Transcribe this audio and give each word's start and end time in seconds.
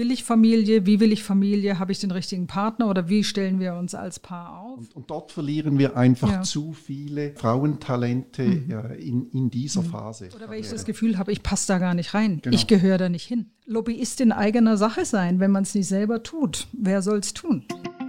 will 0.00 0.10
ich 0.10 0.24
Familie, 0.24 0.86
wie 0.86 0.98
will 0.98 1.12
ich 1.12 1.22
Familie, 1.22 1.78
habe 1.78 1.92
ich 1.92 1.98
den 1.98 2.10
richtigen 2.10 2.46
Partner 2.46 2.88
oder 2.88 3.10
wie 3.10 3.22
stellen 3.22 3.60
wir 3.60 3.74
uns 3.74 3.94
als 3.94 4.18
Paar 4.18 4.58
auf? 4.58 4.78
Und, 4.78 4.96
und 4.96 5.10
dort 5.10 5.30
verlieren 5.30 5.78
wir 5.78 5.94
einfach 5.94 6.30
ja. 6.30 6.42
zu 6.42 6.72
viele 6.72 7.34
Frauentalente 7.36 8.42
mhm. 8.42 8.70
ja, 8.70 8.80
in, 8.80 9.28
in 9.30 9.50
dieser 9.50 9.82
mhm. 9.82 9.90
Phase. 9.90 10.30
Oder 10.34 10.48
weil 10.48 10.60
ich 10.60 10.70
das 10.70 10.86
Gefühl 10.86 11.18
habe, 11.18 11.32
ich 11.32 11.42
passe 11.42 11.68
da 11.68 11.78
gar 11.78 11.92
nicht 11.92 12.14
rein, 12.14 12.40
genau. 12.40 12.54
ich 12.54 12.66
gehöre 12.66 12.96
da 12.96 13.10
nicht 13.10 13.26
hin. 13.26 13.50
Lobbyist 13.66 14.22
in 14.22 14.32
eigener 14.32 14.78
Sache 14.78 15.04
sein, 15.04 15.38
wenn 15.38 15.50
man 15.50 15.64
es 15.64 15.74
nicht 15.74 15.88
selber 15.88 16.22
tut. 16.22 16.66
Wer 16.72 17.02
soll 17.02 17.18
es 17.18 17.34
tun? 17.34 17.66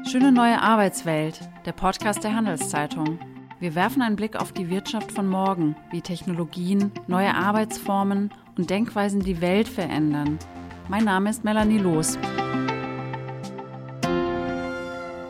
Schöne 0.09 0.31
neue 0.31 0.61
Arbeitswelt, 0.61 1.41
der 1.65 1.73
Podcast 1.73 2.23
der 2.23 2.33
Handelszeitung. 2.33 3.19
Wir 3.59 3.75
werfen 3.75 4.01
einen 4.01 4.15
Blick 4.15 4.37
auf 4.37 4.53
die 4.53 4.69
Wirtschaft 4.69 5.11
von 5.11 5.27
morgen, 5.27 5.75
wie 5.91 6.01
Technologien, 6.01 6.91
neue 7.07 7.35
Arbeitsformen 7.35 8.31
und 8.57 8.69
Denkweisen 8.69 9.19
die 9.19 9.41
Welt 9.41 9.67
verändern. 9.67 10.39
Mein 10.91 11.05
Name 11.05 11.29
ist 11.29 11.45
Melanie 11.45 11.77
Loos. 11.77 12.17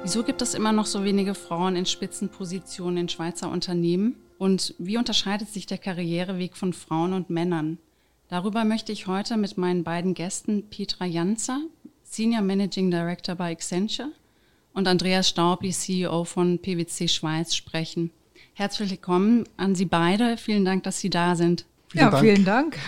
Wieso 0.01 0.23
gibt 0.23 0.41
es 0.41 0.55
immer 0.55 0.71
noch 0.71 0.87
so 0.87 1.03
wenige 1.03 1.35
Frauen 1.35 1.75
in 1.75 1.85
Spitzenpositionen 1.85 2.97
in 2.97 3.09
Schweizer 3.09 3.47
Unternehmen? 3.51 4.15
Und 4.39 4.73
wie 4.79 4.97
unterscheidet 4.97 5.49
sich 5.49 5.67
der 5.67 5.77
Karriereweg 5.77 6.57
von 6.57 6.73
Frauen 6.73 7.13
und 7.13 7.29
Männern? 7.29 7.77
Darüber 8.27 8.65
möchte 8.65 8.91
ich 8.91 9.05
heute 9.05 9.37
mit 9.37 9.55
meinen 9.59 9.83
beiden 9.83 10.15
Gästen 10.15 10.63
Petra 10.67 11.05
Janzer, 11.05 11.61
Senior 12.05 12.41
Managing 12.41 12.89
Director 12.89 13.35
bei 13.35 13.51
Accenture, 13.51 14.09
und 14.73 14.87
Andreas 14.87 15.29
Staubli, 15.29 15.69
CEO 15.69 16.23
von 16.23 16.57
PwC 16.57 17.07
Schweiz, 17.07 17.53
sprechen. 17.53 18.09
Herzlich 18.55 18.89
willkommen 18.89 19.43
an 19.57 19.75
Sie 19.75 19.85
beide. 19.85 20.37
Vielen 20.37 20.65
Dank, 20.65 20.81
dass 20.85 20.99
Sie 21.01 21.11
da 21.11 21.35
sind. 21.35 21.65
Vielen 21.89 22.05
ja, 22.05 22.09
Dank. 22.09 22.23
vielen 22.23 22.45
Dank. 22.45 22.79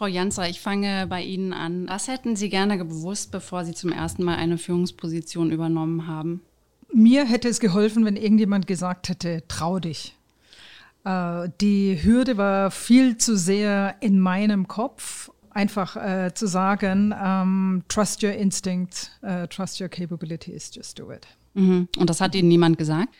Frau 0.00 0.06
Janzer, 0.06 0.48
ich 0.48 0.62
fange 0.62 1.06
bei 1.08 1.22
Ihnen 1.22 1.52
an. 1.52 1.86
Was 1.86 2.08
hätten 2.08 2.34
Sie 2.34 2.48
gerne 2.48 2.78
gewusst, 2.78 3.32
bevor 3.32 3.66
Sie 3.66 3.74
zum 3.74 3.92
ersten 3.92 4.24
Mal 4.24 4.36
eine 4.36 4.56
Führungsposition 4.56 5.50
übernommen 5.50 6.06
haben? 6.06 6.40
Mir 6.90 7.26
hätte 7.26 7.50
es 7.50 7.60
geholfen, 7.60 8.06
wenn 8.06 8.16
irgendjemand 8.16 8.66
gesagt 8.66 9.10
hätte, 9.10 9.42
trau 9.46 9.78
dich. 9.78 10.16
Äh, 11.04 11.50
die 11.60 12.02
Hürde 12.02 12.38
war 12.38 12.70
viel 12.70 13.18
zu 13.18 13.36
sehr 13.36 13.96
in 14.00 14.18
meinem 14.18 14.68
Kopf, 14.68 15.30
einfach 15.50 15.96
äh, 15.96 16.32
zu 16.32 16.46
sagen, 16.46 17.14
ähm, 17.22 17.82
trust 17.88 18.22
your 18.22 18.32
instinct, 18.32 19.10
uh, 19.22 19.46
trust 19.48 19.82
your 19.82 19.90
capabilities, 19.90 20.70
just 20.74 20.98
do 20.98 21.12
it. 21.12 21.26
Mhm. 21.52 21.88
Und 21.98 22.08
das 22.08 22.22
hat 22.22 22.34
Ihnen 22.34 22.48
niemand 22.48 22.78
gesagt? 22.78 23.10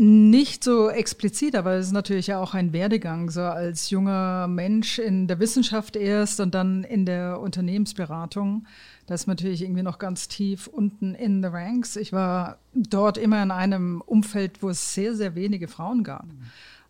Nicht 0.00 0.62
so 0.62 0.90
explizit, 0.90 1.56
aber 1.56 1.72
es 1.72 1.86
ist 1.86 1.92
natürlich 1.92 2.28
ja 2.28 2.40
auch 2.40 2.54
ein 2.54 2.72
Werdegang, 2.72 3.30
so 3.30 3.40
als 3.40 3.90
junger 3.90 4.46
Mensch 4.46 5.00
in 5.00 5.26
der 5.26 5.40
Wissenschaft 5.40 5.96
erst 5.96 6.38
und 6.38 6.54
dann 6.54 6.84
in 6.84 7.04
der 7.04 7.40
Unternehmensberatung. 7.40 8.64
Das 9.06 9.22
ist 9.22 9.26
natürlich 9.26 9.60
irgendwie 9.60 9.82
noch 9.82 9.98
ganz 9.98 10.28
tief 10.28 10.68
unten 10.68 11.16
in 11.16 11.42
the 11.42 11.48
ranks. 11.48 11.96
Ich 11.96 12.12
war 12.12 12.58
dort 12.74 13.18
immer 13.18 13.42
in 13.42 13.50
einem 13.50 14.00
Umfeld, 14.00 14.62
wo 14.62 14.68
es 14.68 14.94
sehr, 14.94 15.16
sehr 15.16 15.34
wenige 15.34 15.66
Frauen 15.66 16.04
gab. 16.04 16.26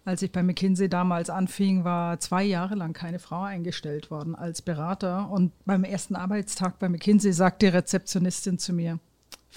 Als 0.04 0.20
ich 0.20 0.30
bei 0.30 0.42
McKinsey 0.42 0.90
damals 0.90 1.30
anfing, 1.30 1.84
war 1.84 2.20
zwei 2.20 2.44
Jahre 2.44 2.74
lang 2.74 2.92
keine 2.92 3.20
Frau 3.20 3.40
eingestellt 3.40 4.10
worden 4.10 4.34
als 4.34 4.60
Berater. 4.60 5.30
Und 5.30 5.52
beim 5.64 5.84
ersten 5.84 6.14
Arbeitstag 6.14 6.78
bei 6.78 6.90
McKinsey 6.90 7.32
sagt 7.32 7.62
die 7.62 7.68
Rezeptionistin 7.68 8.58
zu 8.58 8.74
mir, 8.74 8.98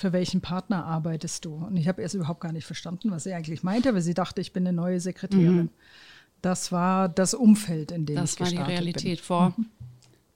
für 0.01 0.13
welchen 0.13 0.41
Partner 0.41 0.83
arbeitest 0.83 1.45
du? 1.45 1.53
Und 1.53 1.77
ich 1.77 1.87
habe 1.87 2.01
erst 2.01 2.15
überhaupt 2.15 2.41
gar 2.41 2.51
nicht 2.51 2.65
verstanden, 2.65 3.11
was 3.11 3.23
sie 3.23 3.33
eigentlich 3.33 3.61
meinte, 3.61 3.93
weil 3.93 4.01
sie 4.01 4.15
dachte, 4.15 4.41
ich 4.41 4.51
bin 4.51 4.67
eine 4.67 4.75
neue 4.75 4.99
Sekretärin. 4.99 5.55
Mhm. 5.55 5.69
Das 6.41 6.71
war 6.71 7.07
das 7.07 7.35
Umfeld, 7.35 7.91
in 7.91 8.07
dem 8.07 8.15
das 8.15 8.31
ich 8.31 8.37
gestartet 8.37 8.51
bin. 8.51 8.57
Das 8.57 8.67
war 8.67 8.67
die 8.67 8.73
Realität 8.73 9.17
bin. 9.19 9.23
vor 9.25 9.53
mhm. 9.55 9.65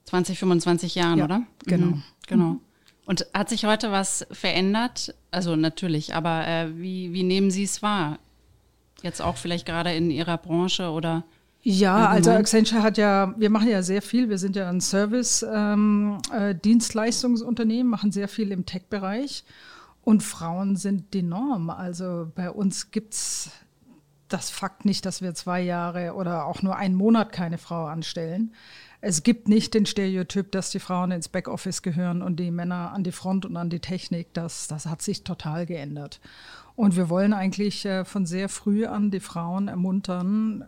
20, 0.04 0.38
25 0.38 0.94
Jahren, 0.94 1.18
ja, 1.18 1.24
oder? 1.24 1.42
Genau. 1.66 1.86
Mhm. 1.86 2.02
Genau. 2.28 2.60
Und 3.06 3.26
hat 3.34 3.48
sich 3.48 3.64
heute 3.64 3.90
was 3.90 4.26
verändert? 4.30 5.14
Also 5.32 5.56
natürlich, 5.56 6.14
aber 6.14 6.46
äh, 6.46 6.78
wie, 6.78 7.12
wie 7.12 7.24
nehmen 7.24 7.50
Sie 7.50 7.64
es 7.64 7.82
wahr? 7.82 8.20
Jetzt 9.02 9.20
auch 9.20 9.36
vielleicht 9.36 9.66
gerade 9.66 9.92
in 9.92 10.12
Ihrer 10.12 10.38
Branche 10.38 10.90
oder? 10.90 11.24
Ja, 11.68 12.06
also 12.06 12.30
Accenture 12.30 12.80
hat 12.80 12.96
ja, 12.96 13.34
wir 13.36 13.50
machen 13.50 13.68
ja 13.68 13.82
sehr 13.82 14.00
viel. 14.00 14.28
Wir 14.28 14.38
sind 14.38 14.54
ja 14.54 14.68
ein 14.68 14.80
Service-Dienstleistungsunternehmen, 14.80 17.80
ähm, 17.80 17.88
äh, 17.88 17.90
machen 17.90 18.12
sehr 18.12 18.28
viel 18.28 18.52
im 18.52 18.66
Tech-Bereich. 18.66 19.44
Und 20.04 20.22
Frauen 20.22 20.76
sind 20.76 21.12
die 21.12 21.24
Norm. 21.24 21.70
Also 21.70 22.30
bei 22.36 22.52
uns 22.52 22.92
gibt 22.92 23.14
es 23.14 23.50
das 24.28 24.48
Fakt 24.48 24.84
nicht, 24.84 25.04
dass 25.06 25.22
wir 25.22 25.34
zwei 25.34 25.60
Jahre 25.60 26.14
oder 26.14 26.46
auch 26.46 26.62
nur 26.62 26.76
einen 26.76 26.94
Monat 26.94 27.32
keine 27.32 27.58
Frau 27.58 27.86
anstellen. 27.86 28.54
Es 29.00 29.24
gibt 29.24 29.48
nicht 29.48 29.74
den 29.74 29.86
Stereotyp, 29.86 30.52
dass 30.52 30.70
die 30.70 30.78
Frauen 30.78 31.10
ins 31.10 31.28
Backoffice 31.28 31.82
gehören 31.82 32.22
und 32.22 32.38
die 32.38 32.52
Männer 32.52 32.92
an 32.92 33.02
die 33.02 33.10
Front 33.10 33.44
und 33.44 33.56
an 33.56 33.70
die 33.70 33.80
Technik. 33.80 34.32
Das, 34.34 34.68
das 34.68 34.86
hat 34.86 35.02
sich 35.02 35.24
total 35.24 35.66
geändert. 35.66 36.20
Und 36.76 36.94
wir 36.94 37.08
wollen 37.08 37.32
eigentlich 37.32 37.84
äh, 37.86 38.04
von 38.04 38.24
sehr 38.24 38.48
früh 38.48 38.86
an 38.86 39.10
die 39.10 39.18
Frauen 39.18 39.66
ermuntern, 39.66 40.64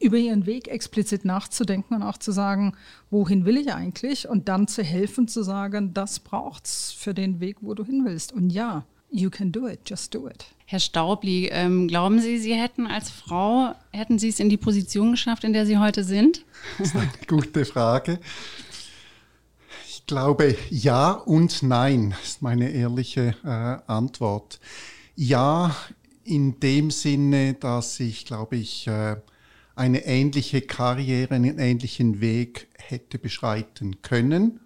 über 0.00 0.16
ihren 0.16 0.46
Weg 0.46 0.68
explizit 0.68 1.24
nachzudenken 1.24 1.94
und 1.94 2.02
auch 2.02 2.18
zu 2.18 2.32
sagen, 2.32 2.74
wohin 3.10 3.44
will 3.44 3.56
ich 3.56 3.72
eigentlich? 3.72 4.28
Und 4.28 4.48
dann 4.48 4.68
zu 4.68 4.82
helfen, 4.82 5.28
zu 5.28 5.42
sagen, 5.42 5.94
das 5.94 6.20
braucht's 6.20 6.92
für 6.92 7.14
den 7.14 7.40
Weg, 7.40 7.56
wo 7.60 7.74
du 7.74 7.84
hin 7.84 8.04
willst. 8.04 8.32
Und 8.32 8.50
ja, 8.50 8.84
you 9.10 9.30
can 9.30 9.52
do 9.52 9.66
it, 9.66 9.80
just 9.86 10.14
do 10.14 10.28
it. 10.28 10.46
Herr 10.66 10.80
Staubli, 10.80 11.48
ähm, 11.50 11.88
glauben 11.88 12.20
Sie, 12.20 12.38
Sie 12.38 12.54
hätten 12.54 12.86
als 12.86 13.10
Frau, 13.10 13.74
hätten 13.90 14.18
Sie 14.18 14.28
es 14.28 14.38
in 14.38 14.50
die 14.50 14.58
Position 14.58 15.12
geschafft, 15.12 15.44
in 15.44 15.54
der 15.54 15.66
Sie 15.66 15.78
heute 15.78 16.04
sind? 16.04 16.44
Das 16.78 16.88
ist 16.88 16.96
eine 16.96 17.10
gute 17.26 17.64
Frage. 17.64 18.20
Ich 19.88 20.06
glaube 20.06 20.56
ja 20.70 21.12
und 21.12 21.62
nein, 21.62 22.14
ist 22.22 22.42
meine 22.42 22.70
ehrliche 22.70 23.34
äh, 23.44 23.90
Antwort. 23.90 24.60
Ja, 25.16 25.74
in 26.24 26.60
dem 26.60 26.90
Sinne, 26.90 27.54
dass 27.54 27.98
ich, 28.00 28.26
glaube 28.26 28.56
ich, 28.56 28.86
äh, 28.86 29.16
eine 29.78 30.04
ähnliche 30.06 30.60
Karriere, 30.60 31.36
einen 31.36 31.58
ähnlichen 31.58 32.20
Weg 32.20 32.68
hätte 32.76 33.18
beschreiten 33.18 34.02
können, 34.02 34.60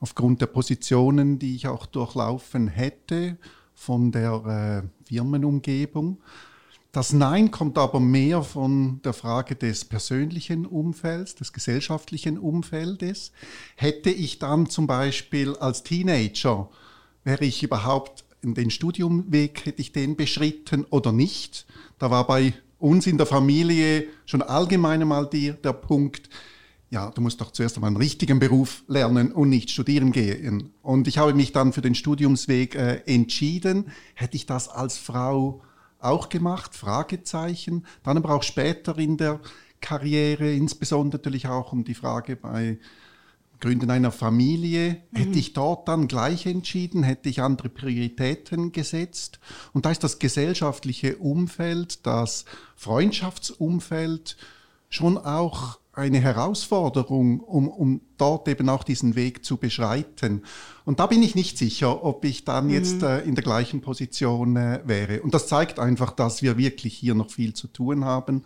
aufgrund 0.00 0.40
der 0.40 0.46
Positionen, 0.46 1.38
die 1.38 1.54
ich 1.54 1.68
auch 1.68 1.84
durchlaufen 1.84 2.68
hätte 2.68 3.36
von 3.74 4.10
der 4.10 4.82
äh, 4.82 5.06
Firmenumgebung. 5.06 6.18
Das 6.92 7.12
Nein 7.12 7.50
kommt 7.50 7.76
aber 7.76 8.00
mehr 8.00 8.42
von 8.42 9.02
der 9.02 9.12
Frage 9.12 9.54
des 9.54 9.84
persönlichen 9.84 10.64
Umfelds, 10.64 11.34
des 11.34 11.52
gesellschaftlichen 11.52 12.38
Umfeldes. 12.38 13.32
Hätte 13.76 14.08
ich 14.08 14.38
dann 14.38 14.70
zum 14.70 14.86
Beispiel 14.86 15.56
als 15.56 15.82
Teenager, 15.82 16.70
wäre 17.22 17.44
ich 17.44 17.62
überhaupt 17.62 18.24
in 18.40 18.54
den 18.54 18.70
Studiumweg, 18.70 19.66
hätte 19.66 19.82
ich 19.82 19.92
den 19.92 20.16
beschritten 20.16 20.86
oder 20.86 21.12
nicht? 21.12 21.66
Da 21.98 22.10
war 22.10 22.26
bei 22.26 22.54
uns 22.78 23.06
in 23.06 23.18
der 23.18 23.26
Familie 23.26 24.06
schon 24.26 24.42
allgemein 24.42 25.02
einmal 25.02 25.28
die, 25.28 25.52
der 25.52 25.72
Punkt, 25.72 26.28
ja, 26.90 27.10
du 27.10 27.20
musst 27.20 27.40
doch 27.40 27.52
zuerst 27.52 27.76
einmal 27.76 27.88
einen 27.88 27.98
richtigen 27.98 28.38
Beruf 28.38 28.82
lernen 28.86 29.32
und 29.32 29.50
nicht 29.50 29.70
studieren 29.70 30.12
gehen. 30.12 30.72
Und 30.80 31.06
ich 31.06 31.18
habe 31.18 31.34
mich 31.34 31.52
dann 31.52 31.72
für 31.72 31.82
den 31.82 31.94
Studiumsweg 31.94 32.74
äh, 32.76 33.02
entschieden. 33.04 33.90
Hätte 34.14 34.36
ich 34.36 34.46
das 34.46 34.68
als 34.68 34.96
Frau 34.96 35.60
auch 35.98 36.28
gemacht? 36.30 36.74
Fragezeichen. 36.74 37.84
Dann 38.04 38.16
aber 38.16 38.30
auch 38.30 38.42
später 38.42 38.96
in 38.96 39.18
der 39.18 39.40
Karriere, 39.80 40.50
insbesondere 40.52 41.18
natürlich 41.18 41.46
auch 41.46 41.72
um 41.72 41.84
die 41.84 41.94
Frage 41.94 42.36
bei 42.36 42.78
Gründen 43.60 43.90
einer 43.90 44.12
Familie, 44.12 45.02
mhm. 45.10 45.16
hätte 45.18 45.38
ich 45.38 45.52
dort 45.52 45.88
dann 45.88 46.08
gleich 46.08 46.46
entschieden, 46.46 47.02
hätte 47.02 47.28
ich 47.28 47.42
andere 47.42 47.68
Prioritäten 47.68 48.72
gesetzt. 48.72 49.40
Und 49.72 49.86
da 49.86 49.90
ist 49.90 50.04
das 50.04 50.18
gesellschaftliche 50.18 51.16
Umfeld, 51.16 52.06
das 52.06 52.44
Freundschaftsumfeld 52.76 54.36
schon 54.88 55.18
auch 55.18 55.78
eine 55.92 56.20
Herausforderung, 56.20 57.40
um, 57.40 57.68
um 57.68 58.00
dort 58.18 58.46
eben 58.46 58.68
auch 58.68 58.84
diesen 58.84 59.16
Weg 59.16 59.44
zu 59.44 59.56
beschreiten. 59.56 60.44
Und 60.84 61.00
da 61.00 61.06
bin 61.06 61.22
ich 61.24 61.34
nicht 61.34 61.58
sicher, 61.58 62.04
ob 62.04 62.24
ich 62.24 62.44
dann 62.44 62.66
mhm. 62.66 62.70
jetzt 62.72 63.02
äh, 63.02 63.20
in 63.20 63.34
der 63.34 63.42
gleichen 63.42 63.80
Position 63.80 64.56
äh, 64.56 64.80
wäre. 64.84 65.22
Und 65.22 65.34
das 65.34 65.48
zeigt 65.48 65.80
einfach, 65.80 66.12
dass 66.12 66.40
wir 66.40 66.56
wirklich 66.56 66.94
hier 66.94 67.16
noch 67.16 67.30
viel 67.30 67.52
zu 67.52 67.66
tun 67.66 68.04
haben 68.04 68.44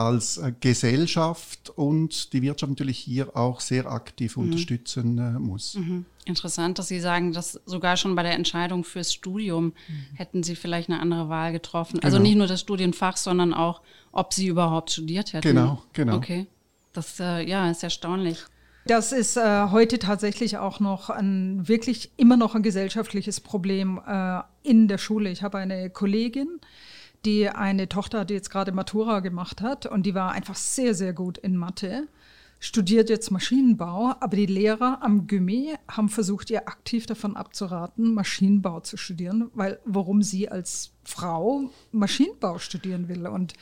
als 0.00 0.38
äh, 0.38 0.52
Gesellschaft 0.60 1.70
und 1.76 2.32
die 2.32 2.40
Wirtschaft 2.40 2.70
natürlich 2.70 2.98
hier 2.98 3.36
auch 3.36 3.60
sehr 3.60 3.84
aktiv 3.84 4.36
mhm. 4.36 4.44
unterstützen 4.44 5.18
äh, 5.18 5.38
muss. 5.38 5.74
Mhm. 5.74 6.06
Interessant, 6.24 6.78
dass 6.78 6.88
Sie 6.88 7.00
sagen, 7.00 7.34
dass 7.34 7.60
sogar 7.66 7.98
schon 7.98 8.14
bei 8.14 8.22
der 8.22 8.32
Entscheidung 8.32 8.84
fürs 8.84 9.12
Studium 9.12 9.66
mhm. 9.66 9.72
hätten 10.14 10.42
Sie 10.42 10.56
vielleicht 10.56 10.88
eine 10.88 11.00
andere 11.00 11.28
Wahl 11.28 11.52
getroffen. 11.52 11.96
Also 11.96 12.00
genau. 12.00 12.16
Also 12.16 12.22
nicht 12.22 12.38
nur 12.38 12.46
das 12.46 12.60
Studienfach, 12.60 13.18
sondern 13.18 13.52
auch, 13.52 13.82
ob 14.10 14.32
Sie 14.32 14.46
überhaupt 14.46 14.90
studiert 14.90 15.34
hätten. 15.34 15.48
Genau, 15.48 15.82
genau. 15.92 16.16
Okay, 16.16 16.46
das 16.94 17.20
äh, 17.20 17.46
ja 17.46 17.70
ist 17.70 17.82
erstaunlich. 17.82 18.38
Das 18.86 19.12
ist 19.12 19.36
äh, 19.36 19.66
heute 19.70 19.98
tatsächlich 19.98 20.56
auch 20.56 20.80
noch 20.80 21.10
ein 21.10 21.68
wirklich 21.68 22.12
immer 22.16 22.38
noch 22.38 22.54
ein 22.54 22.62
gesellschaftliches 22.62 23.40
Problem 23.40 24.00
äh, 24.06 24.40
in 24.62 24.88
der 24.88 24.96
Schule. 24.96 25.30
Ich 25.30 25.42
habe 25.42 25.58
eine 25.58 25.90
Kollegin, 25.90 26.58
die 27.24 27.48
eine 27.48 27.88
Tochter, 27.88 28.24
die 28.24 28.34
jetzt 28.34 28.50
gerade 28.50 28.72
Matura 28.72 29.20
gemacht 29.20 29.60
hat 29.60 29.86
und 29.86 30.04
die 30.04 30.14
war 30.14 30.32
einfach 30.32 30.56
sehr, 30.56 30.94
sehr 30.94 31.12
gut 31.12 31.38
in 31.38 31.56
Mathe. 31.56 32.08
Studiert 32.60 33.08
jetzt 33.08 33.30
Maschinenbau, 33.30 34.14
aber 34.20 34.36
die 34.36 34.46
Lehrer 34.46 34.98
am 35.02 35.26
Gymnasium 35.26 35.40
haben 35.88 36.08
versucht, 36.08 36.50
ihr 36.50 36.68
aktiv 36.68 37.06
davon 37.06 37.36
abzuraten, 37.36 38.14
Maschinenbau 38.14 38.80
zu 38.80 38.96
studieren, 38.96 39.50
weil 39.54 39.80
warum 39.84 40.22
sie 40.22 40.48
als 40.48 40.92
Frau 41.02 41.70
Maschinenbau 41.90 42.58
studieren 42.58 43.08
will. 43.08 43.26
Und 43.26 43.54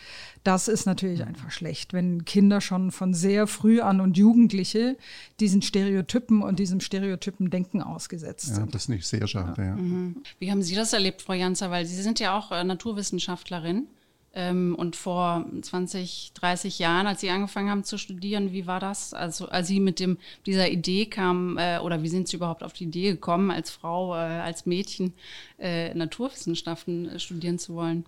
das 0.44 0.68
ist 0.68 0.86
natürlich 0.86 1.24
einfach 1.24 1.50
schlecht, 1.50 1.92
wenn 1.92 2.24
Kinder 2.24 2.60
schon 2.60 2.90
von 2.90 3.14
sehr 3.14 3.46
früh 3.46 3.80
an 3.80 4.00
und 4.00 4.18
Jugendliche 4.18 4.96
diesen 5.40 5.62
Stereotypen 5.62 6.42
und 6.42 6.58
diesem 6.58 6.80
Stereotypen 6.80 7.48
Denken 7.50 7.80
ausgesetzt 7.80 8.48
ja, 8.48 8.54
sind. 8.56 8.74
Das 8.74 8.82
ist 8.82 8.88
nicht 8.88 9.06
sehr 9.06 9.26
schade. 9.26 9.62
Ja. 9.62 9.76
Mhm. 9.76 10.22
Wie 10.40 10.50
haben 10.50 10.62
Sie 10.62 10.74
das 10.74 10.92
erlebt, 10.92 11.22
Frau 11.22 11.34
Janzer? 11.34 11.70
Weil 11.70 11.86
Sie 11.86 12.02
sind 12.02 12.20
ja 12.20 12.36
auch 12.36 12.50
äh, 12.50 12.64
Naturwissenschaftlerin. 12.64 13.86
Ähm, 14.34 14.74
und 14.76 14.94
vor 14.94 15.46
20, 15.62 16.32
30 16.34 16.78
Jahren, 16.78 17.06
als 17.06 17.20
Sie 17.20 17.30
angefangen 17.30 17.70
haben 17.70 17.84
zu 17.84 17.98
studieren, 17.98 18.52
wie 18.52 18.66
war 18.66 18.78
das? 18.78 19.14
Also 19.14 19.48
als 19.48 19.68
Sie 19.68 19.80
mit 19.80 20.00
dem, 20.00 20.18
dieser 20.46 20.70
Idee 20.70 21.06
kamen, 21.06 21.56
äh, 21.58 21.80
oder 21.82 22.02
wie 22.02 22.08
sind 22.08 22.28
Sie 22.28 22.36
überhaupt 22.36 22.62
auf 22.62 22.72
die 22.72 22.84
Idee 22.84 23.12
gekommen, 23.12 23.50
als 23.50 23.70
Frau, 23.70 24.14
äh, 24.14 24.18
als 24.18 24.66
Mädchen 24.66 25.14
äh, 25.58 25.94
Naturwissenschaften 25.94 27.18
studieren 27.18 27.58
zu 27.58 27.74
wollen? 27.74 28.04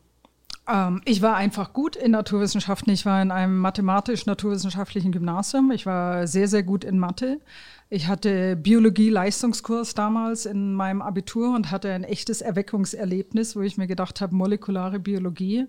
Ähm, 0.69 1.01
ich 1.05 1.23
war 1.23 1.37
einfach 1.37 1.73
gut 1.73 1.97
in 1.97 2.13
Naturwissenschaften. 2.13 2.93
Ich 2.93 3.07
war 3.07 3.21
in 3.23 3.31
einem 3.31 3.59
mathematisch-naturwissenschaftlichen 3.59 5.13
Gymnasium. 5.13 5.71
Ich 5.71 5.87
war 5.87 6.27
sehr, 6.27 6.49
sehr 6.49 6.63
gut 6.63 6.85
in 6.85 6.99
Mathe. 6.99 7.41
Ich 7.89 8.07
hatte 8.07 8.55
Biologie-Leistungskurs 8.55 9.95
damals 9.95 10.47
in 10.47 10.75
meinem 10.75 11.03
Abitur 11.03 11.55
und 11.55 11.73
hatte 11.73 11.93
ein 11.93 12.05
echtes 12.05 12.41
Erweckungserlebnis, 12.41 13.57
wo 13.57 13.63
ich 13.63 13.79
mir 13.79 13.89
gedacht 13.89 14.21
habe, 14.21 14.35
molekulare 14.35 15.01
Biologie 15.01 15.67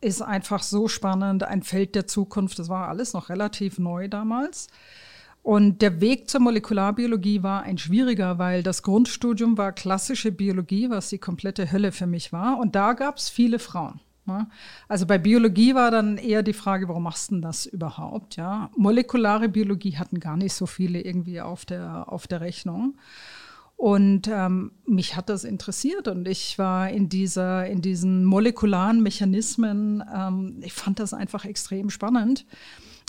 ist 0.00 0.22
einfach 0.22 0.62
so 0.62 0.88
spannend, 0.88 1.42
ein 1.42 1.62
Feld 1.62 1.94
der 1.94 2.06
Zukunft. 2.06 2.58
Das 2.58 2.68
war 2.68 2.88
alles 2.88 3.12
noch 3.12 3.28
relativ 3.28 3.78
neu 3.78 4.08
damals. 4.08 4.68
Und 5.42 5.80
der 5.80 6.00
Weg 6.00 6.28
zur 6.28 6.40
Molekularbiologie 6.40 7.42
war 7.42 7.62
ein 7.62 7.78
schwieriger, 7.78 8.38
weil 8.38 8.62
das 8.62 8.82
Grundstudium 8.82 9.56
war 9.56 9.72
klassische 9.72 10.30
Biologie, 10.30 10.90
was 10.90 11.08
die 11.08 11.18
komplette 11.18 11.72
Hölle 11.72 11.92
für 11.92 12.06
mich 12.06 12.32
war. 12.32 12.58
Und 12.58 12.74
da 12.74 12.92
gab 12.92 13.16
es 13.16 13.30
viele 13.30 13.58
Frauen. 13.58 14.00
Ne? 14.26 14.46
Also 14.88 15.06
bei 15.06 15.16
Biologie 15.16 15.74
war 15.74 15.90
dann 15.90 16.18
eher 16.18 16.42
die 16.42 16.52
Frage, 16.52 16.86
warum 16.88 17.04
machst 17.04 17.30
du 17.30 17.36
denn 17.36 17.42
das 17.42 17.66
überhaupt? 17.66 18.36
Ja? 18.36 18.70
Molekulare 18.76 19.48
Biologie 19.48 19.96
hatten 19.96 20.20
gar 20.20 20.36
nicht 20.36 20.52
so 20.52 20.66
viele 20.66 21.00
irgendwie 21.00 21.40
auf 21.40 21.64
der, 21.64 22.12
auf 22.12 22.26
der 22.26 22.42
Rechnung. 22.42 22.98
Und 23.78 24.26
ähm, 24.26 24.72
mich 24.86 25.14
hat 25.14 25.28
das 25.28 25.44
interessiert 25.44 26.08
und 26.08 26.26
ich 26.26 26.58
war 26.58 26.90
in, 26.90 27.08
dieser, 27.08 27.64
in 27.68 27.80
diesen 27.80 28.24
molekularen 28.24 29.00
Mechanismen, 29.04 30.02
ähm, 30.12 30.56
ich 30.64 30.72
fand 30.72 30.98
das 30.98 31.14
einfach 31.14 31.44
extrem 31.44 31.88
spannend 31.88 32.44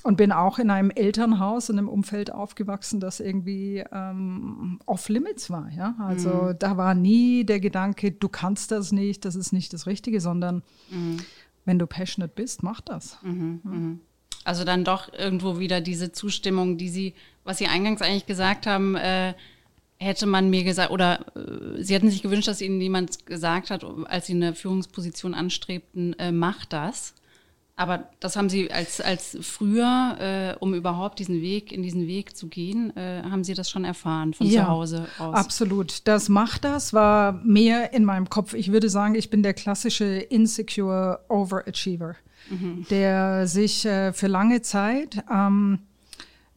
und 0.04 0.16
bin 0.16 0.32
auch 0.32 0.60
in 0.60 0.70
einem 0.70 0.92
Elternhaus 0.92 1.70
in 1.70 1.80
einem 1.80 1.90
Umfeld 1.90 2.32
aufgewachsen, 2.32 3.00
das 3.00 3.20
irgendwie 3.20 3.84
ähm, 3.92 4.80
off-limits 4.86 5.50
war. 5.50 5.72
Ja? 5.76 5.96
Also 5.98 6.30
mhm. 6.30 6.60
da 6.60 6.78
war 6.78 6.94
nie 6.94 7.46
der 7.46 7.60
Gedanke, 7.60 8.12
du 8.12 8.30
kannst 8.30 8.70
das 8.70 8.92
nicht, 8.92 9.26
das 9.26 9.36
ist 9.36 9.52
nicht 9.52 9.74
das 9.74 9.88
Richtige, 9.88 10.22
sondern 10.22 10.62
mhm. 10.92 11.18
wenn 11.66 11.80
du 11.80 11.88
passionate 11.88 12.34
bist, 12.36 12.62
mach 12.62 12.82
das. 12.82 13.18
Mhm. 13.24 13.62
Mhm. 13.64 14.00
Also 14.44 14.66
dann 14.66 14.84
doch 14.84 15.12
irgendwo 15.14 15.58
wieder 15.58 15.82
diese 15.82 16.12
Zustimmung, 16.12 16.78
die 16.78 16.90
Sie, 16.90 17.16
was 17.44 17.58
Sie 17.58 17.66
eingangs 17.66 18.04
eigentlich 18.04 18.28
gesagt 18.28 18.68
haben, 18.68 18.94
äh, 18.94 19.34
hätte 20.00 20.26
man 20.26 20.50
mir 20.50 20.64
gesagt, 20.64 20.92
oder 20.92 21.26
äh, 21.36 21.84
Sie 21.84 21.94
hätten 21.94 22.10
sich 22.10 22.22
gewünscht, 22.22 22.48
dass 22.48 22.62
Ihnen 22.62 22.82
jemand 22.82 23.26
gesagt 23.26 23.70
hat, 23.70 23.84
als 24.06 24.28
Sie 24.28 24.34
eine 24.34 24.56
Führungsposition 24.56 25.34
anstrebten, 25.34 26.18
äh, 26.18 26.32
mach 26.32 26.66
das. 26.66 27.14
Aber 27.76 28.10
das 28.20 28.36
haben 28.36 28.50
Sie 28.50 28.72
als, 28.72 29.00
als 29.00 29.38
früher, 29.42 30.18
äh, 30.20 30.56
um 30.60 30.74
überhaupt 30.74 31.20
diesen 31.20 31.42
Weg, 31.42 31.72
in 31.72 31.82
diesen 31.82 32.08
Weg 32.08 32.36
zu 32.36 32.48
gehen, 32.48 32.96
äh, 32.98 33.24
haben 33.24 33.46
Sie 33.46 33.54
das 33.54 33.70
schon 33.70 33.86
erfahren 33.86 34.34
von 34.34 34.48
ja, 34.48 34.64
zu 34.64 34.68
Hause 34.68 35.08
aus? 35.18 35.36
Absolut. 35.36 36.06
Das 36.06 36.28
macht 36.28 36.66
das, 36.66 36.94
war 36.94 37.34
mehr 37.46 37.94
in 37.94 38.04
meinem 38.04 38.30
Kopf. 38.30 38.54
Ich 38.54 38.74
würde 38.74 38.90
sagen, 38.90 39.16
ich 39.16 39.30
bin 39.30 39.44
der 39.44 39.54
klassische 39.54 40.06
Insecure 40.06 41.22
Overachiever, 41.30 42.16
mhm. 42.50 42.86
der 42.90 43.48
sich 43.48 43.86
äh, 43.86 44.12
für 44.12 44.28
lange 44.28 44.62
Zeit 44.62 45.24
ähm, 45.32 45.80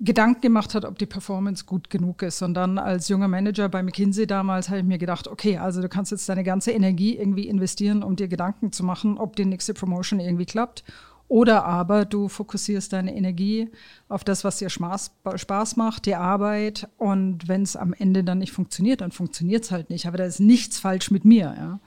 Gedanken 0.05 0.41
gemacht 0.41 0.75
hat, 0.75 0.85
ob 0.85 0.99
die 0.99 1.07
Performance 1.07 1.65
gut 1.65 1.89
genug 1.89 2.23
ist. 2.23 2.43
Und 2.43 2.55
dann 2.55 2.79
als 2.79 3.09
junger 3.09 3.29
Manager 3.29 3.69
bei 3.69 3.83
McKinsey 3.83 4.27
damals 4.27 4.69
habe 4.69 4.81
ich 4.81 4.85
mir 4.85 4.99
gedacht, 4.99 5.29
okay, 5.29 5.59
also 5.59 5.81
du 5.81 5.89
kannst 5.89 6.11
jetzt 6.11 6.29
deine 6.29 6.43
ganze 6.43 6.73
Energie 6.73 7.17
irgendwie 7.17 7.47
investieren, 7.47 8.03
um 8.03 8.17
dir 8.17 8.27
Gedanken 8.27 8.73
zu 8.73 8.85
machen, 8.85 9.17
ob 9.17 9.37
die 9.37 9.45
nächste 9.45 9.75
Promotion 9.75 10.19
irgendwie 10.19 10.47
klappt. 10.47 10.83
Oder 11.29 11.65
aber 11.65 12.05
du 12.05 12.29
fokussierst 12.29 12.93
deine 12.93 13.17
Energie 13.17 13.71
auf 14.09 14.25
das, 14.25 14.45
was 14.45 14.59
dir 14.59 14.69
Spaß, 14.69 15.13
Spaß 15.37 15.77
macht, 15.77 16.05
die 16.07 16.17
Arbeit. 16.17 16.89
Und 16.99 17.49
wenn 17.49 17.63
es 17.63 17.77
am 17.77 17.95
Ende 17.95 18.25
dann 18.25 18.39
nicht 18.39 18.53
funktioniert, 18.53 19.01
dann 19.01 19.13
funktioniert 19.13 19.65
es 19.65 19.71
halt 19.71 19.89
nicht. 19.89 20.07
Aber 20.07 20.19
da 20.19 20.25
ist 20.25 20.41
nichts 20.41 20.81
falsch 20.81 21.11
mit 21.11 21.25
mir. 21.25 21.55
Ja? 21.57 21.81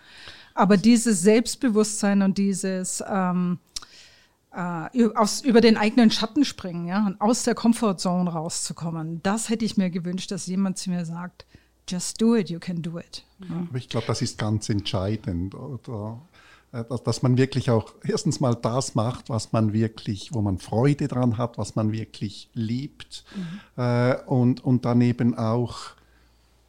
Aber 0.56 0.78
dieses 0.78 1.22
Selbstbewusstsein 1.22 2.22
und 2.22 2.38
dieses 2.38 3.04
ähm, 3.08 3.60
äh, 4.56 5.10
aus, 5.16 5.42
über 5.42 5.62
den 5.62 5.78
eigenen 5.78 6.12
Schatten 6.12 6.46
springen, 6.46 6.88
ja, 6.88 7.06
und 7.06 7.20
aus 7.20 7.44
der 7.44 7.56
Comfortzone 7.56 8.30
rauszukommen. 8.30 9.22
Das 9.24 9.50
hätte 9.50 9.66
ich 9.66 9.78
mir 9.78 9.90
gewünscht, 9.90 10.32
dass 10.32 10.48
jemand 10.48 10.78
zu 10.78 10.90
mir 10.90 11.06
sagt, 11.06 11.46
just 11.90 12.22
do 12.22 12.36
it, 12.36 12.50
you 12.50 12.60
can 12.60 12.82
do 12.82 12.98
it. 12.98 13.24
Ja. 13.40 13.68
Ich 13.74 13.90
glaube, 13.90 14.08
das 14.08 14.22
ist 14.22 14.38
ganz 14.38 14.70
entscheidend, 14.70 15.56
oder? 15.56 16.22
Äh, 16.72 16.84
dass 17.04 17.22
man 17.22 17.38
wirklich 17.38 17.70
auch 17.70 17.94
erstens 18.04 18.40
mal 18.40 18.56
das 18.56 18.96
macht, 18.96 19.30
was 19.30 19.52
man 19.52 19.74
wirklich, 19.74 20.34
wo 20.34 20.42
man 20.42 20.58
Freude 20.58 21.08
dran 21.08 21.38
hat, 21.38 21.58
was 21.58 21.76
man 21.76 21.92
wirklich 21.92 22.50
liebt 22.54 23.24
mhm. 23.36 23.82
äh, 23.84 24.16
und, 24.26 24.64
und 24.64 24.86
dann 24.86 25.02
eben 25.02 25.38
auch 25.38 25.96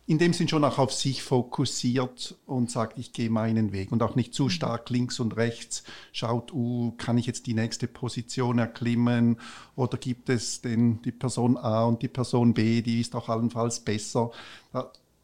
in 0.08 0.18
dem 0.18 0.32
Sinn 0.32 0.46
schon 0.46 0.64
auch 0.64 0.78
auf 0.78 0.92
sich 0.92 1.22
fokussiert 1.22 2.36
und 2.46 2.70
sagt, 2.70 2.98
ich 2.98 3.12
gehe 3.12 3.28
meinen 3.28 3.72
Weg 3.72 3.90
und 3.90 4.02
auch 4.02 4.14
nicht 4.14 4.34
zu 4.34 4.44
mhm. 4.44 4.50
stark 4.50 4.88
links 4.90 5.18
und 5.18 5.36
rechts 5.36 5.82
schaut, 6.12 6.52
uh, 6.52 6.92
kann 6.96 7.18
ich 7.18 7.26
jetzt 7.26 7.46
die 7.46 7.54
nächste 7.54 7.88
Position 7.88 8.58
erklimmen 8.58 9.38
oder 9.74 9.98
gibt 9.98 10.28
es 10.28 10.60
denn 10.60 11.02
die 11.02 11.12
Person 11.12 11.56
A 11.56 11.84
und 11.84 12.02
die 12.02 12.08
Person 12.08 12.54
B, 12.54 12.82
die 12.82 13.00
ist 13.00 13.16
auch 13.16 13.28
allenfalls 13.28 13.80
besser. 13.80 14.30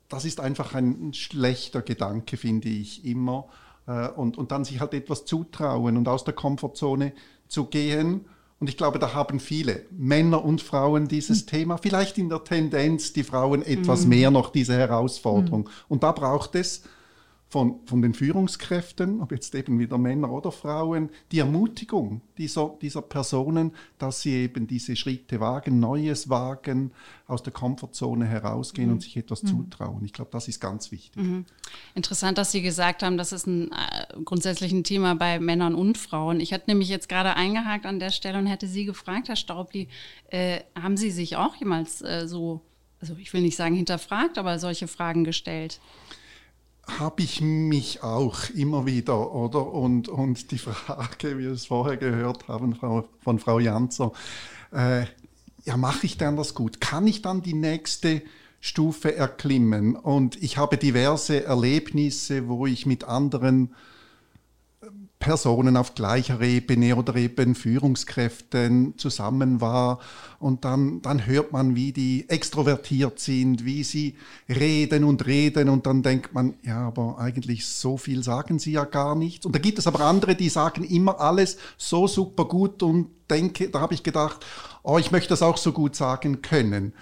Das 0.09 0.25
ist 0.25 0.41
einfach 0.41 0.75
ein 0.75 1.15
schlechter 1.15 1.83
Gedanke, 1.83 2.37
finde 2.37 2.69
ich 2.69 3.05
immer. 3.05 3.49
Äh, 3.87 4.09
und, 4.09 4.37
und 4.37 4.51
dann 4.51 4.65
sich 4.65 4.81
halt 4.81 4.95
etwas 4.95 5.25
zutrauen 5.25 5.97
und 5.97 6.09
aus 6.09 6.25
der 6.25 6.35
Komfortzone 6.35 7.13
zu 7.47 7.67
gehen 7.67 8.27
und 8.63 8.69
ich 8.69 8.77
glaube, 8.77 9.01
da 9.01 9.13
haben 9.13 9.41
viele 9.41 9.87
Männer 9.91 10.45
und 10.45 10.63
Frauen 10.63 11.09
dieses 11.09 11.43
mhm. 11.43 11.49
Thema. 11.49 11.79
Vielleicht 11.79 12.17
in 12.17 12.29
der 12.29 12.45
Tendenz 12.45 13.13
die 13.13 13.25
Frauen 13.25 13.61
etwas 13.61 14.05
mhm. 14.05 14.11
mehr 14.11 14.31
noch 14.31 14.51
diese 14.51 14.75
Herausforderung. 14.75 15.63
Mhm. 15.63 15.69
Und 15.89 16.05
da 16.05 16.13
braucht 16.13 16.55
es 16.55 16.85
von, 17.53 17.81
von 17.85 18.01
den 18.01 18.15
Führungskräften, 18.15 19.21
ob 19.21 19.31
jetzt 19.31 19.55
eben 19.55 19.79
wieder 19.79 19.99
Männer 19.99 20.33
oder 20.33 20.51
Frauen, 20.51 21.11
die 21.33 21.41
Ermutigung 21.41 22.23
dieser, 22.39 22.75
dieser 22.81 23.03
Personen, 23.03 23.73
dass 23.99 24.23
sie 24.23 24.33
eben 24.37 24.67
diese 24.67 24.97
Schritte 24.97 25.39
wagen, 25.39 25.79
Neues 25.79 26.31
wagen, 26.31 26.93
aus 27.27 27.43
der 27.43 27.53
Komfortzone 27.53 28.25
herausgehen 28.25 28.89
mhm. 28.89 28.95
und 28.95 29.01
sich 29.03 29.19
etwas 29.19 29.43
mhm. 29.43 29.49
zutrauen. 29.49 30.03
Ich 30.03 30.15
glaube, 30.15 30.31
das 30.31 30.49
ist 30.49 30.61
ganz 30.61 30.91
wichtig. 30.93 31.23
Mhm. 31.23 31.45
Interessant, 31.95 32.39
dass 32.39 32.53
Sie 32.53 32.63
gesagt 32.63 33.03
haben, 33.03 33.19
das 33.19 33.33
ist 33.33 33.47
ein 33.47 33.71
äh, 33.71 34.23
grundsätzlich 34.25 34.73
ein 34.73 34.83
Thema 34.83 35.15
bei 35.15 35.39
Männern 35.39 35.75
und 35.75 35.99
Frauen. 35.99 36.41
Ich 36.41 36.55
hatte 36.55 36.71
nämlich 36.71 36.89
jetzt 36.89 37.11
gerade 37.11 37.37
eingehakt 37.37 37.85
an 37.85 38.01
der 38.01 38.13
Stelle 38.13 38.39
und 38.39 38.47
hätte 38.47 38.67
Sie 38.67 38.87
gefragt, 38.87 39.29
Herr 39.29 39.37
Staubli, 39.37 39.89
äh, 40.31 40.61
haben 40.75 40.97
Sie 40.97 41.11
sich 41.11 41.37
auch 41.37 41.55
jemals 41.57 42.01
äh, 42.01 42.27
so, 42.27 42.63
also 42.99 43.15
ich 43.17 43.31
will 43.35 43.43
nicht 43.43 43.57
sagen 43.57 43.75
hinterfragt, 43.75 44.39
aber 44.39 44.59
solche 44.59 44.89
Fragen 44.89 45.25
gestellt? 45.25 45.81
Habe 46.99 47.23
ich 47.23 47.41
mich 47.41 48.03
auch 48.03 48.51
immer 48.51 48.87
wieder, 48.87 49.33
oder? 49.35 49.73
Und, 49.73 50.09
und 50.09 50.51
die 50.51 50.59
Frage, 50.59 51.39
wie 51.39 51.45
wir 51.45 51.53
es 51.53 51.67
vorher 51.67 51.97
gehört 51.97 52.49
haben 52.49 52.75
Frau, 52.75 53.09
von 53.21 53.39
Frau 53.39 53.59
Janzer, 53.59 54.13
äh, 54.73 55.05
ja, 55.65 55.77
mache 55.77 56.07
ich 56.07 56.19
denn 56.19 56.37
das 56.37 56.55
gut? 56.55 56.81
Kann 56.81 57.07
ich 57.07 57.23
dann 57.23 57.43
die 57.43 57.55
nächste 57.55 58.23
Stufe 58.61 59.15
erklimmen? 59.15 59.97
Und 59.97 60.43
ich 60.43 60.57
habe 60.57 60.77
diverse 60.77 61.45
Erlebnisse, 61.45 62.49
wo 62.49 62.67
ich 62.67 62.87
mit 62.87 63.05
anderen 63.05 63.75
Personen 65.23 65.77
auf 65.77 65.95
gleicher 65.95 66.41
Ebene 66.41 66.97
oder 66.97 67.15
eben 67.15 67.55
Führungskräften 67.55 68.99
zusammen 68.99 69.61
war. 69.61 70.01
Und 70.41 70.65
dann, 70.65 71.01
dann 71.01 71.27
hört 71.27 71.53
man, 71.53 71.77
wie 71.77 71.93
die 71.93 72.29
extrovertiert 72.29 73.21
sind, 73.21 73.65
wie 73.65 73.85
sie 73.85 74.17
reden 74.49 75.05
und 75.05 75.25
reden. 75.25 75.69
Und 75.69 75.87
dann 75.87 76.03
denkt 76.03 76.35
man, 76.35 76.55
ja, 76.65 76.89
aber 76.89 77.21
eigentlich 77.21 77.67
so 77.67 77.97
viel 77.97 78.25
sagen 78.25 78.59
sie 78.59 78.73
ja 78.73 78.85
gar 78.85 79.15
nicht. 79.15 79.47
Und 79.47 79.55
da 79.55 79.61
gibt 79.61 79.79
es 79.79 79.87
aber 79.87 80.01
andere, 80.01 80.35
die 80.35 80.49
sagen 80.49 80.83
immer 80.83 81.21
alles 81.21 81.57
so 81.79 82.09
super 82.09 82.47
gut 82.47 82.83
und 82.83 83.07
denke, 83.31 83.69
da 83.69 83.79
habe 83.79 83.95
ich 83.95 84.03
gedacht, 84.03 84.45
oh, 84.83 84.99
ich 84.99 85.13
möchte 85.13 85.29
das 85.29 85.43
auch 85.43 85.57
so 85.57 85.71
gut 85.71 85.95
sagen 85.95 86.43
können. 86.43 86.95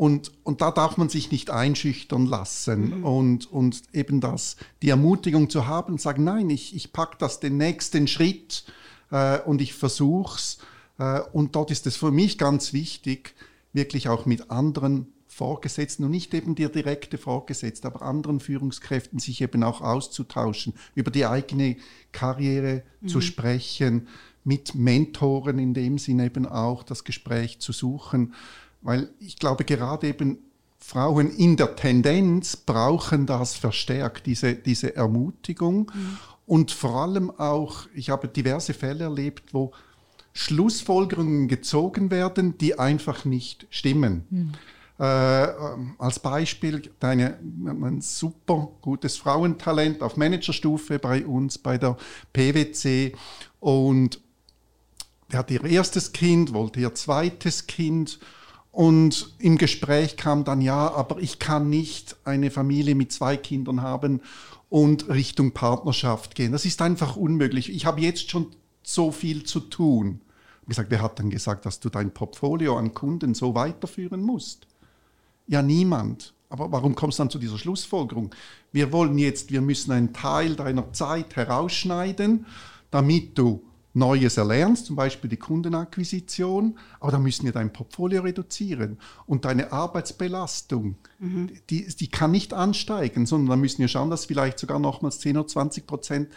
Und, 0.00 0.32
und 0.44 0.62
da 0.62 0.70
darf 0.70 0.96
man 0.96 1.10
sich 1.10 1.30
nicht 1.30 1.50
einschüchtern 1.50 2.24
lassen 2.24 3.00
mhm. 3.00 3.04
und, 3.04 3.52
und 3.52 3.82
eben 3.92 4.22
das, 4.22 4.56
die 4.80 4.88
Ermutigung 4.88 5.50
zu 5.50 5.66
haben 5.66 5.98
sagen, 5.98 6.24
nein, 6.24 6.48
ich, 6.48 6.74
ich 6.74 6.94
packe 6.94 7.18
das 7.18 7.38
den 7.38 7.58
nächsten 7.58 8.08
Schritt 8.08 8.64
äh, 9.10 9.40
und 9.40 9.60
ich 9.60 9.74
versuche 9.74 10.38
es. 10.38 10.58
Äh, 10.98 11.20
und 11.34 11.54
dort 11.54 11.70
ist 11.70 11.86
es 11.86 11.96
für 11.96 12.12
mich 12.12 12.38
ganz 12.38 12.72
wichtig, 12.72 13.34
wirklich 13.74 14.08
auch 14.08 14.24
mit 14.24 14.50
anderen 14.50 15.12
Vorgesetzten 15.26 16.04
und 16.04 16.12
nicht 16.12 16.32
eben 16.32 16.54
der 16.54 16.70
direkte 16.70 17.18
Vorgesetzte, 17.18 17.86
aber 17.86 18.00
anderen 18.00 18.40
Führungskräften 18.40 19.18
sich 19.18 19.42
eben 19.42 19.62
auch 19.62 19.82
auszutauschen, 19.82 20.72
über 20.94 21.10
die 21.10 21.26
eigene 21.26 21.76
Karriere 22.10 22.84
mhm. 23.02 23.08
zu 23.08 23.20
sprechen, 23.20 24.08
mit 24.44 24.74
Mentoren 24.74 25.58
in 25.58 25.74
dem 25.74 25.98
Sinne 25.98 26.24
eben 26.24 26.46
auch 26.46 26.84
das 26.84 27.04
Gespräch 27.04 27.58
zu 27.58 27.72
suchen, 27.72 28.32
weil 28.80 29.10
ich 29.18 29.38
glaube 29.38 29.64
gerade 29.64 30.08
eben 30.08 30.38
Frauen 30.78 31.30
in 31.30 31.56
der 31.56 31.76
Tendenz 31.76 32.56
brauchen 32.56 33.26
das 33.26 33.54
verstärkt, 33.54 34.26
diese, 34.26 34.54
diese 34.54 34.96
Ermutigung 34.96 35.90
mhm. 35.94 36.18
und 36.46 36.70
vor 36.70 37.02
allem 37.02 37.30
auch, 37.30 37.86
ich 37.94 38.10
habe 38.10 38.28
diverse 38.28 38.72
Fälle 38.72 39.04
erlebt, 39.04 39.52
wo 39.52 39.72
Schlussfolgerungen 40.32 41.48
gezogen 41.48 42.10
werden, 42.10 42.56
die 42.56 42.78
einfach 42.78 43.24
nicht 43.24 43.66
stimmen. 43.70 44.24
Mhm. 44.30 44.52
Äh, 44.98 45.48
als 45.98 46.18
Beispiel 46.18 46.90
deine, 47.00 47.38
ein 47.64 48.00
super 48.00 48.68
gutes 48.82 49.16
Frauentalent 49.16 50.02
auf 50.02 50.16
Managerstufe 50.16 50.98
bei 50.98 51.24
uns, 51.24 51.56
bei 51.56 51.78
der 51.78 51.96
PwC. 52.32 53.14
Und 53.60 54.20
der 55.32 55.38
hat 55.38 55.50
ihr 55.50 55.64
erstes 55.64 56.12
Kind, 56.12 56.52
wollte 56.52 56.80
ihr 56.80 56.94
zweites 56.94 57.66
Kind. 57.66 58.18
Und 58.72 59.34
im 59.38 59.58
Gespräch 59.58 60.16
kam 60.16 60.44
dann, 60.44 60.60
ja, 60.60 60.92
aber 60.92 61.18
ich 61.20 61.38
kann 61.38 61.68
nicht 61.68 62.16
eine 62.24 62.50
Familie 62.50 62.94
mit 62.94 63.12
zwei 63.12 63.36
Kindern 63.36 63.82
haben 63.82 64.20
und 64.68 65.08
Richtung 65.08 65.52
Partnerschaft 65.52 66.34
gehen. 66.34 66.52
Das 66.52 66.64
ist 66.64 66.80
einfach 66.80 67.16
unmöglich. 67.16 67.70
Ich 67.70 67.84
habe 67.84 68.00
jetzt 68.00 68.30
schon 68.30 68.46
so 68.82 69.10
viel 69.10 69.44
zu 69.44 69.60
tun. 69.60 70.20
gesagt, 70.66 70.90
wer 70.90 71.02
hat 71.02 71.18
dann 71.18 71.30
gesagt, 71.30 71.66
dass 71.66 71.80
du 71.80 71.88
dein 71.88 72.12
Portfolio 72.12 72.78
an 72.78 72.94
Kunden 72.94 73.34
so 73.34 73.54
weiterführen 73.56 74.22
musst? 74.22 74.68
Ja, 75.48 75.62
niemand. 75.62 76.32
Aber 76.48 76.70
warum 76.70 76.94
kommst 76.94 77.18
du 77.18 77.22
dann 77.22 77.30
zu 77.30 77.38
dieser 77.38 77.58
Schlussfolgerung? 77.58 78.32
Wir 78.70 78.92
wollen 78.92 79.18
jetzt, 79.18 79.50
wir 79.50 79.60
müssen 79.60 79.90
einen 79.90 80.12
Teil 80.12 80.54
deiner 80.54 80.92
Zeit 80.92 81.34
herausschneiden, 81.34 82.46
damit 82.90 83.36
du 83.36 83.64
Neues 83.92 84.36
erlernst, 84.36 84.86
zum 84.86 84.96
Beispiel 84.96 85.28
die 85.28 85.36
Kundenakquisition, 85.36 86.78
aber 87.00 87.12
dann 87.12 87.22
müssen 87.22 87.44
wir 87.44 87.52
dein 87.52 87.72
Portfolio 87.72 88.22
reduzieren 88.22 88.98
und 89.26 89.44
deine 89.44 89.72
Arbeitsbelastung, 89.72 90.96
mhm. 91.18 91.50
die, 91.70 91.86
die 91.86 92.08
kann 92.08 92.30
nicht 92.30 92.54
ansteigen, 92.54 93.26
sondern 93.26 93.50
dann 93.50 93.60
müssen 93.60 93.80
wir 93.80 93.88
schauen, 93.88 94.10
dass 94.10 94.26
vielleicht 94.26 94.58
sogar 94.60 94.78
nochmals 94.78 95.18
10 95.18 95.38
oder 95.38 95.46
20 95.46 95.86
Prozent 95.86 96.28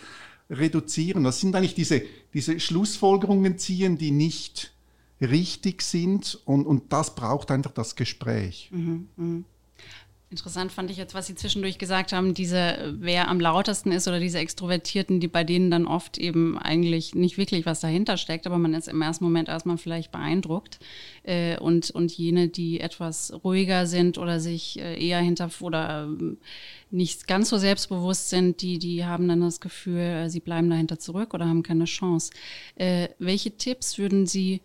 reduzieren. 0.50 1.24
Das 1.24 1.40
sind 1.40 1.56
eigentlich 1.56 1.76
diese, 1.76 2.02
diese 2.34 2.60
Schlussfolgerungen 2.60 3.58
ziehen, 3.58 3.98
die 3.98 4.12
nicht 4.12 4.74
richtig 5.22 5.84
sind 5.84 6.42
und, 6.46 6.66
und 6.66 6.92
das 6.92 7.16
braucht 7.16 7.52
einfach 7.52 7.72
das 7.72 7.96
Gespräch. 7.96 8.70
Mhm, 8.72 9.10
mh. 9.16 9.44
Interessant 10.34 10.72
fand 10.72 10.90
ich 10.90 10.98
jetzt, 10.98 11.14
was 11.14 11.28
Sie 11.28 11.36
zwischendurch 11.36 11.78
gesagt 11.78 12.12
haben, 12.12 12.34
diese, 12.34 12.96
wer 12.98 13.28
am 13.28 13.40
lautesten 13.40 13.92
ist 13.92 14.08
oder 14.08 14.20
diese 14.20 14.40
Extrovertierten, 14.40 15.20
die 15.20 15.28
bei 15.28 15.44
denen 15.44 15.70
dann 15.70 15.86
oft 15.86 16.18
eben 16.18 16.58
eigentlich 16.58 17.14
nicht 17.14 17.38
wirklich 17.38 17.68
was 17.68 17.82
dahinter 17.82 18.18
steckt, 18.18 18.48
aber 18.48 18.58
man 18.58 18.74
ist 18.74 18.88
im 18.88 19.00
ersten 19.04 19.26
Moment 19.26 19.48
erstmal 19.48 19.78
vielleicht 19.78 20.12
beeindruckt. 20.12 20.80
Äh, 21.22 21.60
und, 21.60 21.92
und 21.92 22.12
jene, 22.18 22.48
die 22.48 22.80
etwas 22.80 23.32
ruhiger 23.44 23.86
sind 23.86 24.18
oder 24.18 24.40
sich 24.40 24.80
äh, 24.80 25.00
eher 25.00 25.20
hinter 25.20 25.52
oder 25.60 26.10
äh, 26.20 26.36
nicht 26.90 27.28
ganz 27.28 27.50
so 27.50 27.60
selbstbewusst 27.60 28.32
sind, 28.32 28.64
die, 28.64 28.80
die 28.80 29.06
haben 29.06 29.28
dann 29.28 29.42
das 29.42 29.60
Gefühl, 29.60 30.00
äh, 30.00 30.30
sie 30.32 30.40
bleiben 30.40 30.68
dahinter 30.68 30.98
zurück 30.98 31.36
oder 31.36 31.46
haben 31.48 31.62
keine 31.62 31.86
Chance. 31.86 32.32
Äh, 32.76 33.10
welche 33.20 33.56
Tipps 33.56 34.00
würden 34.00 34.26
Sie 34.26 34.62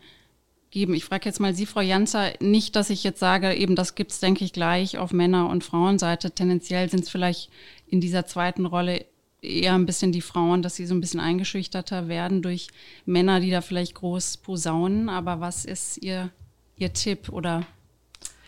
geben. 0.71 0.95
Ich 0.95 1.05
frage 1.05 1.27
jetzt 1.27 1.41
mal 1.41 1.55
Sie, 1.55 1.67
Frau 1.67 1.81
Janzer, 1.81 2.33
nicht, 2.41 2.77
dass 2.77 2.91
ich 2.91 3.05
jetzt 3.05 3.21
sage, 3.21 3.55
eben 3.55 3.75
das 3.75 3.95
gibt 3.95 4.13
es, 4.13 4.21
denke 4.21 4.45
ich, 4.45 4.53
gleich 4.53 4.99
auf 4.99 5.13
Männer- 5.13 5.49
und 5.49 5.65
Frauenseite. 5.65 6.31
Tendenziell 6.31 6.91
sind 6.91 7.05
es 7.05 7.11
vielleicht 7.11 7.51
in 7.87 8.01
dieser 8.01 8.27
zweiten 8.27 8.67
Rolle 8.67 9.07
eher 9.41 9.75
ein 9.75 9.87
bisschen 9.87 10.13
die 10.13 10.21
Frauen, 10.21 10.63
dass 10.63 10.77
sie 10.77 10.87
so 10.87 10.95
ein 10.95 11.01
bisschen 11.01 11.21
eingeschüchterter 11.21 12.09
werden 12.09 12.43
durch 12.43 12.69
Männer, 13.07 13.41
die 13.41 13.51
da 13.51 13.61
vielleicht 13.61 13.95
groß 13.95 14.39
posaunen. 14.39 15.09
Aber 15.09 15.41
was 15.41 15.65
ist 15.65 15.99
Ihr, 15.99 16.31
Ihr 16.77 16.93
Tipp 16.93 17.29
oder 17.31 17.67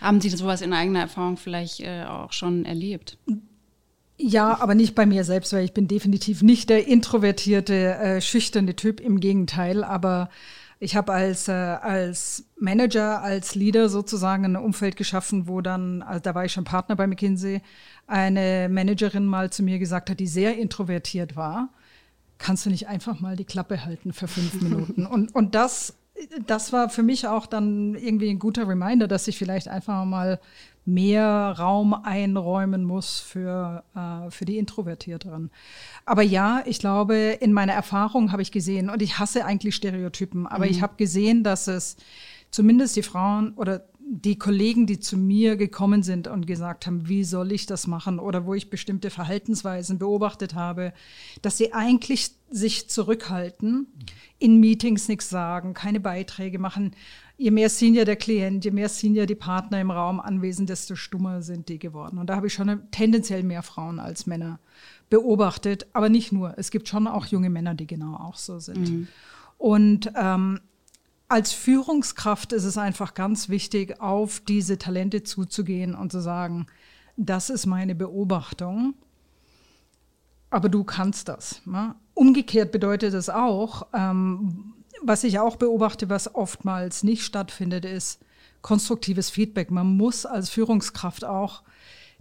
haben 0.00 0.20
Sie 0.20 0.30
sowas 0.30 0.62
in 0.62 0.72
eigener 0.72 1.00
Erfahrung 1.00 1.36
vielleicht 1.36 1.80
äh, 1.80 2.04
auch 2.04 2.32
schon 2.32 2.64
erlebt? 2.64 3.18
Ja, 4.16 4.60
aber 4.60 4.74
nicht 4.74 4.94
bei 4.94 5.06
mir 5.06 5.24
selbst, 5.24 5.52
weil 5.52 5.64
ich 5.64 5.72
bin 5.72 5.88
definitiv 5.88 6.42
nicht 6.42 6.68
der 6.68 6.86
introvertierte, 6.86 7.94
äh, 7.94 8.20
schüchterne 8.20 8.76
Typ, 8.76 9.00
im 9.00 9.20
Gegenteil. 9.20 9.82
Aber 9.82 10.28
ich 10.82 10.96
habe 10.96 11.12
als, 11.12 11.46
äh, 11.46 11.52
als 11.52 12.44
Manager, 12.58 13.22
als 13.22 13.54
Leader 13.54 13.90
sozusagen 13.90 14.46
ein 14.46 14.56
Umfeld 14.56 14.96
geschaffen, 14.96 15.46
wo 15.46 15.60
dann, 15.60 16.00
also 16.00 16.20
da 16.20 16.34
war 16.34 16.46
ich 16.46 16.52
schon 16.52 16.64
Partner 16.64 16.96
bei 16.96 17.06
McKinsey, 17.06 17.60
eine 18.06 18.68
Managerin 18.70 19.26
mal 19.26 19.50
zu 19.50 19.62
mir 19.62 19.78
gesagt 19.78 20.08
hat, 20.08 20.18
die 20.18 20.26
sehr 20.26 20.56
introvertiert 20.56 21.36
war, 21.36 21.68
kannst 22.38 22.64
du 22.64 22.70
nicht 22.70 22.88
einfach 22.88 23.20
mal 23.20 23.36
die 23.36 23.44
Klappe 23.44 23.84
halten 23.84 24.14
für 24.14 24.26
fünf 24.26 24.54
Minuten? 24.62 25.04
Und, 25.04 25.34
und 25.34 25.54
das, 25.54 25.94
das 26.46 26.72
war 26.72 26.88
für 26.88 27.02
mich 27.02 27.28
auch 27.28 27.44
dann 27.44 27.94
irgendwie 27.94 28.30
ein 28.30 28.38
guter 28.38 28.66
Reminder, 28.66 29.06
dass 29.06 29.28
ich 29.28 29.36
vielleicht 29.36 29.68
einfach 29.68 30.06
mal 30.06 30.40
mehr 30.92 31.54
Raum 31.58 31.94
einräumen 31.94 32.84
muss 32.84 33.20
für, 33.20 33.84
äh, 33.94 34.30
für 34.30 34.44
die 34.44 34.58
Introvertierteren. 34.58 35.50
Aber 36.04 36.22
ja, 36.22 36.62
ich 36.66 36.78
glaube, 36.78 37.38
in 37.40 37.52
meiner 37.52 37.72
Erfahrung 37.72 38.32
habe 38.32 38.42
ich 38.42 38.52
gesehen, 38.52 38.90
und 38.90 39.02
ich 39.02 39.18
hasse 39.18 39.44
eigentlich 39.44 39.74
Stereotypen, 39.74 40.46
aber 40.46 40.64
mhm. 40.64 40.70
ich 40.70 40.82
habe 40.82 40.96
gesehen, 40.96 41.44
dass 41.44 41.66
es 41.66 41.96
zumindest 42.50 42.96
die 42.96 43.02
Frauen 43.02 43.54
oder 43.54 43.84
die 44.12 44.36
Kollegen, 44.36 44.86
die 44.86 44.98
zu 44.98 45.16
mir 45.16 45.56
gekommen 45.56 46.02
sind 46.02 46.26
und 46.26 46.44
gesagt 46.44 46.86
haben, 46.86 47.08
wie 47.08 47.22
soll 47.22 47.52
ich 47.52 47.66
das 47.66 47.86
machen 47.86 48.18
oder 48.18 48.44
wo 48.44 48.54
ich 48.54 48.68
bestimmte 48.68 49.08
Verhaltensweisen 49.08 50.00
beobachtet 50.00 50.56
habe, 50.56 50.92
dass 51.42 51.58
sie 51.58 51.72
eigentlich 51.72 52.32
sich 52.50 52.90
zurückhalten, 52.90 53.86
in 54.40 54.58
Meetings 54.58 55.06
nichts 55.06 55.30
sagen, 55.30 55.74
keine 55.74 56.00
Beiträge 56.00 56.58
machen. 56.58 56.90
Je 57.40 57.50
mehr 57.50 57.70
Senior 57.70 58.04
der 58.04 58.16
Klient, 58.16 58.66
je 58.66 58.70
mehr 58.70 58.90
Senior 58.90 59.24
die 59.24 59.34
Partner 59.34 59.80
im 59.80 59.90
Raum 59.90 60.20
anwesend, 60.20 60.68
desto 60.68 60.94
stummer 60.94 61.40
sind 61.40 61.70
die 61.70 61.78
geworden. 61.78 62.18
Und 62.18 62.26
da 62.28 62.36
habe 62.36 62.48
ich 62.48 62.52
schon 62.52 62.82
tendenziell 62.90 63.44
mehr 63.44 63.62
Frauen 63.62 63.98
als 63.98 64.26
Männer 64.26 64.60
beobachtet, 65.08 65.86
aber 65.94 66.10
nicht 66.10 66.32
nur. 66.32 66.58
Es 66.58 66.70
gibt 66.70 66.86
schon 66.86 67.06
auch 67.06 67.24
junge 67.24 67.48
Männer, 67.48 67.74
die 67.74 67.86
genau 67.86 68.14
auch 68.16 68.36
so 68.36 68.58
sind. 68.58 68.90
Mhm. 68.90 69.08
Und 69.56 70.12
ähm, 70.16 70.60
als 71.28 71.54
Führungskraft 71.54 72.52
ist 72.52 72.64
es 72.64 72.76
einfach 72.76 73.14
ganz 73.14 73.48
wichtig, 73.48 74.02
auf 74.02 74.40
diese 74.40 74.76
Talente 74.76 75.22
zuzugehen 75.22 75.94
und 75.94 76.12
zu 76.12 76.20
sagen, 76.20 76.66
das 77.16 77.48
ist 77.48 77.64
meine 77.64 77.94
Beobachtung, 77.94 78.92
aber 80.50 80.68
du 80.68 80.84
kannst 80.84 81.28
das. 81.28 81.62
Ne? 81.64 81.94
Umgekehrt 82.12 82.70
bedeutet 82.70 83.14
es 83.14 83.30
auch, 83.30 83.86
ähm, 83.94 84.74
was 85.02 85.24
ich 85.24 85.38
auch 85.38 85.56
beobachte, 85.56 86.08
was 86.08 86.34
oftmals 86.34 87.02
nicht 87.02 87.22
stattfindet, 87.22 87.84
ist 87.84 88.20
konstruktives 88.62 89.30
Feedback. 89.30 89.70
Man 89.70 89.96
muss 89.96 90.26
als 90.26 90.50
Führungskraft 90.50 91.24
auch 91.24 91.62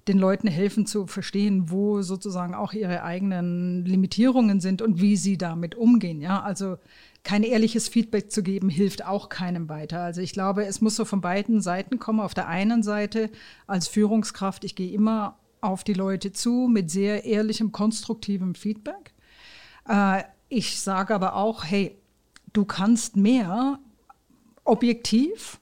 den 0.07 0.17
Leuten 0.17 0.48
helfen 0.48 0.86
zu 0.86 1.05
verstehen, 1.05 1.69
wo 1.69 2.01
sozusagen 2.01 2.55
auch 2.55 2.74
ihre 2.74 3.03
eigenen 3.03 3.86
Limitierungen 3.86 4.59
sind 4.59 4.81
und 4.81 5.00
wie 5.00 5.17
sie 5.17 5.38
damit 5.38 5.75
umgehen. 5.75 6.21
Ja, 6.21 6.41
also 6.41 6.77
kein 7.24 7.43
ehrliches 7.43 7.89
Feedback 7.89 8.31
zu 8.31 8.41
geben, 8.41 8.69
hilft 8.69 9.05
auch 9.05 9.29
keinem 9.29 9.69
weiter. 9.69 10.01
Also 10.01 10.21
ich 10.21 10.33
glaube, 10.33 10.65
es 10.65 10.81
muss 10.81 10.95
so 10.95 11.05
von 11.05 11.21
beiden 11.21 11.62
Seiten 11.62 12.00
kommen. 12.00 12.21
Auf 12.21 12.33
der 12.33 12.48
einen 12.48 12.81
Seite 12.81 13.29
als 13.67 13.88
Führungskraft, 13.88 14.63
ich 14.63 14.75
gehe 14.75 14.91
immer 14.91 15.38
auf 15.62 15.83
die 15.83 15.93
Leute 15.93 16.31
zu 16.31 16.69
mit 16.71 16.89
sehr 16.89 17.25
ehrlichem, 17.25 17.71
konstruktivem 17.71 18.55
Feedback. 18.55 19.13
Äh, 19.88 20.24
ich 20.48 20.79
sage 20.79 21.13
aber 21.13 21.36
auch, 21.36 21.65
hey, 21.65 21.99
du 22.53 22.65
kannst 22.65 23.15
mehr 23.15 23.79
objektiv 24.63 25.60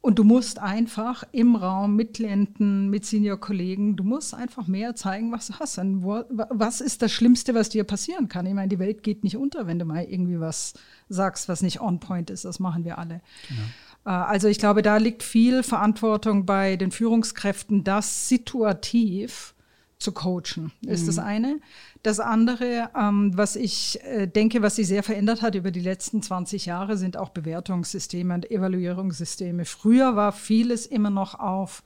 und 0.00 0.18
du 0.18 0.24
musst 0.24 0.58
einfach 0.58 1.24
im 1.32 1.56
Raum 1.56 1.96
mit 1.96 2.14
Klienten, 2.14 2.88
mit 2.88 3.04
Senior-Kollegen, 3.04 3.96
du 3.96 4.04
musst 4.04 4.32
einfach 4.32 4.66
mehr 4.66 4.94
zeigen, 4.94 5.32
was 5.32 5.48
du 5.48 5.54
hast. 5.54 5.78
Und 5.78 6.04
was 6.04 6.80
ist 6.80 7.02
das 7.02 7.12
Schlimmste, 7.12 7.54
was 7.54 7.68
dir 7.68 7.84
passieren 7.84 8.28
kann? 8.28 8.46
Ich 8.46 8.54
meine, 8.54 8.68
die 8.68 8.78
Welt 8.78 9.02
geht 9.02 9.24
nicht 9.24 9.36
unter, 9.36 9.66
wenn 9.66 9.78
du 9.78 9.84
mal 9.84 10.04
irgendwie 10.04 10.38
was 10.40 10.74
sagst, 11.08 11.48
was 11.48 11.62
nicht 11.62 11.80
on 11.80 11.98
point 12.00 12.30
ist. 12.30 12.44
Das 12.44 12.60
machen 12.60 12.84
wir 12.84 12.98
alle. 12.98 13.20
Genau. 13.48 13.62
Also 14.04 14.48
ich 14.48 14.58
glaube, 14.58 14.82
da 14.82 14.96
liegt 14.96 15.22
viel 15.22 15.62
Verantwortung 15.62 16.46
bei 16.46 16.76
den 16.76 16.92
Führungskräften, 16.92 17.84
das 17.84 18.28
situativ 18.28 19.54
zu 19.98 20.12
coachen, 20.12 20.70
ist 20.86 21.02
mhm. 21.02 21.06
das 21.06 21.18
eine. 21.18 21.60
Das 22.02 22.20
andere, 22.20 22.90
ähm, 22.96 23.36
was 23.36 23.56
ich 23.56 24.00
äh, 24.04 24.26
denke, 24.26 24.62
was 24.62 24.76
sich 24.76 24.86
sehr 24.86 25.02
verändert 25.02 25.42
hat 25.42 25.56
über 25.56 25.70
die 25.70 25.80
letzten 25.80 26.22
20 26.22 26.66
Jahre, 26.66 26.96
sind 26.96 27.16
auch 27.16 27.30
Bewertungssysteme 27.30 28.34
und 28.34 28.50
Evaluierungssysteme. 28.50 29.64
Früher 29.64 30.14
war 30.14 30.32
vieles 30.32 30.86
immer 30.86 31.10
noch 31.10 31.38
auf, 31.38 31.82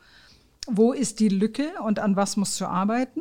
wo 0.67 0.93
ist 0.93 1.21
die 1.21 1.31
Lücke 1.31 1.73
und 1.85 1.99
an 1.99 2.15
was 2.15 2.37
musst 2.37 2.61
du 2.61 2.67
arbeiten. 2.67 3.21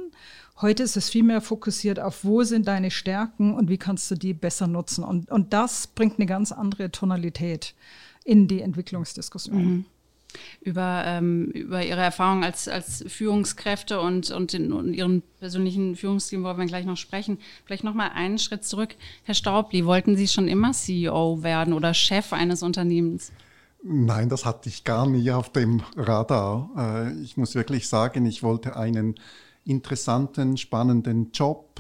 Heute 0.60 0.84
ist 0.84 0.98
es 0.98 1.10
viel 1.10 1.24
mehr 1.24 1.42
fokussiert 1.42 2.00
auf, 2.00 2.24
wo 2.24 2.44
sind 2.44 2.68
deine 2.68 2.92
Stärken 2.92 3.56
und 3.56 3.70
wie 3.70 3.78
kannst 3.78 4.12
du 4.12 4.16
die 4.16 4.34
besser 4.34 4.68
nutzen. 4.68 5.04
Und, 5.04 5.32
und 5.32 5.54
das 5.54 5.88
bringt 5.88 6.20
eine 6.20 6.28
ganz 6.28 6.52
andere 6.52 6.92
Tonalität 6.92 7.74
in 8.26 8.48
die 8.48 8.62
Entwicklungsdiskussion. 8.62 9.64
Mhm. 9.64 9.86
Über, 10.62 11.04
ähm, 11.06 11.46
über 11.52 11.86
Ihre 11.86 12.02
Erfahrung 12.02 12.44
als, 12.44 12.68
als 12.68 13.04
Führungskräfte 13.08 14.00
und, 14.00 14.32
und, 14.32 14.54
den, 14.54 14.72
und 14.74 14.94
Ihren 14.94 15.24
persönlichen 15.40 15.96
Führungsstil 15.96 16.44
wollen 16.44 16.58
wir 16.58 16.66
gleich 16.66 16.86
noch 16.86 16.98
sprechen. 16.98 17.38
Vielleicht 17.66 17.84
noch 17.84 17.94
mal 17.94 18.10
einen 18.10 18.38
Schritt 18.38 18.64
zurück. 18.64 18.96
Herr 19.24 19.36
Staubli, 19.36 19.86
wollten 19.86 20.16
Sie 20.16 20.28
schon 20.28 20.48
immer 20.48 20.72
CEO 20.72 21.44
werden 21.44 21.74
oder 21.74 21.94
Chef 21.94 22.34
eines 22.34 22.64
Unternehmens? 22.64 23.32
Nein, 23.84 24.30
das 24.30 24.46
hatte 24.46 24.70
ich 24.70 24.84
gar 24.84 25.08
nie 25.08 25.32
auf 25.32 25.52
dem 25.52 25.82
Radar. 25.96 26.70
Äh, 26.78 27.22
ich 27.22 27.38
muss 27.38 27.56
wirklich 27.56 27.88
sagen, 27.88 28.26
ich 28.26 28.44
wollte 28.44 28.76
einen 28.76 29.16
interessanten, 29.66 30.58
spannenden 30.58 31.32
Job, 31.32 31.80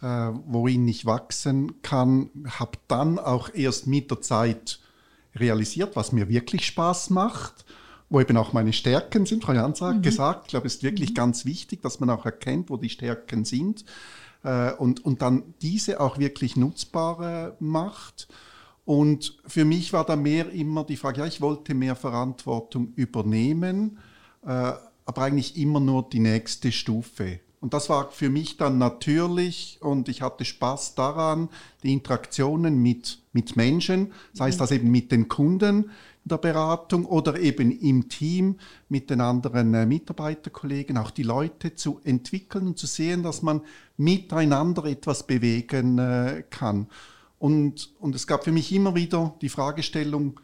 äh, 0.00 0.06
worin 0.46 0.88
ich 0.88 1.04
wachsen 1.04 1.82
kann. 1.82 2.30
Habe 2.48 2.78
dann 2.88 3.18
auch 3.18 3.50
erst 3.54 3.86
mit 3.86 4.10
der 4.10 4.22
Zeit 4.22 4.80
realisiert, 5.36 5.96
was 5.96 6.12
mir 6.12 6.28
wirklich 6.28 6.66
Spaß 6.66 7.10
macht, 7.10 7.64
wo 8.12 8.20
eben 8.20 8.36
auch 8.36 8.52
meine 8.52 8.72
Stärken 8.72 9.24
sind. 9.24 9.42
Frau 9.42 9.54
Jans 9.54 9.80
hat 9.80 9.96
mhm. 9.96 10.02
gesagt, 10.02 10.42
ich 10.44 10.50
glaube, 10.50 10.66
es 10.66 10.76
ist 10.76 10.82
wirklich 10.82 11.10
mhm. 11.10 11.14
ganz 11.14 11.44
wichtig, 11.46 11.80
dass 11.82 11.98
man 11.98 12.10
auch 12.10 12.26
erkennt, 12.26 12.68
wo 12.68 12.76
die 12.76 12.90
Stärken 12.90 13.44
sind 13.44 13.84
äh, 14.44 14.72
und, 14.72 15.04
und 15.04 15.22
dann 15.22 15.54
diese 15.62 15.98
auch 15.98 16.18
wirklich 16.18 16.56
nutzbar 16.56 17.56
macht. 17.58 18.28
Und 18.84 19.38
für 19.46 19.64
mich 19.64 19.92
war 19.92 20.04
da 20.04 20.16
mehr 20.16 20.50
immer 20.50 20.84
die 20.84 20.96
Frage, 20.96 21.20
ja, 21.20 21.26
ich 21.26 21.40
wollte 21.40 21.72
mehr 21.72 21.96
Verantwortung 21.96 22.92
übernehmen, 22.96 23.98
äh, 24.44 24.72
aber 25.04 25.22
eigentlich 25.22 25.56
immer 25.56 25.80
nur 25.80 26.08
die 26.08 26.20
nächste 26.20 26.70
Stufe. 26.70 27.40
Und 27.60 27.74
das 27.74 27.88
war 27.88 28.10
für 28.10 28.28
mich 28.28 28.56
dann 28.56 28.78
natürlich 28.78 29.78
und 29.80 30.08
ich 30.08 30.20
hatte 30.20 30.44
Spaß 30.44 30.96
daran, 30.96 31.48
die 31.84 31.92
Interaktionen 31.92 32.82
mit, 32.82 33.20
mit 33.32 33.54
Menschen, 33.54 34.12
sei 34.32 34.48
es 34.48 34.56
mhm. 34.56 34.58
das 34.58 34.70
eben 34.72 34.90
mit 34.90 35.12
den 35.12 35.28
Kunden 35.28 35.90
der 36.24 36.38
Beratung 36.38 37.04
oder 37.04 37.38
eben 37.38 37.70
im 37.70 38.08
Team 38.08 38.58
mit 38.88 39.10
den 39.10 39.20
anderen 39.20 39.74
äh, 39.74 39.86
Mitarbeiterkollegen, 39.86 40.96
auch 40.96 41.10
die 41.10 41.24
Leute 41.24 41.74
zu 41.74 42.00
entwickeln 42.04 42.68
und 42.68 42.78
zu 42.78 42.86
sehen, 42.86 43.22
dass 43.22 43.42
man 43.42 43.62
miteinander 43.96 44.84
etwas 44.84 45.26
bewegen 45.26 45.98
äh, 45.98 46.44
kann. 46.48 46.86
Und, 47.38 47.92
und 47.98 48.14
es 48.14 48.26
gab 48.26 48.44
für 48.44 48.52
mich 48.52 48.72
immer 48.72 48.94
wieder 48.94 49.34
die 49.40 49.48
Fragestellung, 49.48 50.38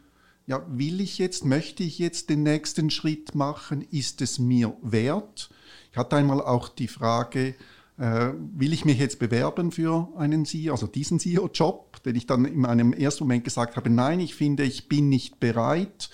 ja, 0.47 0.64
will 0.68 1.00
ich 1.00 1.18
jetzt, 1.18 1.44
möchte 1.44 1.82
ich 1.82 1.99
jetzt 1.99 2.30
den 2.30 2.42
nächsten 2.42 2.90
Schritt 2.90 3.35
machen? 3.35 3.87
Ist 3.90 4.23
es 4.23 4.38
mir 4.38 4.75
wert? 4.82 5.50
Ich 5.92 5.99
hatte 5.99 6.16
einmal 6.16 6.40
auch 6.40 6.68
die 6.68 6.88
Frage, 6.88 7.54
äh, 7.99 8.31
will 8.55 8.73
ich 8.73 8.85
mich 8.85 8.99
jetzt 8.99 9.19
bewerben 9.19 9.73
für 9.73 10.09
einen 10.17 10.45
CEO, 10.45 10.73
also 10.73 10.87
diesen 10.87 11.19
CEO-Job, 11.19 12.02
den 12.05 12.14
ich 12.14 12.26
dann 12.26 12.45
in 12.45 12.64
einem 12.64 12.93
ersten 12.93 13.25
Moment 13.25 13.45
gesagt 13.45 13.76
habe, 13.76 13.90
nein, 13.90 14.21
ich 14.21 14.35
finde, 14.35 14.62
ich 14.62 14.88
bin 14.88 15.09
nicht 15.09 15.40
bereit. 15.40 16.11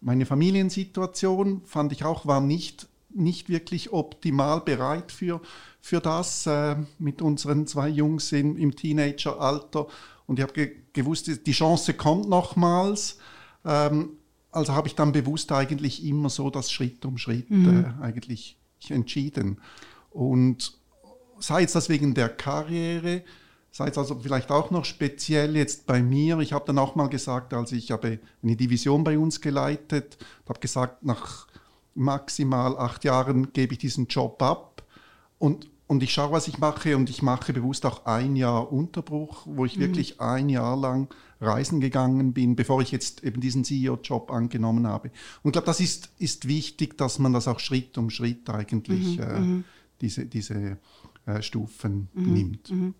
Meine 0.00 0.24
Familiensituation 0.24 1.62
fand 1.64 1.92
ich 1.92 2.04
auch, 2.04 2.26
war 2.26 2.40
nicht, 2.40 2.88
nicht 3.10 3.48
wirklich 3.48 3.92
optimal 3.92 4.60
bereit 4.60 5.10
für, 5.10 5.40
für 5.80 6.00
das 6.00 6.46
äh, 6.46 6.76
mit 6.98 7.20
unseren 7.22 7.66
zwei 7.66 7.88
Jungs 7.88 8.30
in, 8.30 8.56
im 8.56 8.76
Teenageralter. 8.76 9.88
Und 10.26 10.38
ich 10.38 10.42
habe 10.42 10.52
ge 10.52 10.76
gewusst, 10.92 11.46
die 11.46 11.52
Chance 11.52 11.92
kommt 11.92 12.28
nochmals. 12.28 13.18
Ähm, 13.64 14.10
also 14.50 14.74
habe 14.74 14.88
ich 14.88 14.94
dann 14.94 15.12
bewusst 15.12 15.52
eigentlich 15.52 16.04
immer 16.04 16.30
so 16.30 16.48
das 16.50 16.70
Schritt 16.70 17.04
um 17.04 17.18
Schritt 17.18 17.50
mhm. 17.50 17.84
äh, 17.84 18.02
eigentlich 18.02 18.56
entschieden. 18.88 19.58
Und 20.10 20.78
sei 21.38 21.64
es 21.64 21.72
das 21.72 21.88
wegen 21.88 22.14
der 22.14 22.28
Karriere, 22.28 23.22
sei 23.70 23.88
es 23.88 23.98
also 23.98 24.18
vielleicht 24.20 24.50
auch 24.50 24.70
noch 24.70 24.84
speziell 24.84 25.56
jetzt 25.56 25.86
bei 25.86 26.02
mir. 26.02 26.38
Ich 26.40 26.52
habe 26.52 26.64
dann 26.66 26.78
auch 26.78 26.94
mal 26.94 27.08
gesagt, 27.08 27.52
als 27.52 27.72
ich 27.72 27.90
habe 27.90 28.18
eine 28.42 28.56
Division 28.56 29.04
bei 29.04 29.18
uns 29.18 29.40
geleitet, 29.40 30.18
habe 30.48 30.60
gesagt, 30.60 31.04
nach 31.04 31.46
maximal 31.94 32.78
acht 32.78 33.04
Jahren 33.04 33.52
gebe 33.52 33.74
ich 33.74 33.78
diesen 33.78 34.06
Job 34.06 34.42
ab. 34.42 34.82
Und 35.38 35.68
und 35.88 36.02
ich 36.02 36.12
schaue, 36.12 36.32
was 36.32 36.48
ich 36.48 36.58
mache 36.58 36.96
und 36.96 37.10
ich 37.10 37.22
mache 37.22 37.52
bewusst 37.52 37.86
auch 37.86 38.06
ein 38.06 38.34
Jahr 38.34 38.72
Unterbruch, 38.72 39.46
wo 39.46 39.64
ich 39.64 39.76
mhm. 39.76 39.82
wirklich 39.82 40.20
ein 40.20 40.48
Jahr 40.48 40.76
lang 40.76 41.08
reisen 41.40 41.80
gegangen 41.80 42.32
bin, 42.32 42.56
bevor 42.56 42.82
ich 42.82 42.90
jetzt 42.90 43.22
eben 43.22 43.40
diesen 43.40 43.62
CEO-Job 43.62 44.32
angenommen 44.32 44.86
habe. 44.86 45.10
Und 45.42 45.50
ich 45.50 45.52
glaube, 45.52 45.66
das 45.66 45.80
ist, 45.80 46.10
ist 46.18 46.48
wichtig, 46.48 46.98
dass 46.98 47.18
man 47.18 47.32
das 47.32 47.46
auch 47.46 47.60
Schritt 47.60 47.96
um 47.98 48.10
Schritt 48.10 48.50
eigentlich 48.50 49.18
mhm. 49.18 49.22
äh, 49.22 49.38
mhm. 49.38 49.64
diese, 50.00 50.26
diese 50.26 50.78
Stufen 51.40 52.08
mhm. 52.14 52.32
nimmt. 52.32 52.70
Mhm. 52.70 52.94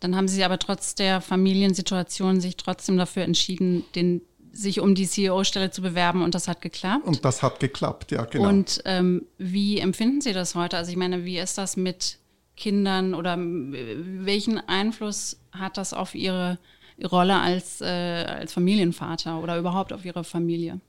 Dann 0.00 0.16
haben 0.16 0.28
Sie 0.28 0.44
aber 0.44 0.58
trotz 0.58 0.94
der 0.94 1.20
Familiensituation 1.20 2.40
sich 2.40 2.56
trotzdem 2.56 2.96
dafür 2.96 3.22
entschieden, 3.22 3.84
den 3.94 4.22
sich 4.52 4.80
um 4.80 4.94
die 4.94 5.06
CEO-Stelle 5.06 5.70
zu 5.70 5.82
bewerben 5.82 6.22
und 6.22 6.34
das 6.34 6.48
hat 6.48 6.60
geklappt. 6.60 7.04
Und 7.04 7.24
das 7.24 7.42
hat 7.42 7.60
geklappt, 7.60 8.10
ja, 8.10 8.24
genau. 8.24 8.48
Und 8.48 8.80
ähm, 8.84 9.26
wie 9.38 9.78
empfinden 9.78 10.20
Sie 10.20 10.32
das 10.32 10.54
heute? 10.54 10.76
Also 10.76 10.90
ich 10.90 10.96
meine, 10.96 11.24
wie 11.24 11.38
ist 11.38 11.58
das 11.58 11.76
mit 11.76 12.18
Kindern 12.56 13.14
oder 13.14 13.36
welchen 13.38 14.58
Einfluss 14.58 15.38
hat 15.52 15.76
das 15.76 15.92
auf 15.92 16.14
Ihre 16.14 16.58
Rolle 17.04 17.38
als, 17.38 17.82
äh, 17.82 17.84
als 17.84 18.54
Familienvater 18.54 19.42
oder 19.42 19.58
überhaupt 19.58 19.92
auf 19.92 20.04
Ihre 20.04 20.24
Familie? 20.24 20.80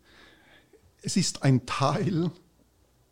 Es 1.01 1.17
ist 1.17 1.43
ein 1.43 1.65
Teil, 1.65 2.31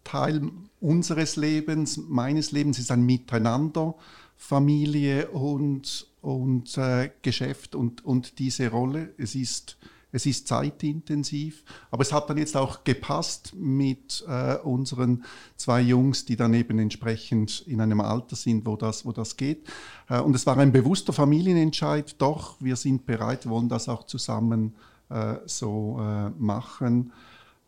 Teil 0.04 0.50
unseres 0.86 1.36
Lebens, 1.36 1.98
meines 1.98 2.52
Lebens, 2.52 2.80
ist 2.80 2.92
ein 2.92 3.06
Miteinander, 3.06 3.96
Familie 4.38 5.30
und, 5.30 6.08
und 6.22 6.78
äh, 6.78 7.10
Geschäft 7.22 7.76
und, 7.76 8.06
und 8.06 8.40
diese 8.40 8.70
Rolle. 8.70 9.14
Es 9.18 9.36
ist 9.36 9.78
es 10.16 10.26
ist 10.26 10.48
zeitintensiv, 10.48 11.66
aber 11.92 12.02
es 12.02 12.14
hat 12.14 12.30
dann 12.30 12.38
jetzt 12.38 12.56
auch 12.56 12.86
gepasst 12.86 13.54
mit 13.54 14.24
äh, 14.30 14.56
unseren 14.56 15.26
zwei 15.58 15.82
Jungs, 15.82 16.24
die 16.24 16.38
dann 16.38 16.54
eben 16.54 16.80
entsprechend 16.80 17.66
in 17.68 17.82
einem 17.82 18.00
Alter 18.00 18.38
sind, 18.38 18.66
wo 18.66 18.78
das, 18.78 19.06
wo 19.06 19.12
das 19.12 19.36
geht. 19.36 19.68
Äh, 20.08 20.22
und 20.22 20.34
es 20.34 20.46
war 20.46 20.58
ein 20.58 20.72
bewusster 20.72 21.12
Familienentscheid, 21.12 22.16
doch, 22.20 22.56
wir 22.62 22.78
sind 22.78 23.06
bereit, 23.06 23.50
wollen 23.50 23.68
das 23.68 23.90
auch 23.90 24.06
zusammen 24.06 24.76
äh, 25.10 25.36
so 25.48 26.00
äh, 26.00 26.30
machen. 26.30 27.12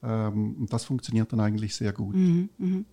Ähm, 0.03 0.55
und 0.59 0.73
das 0.73 0.85
funktioniert 0.85 1.31
dann 1.31 1.39
eigentlich 1.39 1.75
sehr 1.75 1.93
gut. 1.93 2.15
Mhm, 2.15 2.49
mh. 2.57 2.83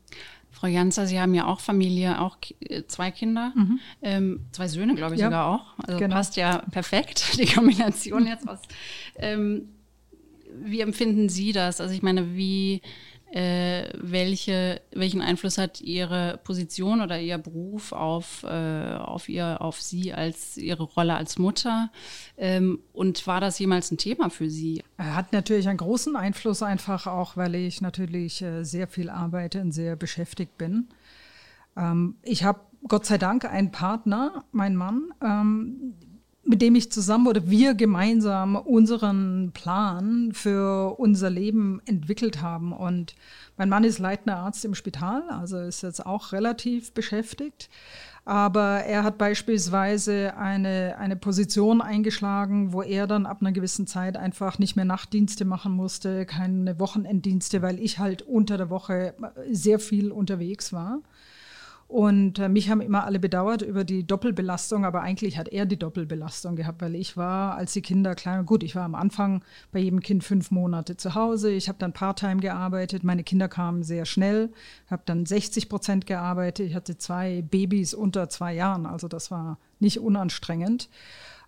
Frau 0.50 0.68
Janzer, 0.68 1.06
Sie 1.06 1.20
haben 1.20 1.34
ja 1.34 1.46
auch 1.46 1.60
Familie, 1.60 2.20
auch 2.20 2.38
äh, 2.60 2.84
zwei 2.86 3.10
Kinder, 3.10 3.52
mhm. 3.56 3.80
ähm, 4.02 4.40
zwei 4.52 4.68
Söhne, 4.68 4.94
glaube 4.94 5.16
ich 5.16 5.20
ja, 5.20 5.26
sogar 5.26 5.46
auch. 5.46 5.74
Also 5.84 5.98
genau. 5.98 6.14
passt 6.14 6.36
ja 6.36 6.58
perfekt, 6.70 7.38
die 7.38 7.46
Kombination 7.46 8.26
jetzt 8.26 8.48
aus. 8.48 8.60
Ähm, 9.16 9.68
wie 10.62 10.80
empfinden 10.80 11.28
Sie 11.28 11.52
das? 11.52 11.80
Also 11.80 11.92
ich 11.92 12.02
meine, 12.02 12.36
wie 12.36 12.82
äh, 13.34 13.88
welche, 14.00 14.80
welchen 14.92 15.20
Einfluss 15.20 15.58
hat 15.58 15.80
Ihre 15.80 16.38
Position 16.44 17.00
oder 17.00 17.20
Ihr 17.20 17.36
Beruf 17.36 17.90
auf, 17.90 18.44
äh, 18.44 18.94
auf, 18.94 19.28
ihr, 19.28 19.60
auf 19.60 19.82
Sie 19.82 20.14
als 20.14 20.56
Ihre 20.56 20.84
Rolle 20.84 21.16
als 21.16 21.36
Mutter? 21.36 21.90
Ähm, 22.36 22.78
und 22.92 23.26
war 23.26 23.40
das 23.40 23.58
jemals 23.58 23.90
ein 23.90 23.98
Thema 23.98 24.30
für 24.30 24.48
Sie? 24.48 24.84
Er 24.98 25.16
hat 25.16 25.32
natürlich 25.32 25.68
einen 25.68 25.78
großen 25.78 26.14
Einfluss, 26.14 26.62
einfach 26.62 27.08
auch, 27.08 27.36
weil 27.36 27.56
ich 27.56 27.80
natürlich 27.80 28.40
äh, 28.40 28.62
sehr 28.62 28.86
viel 28.86 29.10
arbeite 29.10 29.62
und 29.62 29.72
sehr 29.72 29.96
beschäftigt 29.96 30.56
bin. 30.56 30.86
Ähm, 31.76 32.14
ich 32.22 32.44
habe 32.44 32.60
Gott 32.86 33.04
sei 33.04 33.18
Dank 33.18 33.46
einen 33.46 33.72
Partner, 33.72 34.44
mein 34.52 34.76
Mann, 34.76 35.12
ähm, 35.20 35.94
mit 36.44 36.60
dem 36.60 36.74
ich 36.74 36.92
zusammen 36.92 37.26
oder 37.26 37.48
wir 37.48 37.74
gemeinsam 37.74 38.56
unseren 38.56 39.52
Plan 39.52 40.30
für 40.32 40.98
unser 40.98 41.30
Leben 41.30 41.80
entwickelt 41.86 42.42
haben. 42.42 42.72
Und 42.72 43.14
mein 43.56 43.68
Mann 43.68 43.84
ist 43.84 43.98
leitender 43.98 44.38
Arzt 44.38 44.64
im 44.64 44.74
Spital, 44.74 45.22
also 45.30 45.58
ist 45.58 45.82
jetzt 45.82 46.04
auch 46.04 46.32
relativ 46.32 46.92
beschäftigt. 46.92 47.70
Aber 48.26 48.84
er 48.84 49.04
hat 49.04 49.18
beispielsweise 49.18 50.34
eine, 50.36 50.96
eine 50.98 51.16
Position 51.16 51.82
eingeschlagen, 51.82 52.72
wo 52.72 52.80
er 52.80 53.06
dann 53.06 53.26
ab 53.26 53.38
einer 53.40 53.52
gewissen 53.52 53.86
Zeit 53.86 54.16
einfach 54.16 54.58
nicht 54.58 54.76
mehr 54.76 54.86
Nachtdienste 54.86 55.44
machen 55.44 55.72
musste, 55.72 56.24
keine 56.24 56.78
Wochenenddienste, 56.78 57.60
weil 57.60 57.78
ich 57.78 57.98
halt 57.98 58.22
unter 58.22 58.56
der 58.56 58.70
Woche 58.70 59.14
sehr 59.50 59.78
viel 59.78 60.10
unterwegs 60.10 60.72
war. 60.72 61.00
Und 61.86 62.38
äh, 62.38 62.48
mich 62.48 62.70
haben 62.70 62.80
immer 62.80 63.04
alle 63.04 63.20
bedauert 63.20 63.62
über 63.62 63.84
die 63.84 64.06
Doppelbelastung, 64.06 64.84
aber 64.84 65.02
eigentlich 65.02 65.38
hat 65.38 65.48
er 65.48 65.66
die 65.66 65.78
Doppelbelastung 65.78 66.56
gehabt, 66.56 66.80
weil 66.80 66.94
ich 66.94 67.16
war, 67.16 67.54
als 67.54 67.72
die 67.72 67.82
Kinder 67.82 68.14
klein, 68.14 68.46
gut, 68.46 68.62
ich 68.62 68.74
war 68.74 68.84
am 68.84 68.94
Anfang 68.94 69.44
bei 69.70 69.78
jedem 69.80 70.00
Kind 70.00 70.24
fünf 70.24 70.50
Monate 70.50 70.96
zu 70.96 71.14
Hause. 71.14 71.50
Ich 71.50 71.68
habe 71.68 71.78
dann 71.78 71.92
Part-Time 71.92 72.40
gearbeitet. 72.40 73.04
Meine 73.04 73.22
Kinder 73.22 73.48
kamen 73.48 73.82
sehr 73.82 74.06
schnell, 74.06 74.50
habe 74.90 75.02
dann 75.04 75.26
60 75.26 75.68
Prozent 75.68 76.06
gearbeitet. 76.06 76.68
Ich 76.68 76.74
hatte 76.74 76.96
zwei 76.96 77.42
Babys 77.42 77.94
unter 77.94 78.28
zwei 78.28 78.54
Jahren, 78.54 78.86
also 78.86 79.06
das 79.06 79.30
war 79.30 79.58
nicht 79.78 80.00
unanstrengend 80.00 80.88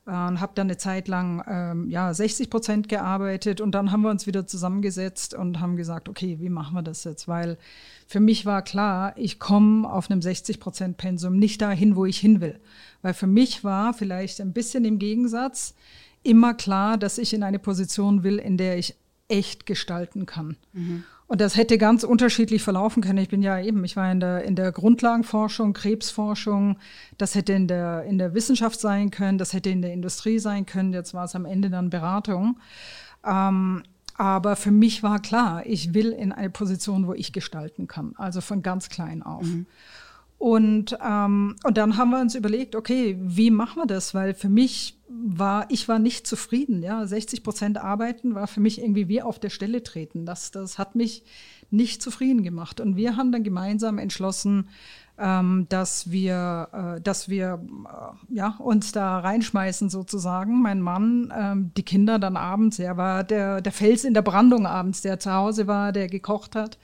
und 0.06 0.40
habe 0.40 0.52
dann 0.54 0.68
eine 0.68 0.76
Zeit 0.76 1.08
lang 1.08 1.44
ähm, 1.48 1.90
ja, 1.90 2.14
60 2.14 2.48
Prozent 2.48 2.88
gearbeitet 2.88 3.60
und 3.60 3.72
dann 3.72 3.90
haben 3.90 4.02
wir 4.02 4.10
uns 4.10 4.28
wieder 4.28 4.46
zusammengesetzt 4.46 5.34
und 5.34 5.58
haben 5.58 5.74
gesagt, 5.74 6.08
okay, 6.08 6.38
wie 6.40 6.48
machen 6.48 6.74
wir 6.74 6.82
das 6.82 7.02
jetzt? 7.02 7.26
Weil 7.26 7.58
für 8.06 8.20
mich 8.20 8.46
war 8.46 8.62
klar, 8.62 9.14
ich 9.16 9.40
komme 9.40 9.90
auf 9.90 10.08
einem 10.08 10.22
60 10.22 10.60
Prozent 10.60 10.96
Pensum 10.96 11.36
nicht 11.36 11.60
dahin, 11.60 11.96
wo 11.96 12.06
ich 12.06 12.18
hin 12.18 12.40
will. 12.40 12.60
Weil 13.02 13.14
für 13.14 13.26
mich 13.26 13.64
war 13.64 13.94
vielleicht 13.94 14.40
ein 14.40 14.52
bisschen 14.52 14.84
im 14.84 15.00
Gegensatz 15.00 15.74
immer 16.22 16.54
klar, 16.54 16.98
dass 16.98 17.18
ich 17.18 17.34
in 17.34 17.42
eine 17.42 17.58
Position 17.58 18.22
will, 18.22 18.38
in 18.38 18.56
der 18.56 18.78
ich 18.78 18.94
echt 19.26 19.66
gestalten 19.66 20.24
kann. 20.24 20.56
Mhm. 20.72 21.02
Und 21.28 21.40
das 21.40 21.56
hätte 21.56 21.76
ganz 21.76 22.04
unterschiedlich 22.04 22.62
verlaufen 22.62 23.02
können. 23.02 23.18
Ich 23.18 23.28
bin 23.28 23.42
ja 23.42 23.58
eben, 23.60 23.84
ich 23.84 23.96
war 23.96 24.10
in 24.12 24.20
der, 24.20 24.44
in 24.44 24.54
der 24.54 24.70
Grundlagenforschung, 24.70 25.72
Krebsforschung. 25.72 26.78
Das 27.18 27.34
hätte 27.34 27.52
in 27.52 27.66
der, 27.66 28.04
in 28.04 28.18
der 28.18 28.32
Wissenschaft 28.34 28.78
sein 28.78 29.10
können, 29.10 29.36
das 29.36 29.52
hätte 29.52 29.70
in 29.70 29.82
der 29.82 29.92
Industrie 29.92 30.38
sein 30.38 30.66
können. 30.66 30.92
Jetzt 30.92 31.14
war 31.14 31.24
es 31.24 31.34
am 31.34 31.44
Ende 31.44 31.68
dann 31.68 31.90
Beratung. 31.90 32.58
Ähm, 33.24 33.82
aber 34.14 34.56
für 34.56 34.70
mich 34.70 35.02
war 35.02 35.20
klar, 35.20 35.66
ich 35.66 35.92
will 35.92 36.12
in 36.12 36.32
eine 36.32 36.48
Position, 36.48 37.06
wo 37.06 37.12
ich 37.12 37.32
gestalten 37.32 37.86
kann. 37.86 38.14
Also 38.16 38.40
von 38.40 38.62
ganz 38.62 38.88
klein 38.88 39.22
auf. 39.22 39.44
Mhm. 39.44 39.66
Und, 40.38 40.99
ähm, 41.03 41.57
und 41.64 41.79
dann 41.79 41.96
haben 41.96 42.11
wir 42.11 42.20
uns 42.20 42.35
überlegt, 42.35 42.77
okay, 42.77 43.16
wie 43.20 43.51
machen 43.51 43.83
wir 43.83 43.87
das? 43.87 44.14
Weil 44.14 44.35
für 44.35 44.51
mich 44.51 44.99
war, 45.09 45.66
ich 45.70 45.88
war 45.88 45.99
nicht 45.99 46.27
zufrieden. 46.27 46.83
Ja, 46.83 47.07
60 47.07 47.42
Prozent 47.42 47.79
arbeiten 47.79 48.35
war 48.35 48.46
für 48.46 48.61
mich 48.61 48.81
irgendwie 48.81 49.09
wie 49.09 49.22
auf 49.22 49.38
der 49.38 49.51
Stelle 49.51 49.83
treten. 49.83 50.27
Das, 50.27 50.51
das 50.51 50.79
hat 50.79 50.94
mich 50.94 51.25
nicht 51.70 52.03
zufrieden 52.03 52.42
gemacht. 52.42 52.81
Und 52.81 52.96
wir 52.96 53.16
haben 53.16 53.33
dann 53.33 53.44
gemeinsam 53.44 53.99
entschlossen, 53.99 54.68
ähm, 55.18 55.66
dass 55.70 56.11
wir, 56.11 56.68
äh, 56.96 57.01
dass 57.01 57.29
wir 57.29 57.61
äh, 58.31 58.35
ja, 58.35 58.57
uns 58.59 58.92
da 58.92 59.18
reinschmeißen 59.20 59.88
sozusagen. 59.88 60.61
Mein 60.61 60.83
Mann, 60.83 61.33
ähm, 61.35 61.70
die 61.77 61.83
Kinder 61.83 62.18
dann 62.18 62.37
abends, 62.37 62.79
er 62.79 62.96
war 62.96 63.25
der, 63.25 63.62
der 63.62 63.72
Fels 63.72 64.05
in 64.05 64.14
der 64.14 64.22
Brandung 64.22 64.66
abends, 64.66 65.01
der 65.01 65.18
zu 65.18 65.33
Hause 65.33 65.66
war, 65.66 65.92
der 65.92 66.09
gekocht 66.09 66.55
hat. 66.55 66.79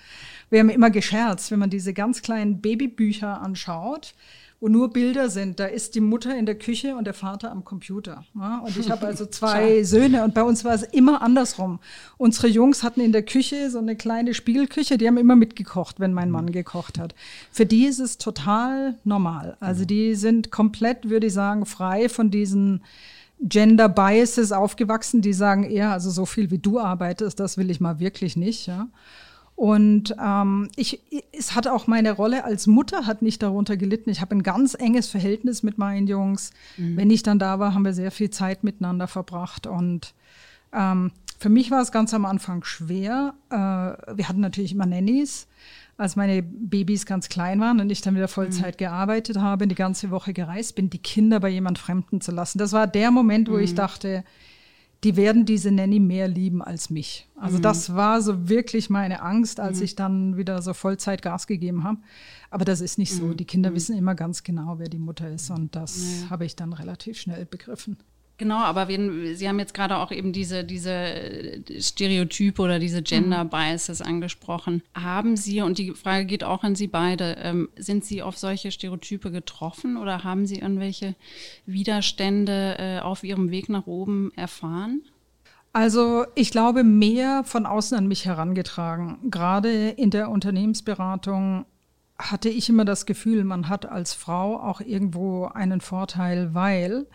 Wir 0.52 0.60
haben 0.60 0.68
immer 0.68 0.90
gescherzt, 0.90 1.50
wenn 1.50 1.60
man 1.60 1.70
diese 1.70 1.94
ganz 1.94 2.20
kleinen 2.20 2.60
Babybücher 2.60 3.40
anschaut, 3.40 4.12
wo 4.60 4.68
nur 4.68 4.92
Bilder 4.92 5.30
sind. 5.30 5.58
Da 5.58 5.64
ist 5.64 5.94
die 5.94 6.02
Mutter 6.02 6.36
in 6.36 6.44
der 6.44 6.58
Küche 6.58 6.94
und 6.94 7.04
der 7.04 7.14
Vater 7.14 7.50
am 7.50 7.64
Computer. 7.64 8.26
Ja? 8.34 8.58
Und 8.58 8.76
ich 8.76 8.90
habe 8.90 9.06
also 9.06 9.24
zwei 9.30 9.82
Söhne 9.82 10.24
und 10.24 10.34
bei 10.34 10.42
uns 10.42 10.62
war 10.62 10.74
es 10.74 10.82
immer 10.82 11.22
andersrum. 11.22 11.78
Unsere 12.18 12.48
Jungs 12.48 12.82
hatten 12.82 13.00
in 13.00 13.12
der 13.12 13.22
Küche 13.22 13.70
so 13.70 13.78
eine 13.78 13.96
kleine 13.96 14.34
Spiegelküche, 14.34 14.98
die 14.98 15.06
haben 15.08 15.16
immer 15.16 15.36
mitgekocht, 15.36 16.00
wenn 16.00 16.12
mein 16.12 16.30
Mann 16.30 16.52
gekocht 16.52 16.98
hat. 16.98 17.14
Für 17.50 17.64
die 17.64 17.86
ist 17.86 17.98
es 17.98 18.18
total 18.18 18.98
normal. 19.04 19.56
Also 19.58 19.86
die 19.86 20.14
sind 20.16 20.50
komplett, 20.50 21.08
würde 21.08 21.28
ich 21.28 21.32
sagen, 21.32 21.64
frei 21.64 22.10
von 22.10 22.30
diesen 22.30 22.82
Gender 23.40 23.88
Biases 23.88 24.52
aufgewachsen, 24.52 25.22
die 25.22 25.32
sagen 25.32 25.64
eher, 25.64 25.92
also 25.92 26.10
so 26.10 26.26
viel 26.26 26.50
wie 26.50 26.58
du 26.58 26.78
arbeitest, 26.78 27.40
das 27.40 27.56
will 27.56 27.70
ich 27.70 27.80
mal 27.80 28.00
wirklich 28.00 28.36
nicht. 28.36 28.66
Ja? 28.66 28.88
Und 29.54 30.16
ähm, 30.20 30.68
ich, 30.76 31.00
es 31.32 31.54
hat 31.54 31.68
auch 31.68 31.86
meine 31.86 32.12
Rolle 32.12 32.44
als 32.44 32.66
Mutter 32.66 33.06
hat 33.06 33.22
nicht 33.22 33.42
darunter 33.42 33.76
gelitten. 33.76 34.10
Ich 34.10 34.20
habe 34.20 34.34
ein 34.34 34.42
ganz 34.42 34.74
enges 34.74 35.08
Verhältnis 35.08 35.62
mit 35.62 35.78
meinen 35.78 36.06
Jungs. 36.06 36.50
Mhm. 36.76 36.96
Wenn 36.96 37.10
ich 37.10 37.22
dann 37.22 37.38
da 37.38 37.58
war, 37.58 37.74
haben 37.74 37.84
wir 37.84 37.92
sehr 37.92 38.10
viel 38.10 38.30
Zeit 38.30 38.64
miteinander 38.64 39.06
verbracht. 39.06 39.66
Und 39.66 40.14
ähm, 40.72 41.12
für 41.38 41.48
mich 41.48 41.70
war 41.70 41.82
es 41.82 41.92
ganz 41.92 42.14
am 42.14 42.24
Anfang 42.24 42.64
schwer. 42.64 43.34
Äh, 43.50 43.56
wir 44.16 44.28
hatten 44.28 44.40
natürlich 44.40 44.72
immer 44.72 44.86
Nannies. 44.86 45.46
Als 45.98 46.16
meine 46.16 46.42
Babys 46.42 47.04
ganz 47.04 47.28
klein 47.28 47.60
waren 47.60 47.78
und 47.78 47.90
ich 47.90 48.00
dann 48.00 48.14
wieder 48.14 48.26
Vollzeit 48.26 48.76
mhm. 48.76 48.84
gearbeitet 48.84 49.36
habe, 49.36 49.68
die 49.68 49.74
ganze 49.74 50.10
Woche 50.10 50.32
gereist 50.32 50.74
bin, 50.74 50.88
die 50.88 50.98
Kinder 50.98 51.38
bei 51.38 51.50
jemand 51.50 51.78
Fremden 51.78 52.20
zu 52.20 52.32
lassen. 52.32 52.58
Das 52.58 52.72
war 52.72 52.86
der 52.86 53.10
Moment, 53.10 53.48
wo 53.48 53.56
mhm. 53.56 53.62
ich 53.62 53.74
dachte, 53.74 54.24
die 55.04 55.16
werden 55.16 55.44
diese 55.44 55.72
Nanny 55.72 55.98
mehr 55.98 56.28
lieben 56.28 56.62
als 56.62 56.88
mich. 56.88 57.28
Also 57.36 57.58
mhm. 57.58 57.62
das 57.62 57.94
war 57.94 58.22
so 58.22 58.48
wirklich 58.48 58.88
meine 58.88 59.22
Angst, 59.22 59.58
als 59.58 59.78
mhm. 59.78 59.84
ich 59.84 59.96
dann 59.96 60.36
wieder 60.36 60.62
so 60.62 60.74
Vollzeit 60.74 61.22
Gas 61.22 61.46
gegeben 61.46 61.82
habe. 61.82 61.98
Aber 62.50 62.64
das 62.64 62.80
ist 62.80 62.98
nicht 62.98 63.12
so. 63.12 63.24
Mhm. 63.24 63.36
Die 63.36 63.44
Kinder 63.44 63.70
mhm. 63.70 63.74
wissen 63.74 63.96
immer 63.96 64.14
ganz 64.14 64.44
genau, 64.44 64.78
wer 64.78 64.88
die 64.88 64.98
Mutter 64.98 65.28
ist. 65.28 65.50
Und 65.50 65.74
das 65.74 66.22
ja. 66.22 66.30
habe 66.30 66.44
ich 66.44 66.54
dann 66.54 66.72
relativ 66.72 67.18
schnell 67.18 67.44
begriffen. 67.46 67.96
Genau, 68.42 68.58
aber 68.58 68.88
wir, 68.88 69.36
Sie 69.36 69.48
haben 69.48 69.60
jetzt 69.60 69.72
gerade 69.72 69.98
auch 69.98 70.10
eben 70.10 70.32
diese, 70.32 70.64
diese 70.64 71.62
Stereotype 71.78 72.60
oder 72.60 72.80
diese 72.80 73.00
Gender 73.00 73.44
mhm. 73.44 73.50
Biases 73.50 74.02
angesprochen. 74.02 74.82
Haben 74.96 75.36
Sie, 75.36 75.60
und 75.60 75.78
die 75.78 75.92
Frage 75.92 76.24
geht 76.24 76.42
auch 76.42 76.64
an 76.64 76.74
Sie 76.74 76.88
beide, 76.88 77.36
ähm, 77.40 77.68
sind 77.76 78.04
Sie 78.04 78.20
auf 78.20 78.36
solche 78.36 78.72
Stereotype 78.72 79.30
getroffen 79.30 79.96
oder 79.96 80.24
haben 80.24 80.44
Sie 80.44 80.56
irgendwelche 80.56 81.14
Widerstände 81.66 82.78
äh, 82.80 82.98
auf 82.98 83.22
Ihrem 83.22 83.52
Weg 83.52 83.68
nach 83.68 83.86
oben 83.86 84.32
erfahren? 84.34 85.02
Also 85.72 86.24
ich 86.34 86.50
glaube, 86.50 86.82
mehr 86.82 87.44
von 87.44 87.64
außen 87.64 87.96
an 87.96 88.08
mich 88.08 88.24
herangetragen. 88.24 89.30
Gerade 89.30 89.90
in 89.90 90.10
der 90.10 90.30
Unternehmensberatung 90.30 91.64
hatte 92.18 92.48
ich 92.48 92.68
immer 92.68 92.84
das 92.84 93.06
Gefühl, 93.06 93.44
man 93.44 93.68
hat 93.68 93.86
als 93.86 94.14
Frau 94.14 94.60
auch 94.60 94.80
irgendwo 94.80 95.44
einen 95.44 95.80
Vorteil, 95.80 96.54
weil 96.54 97.06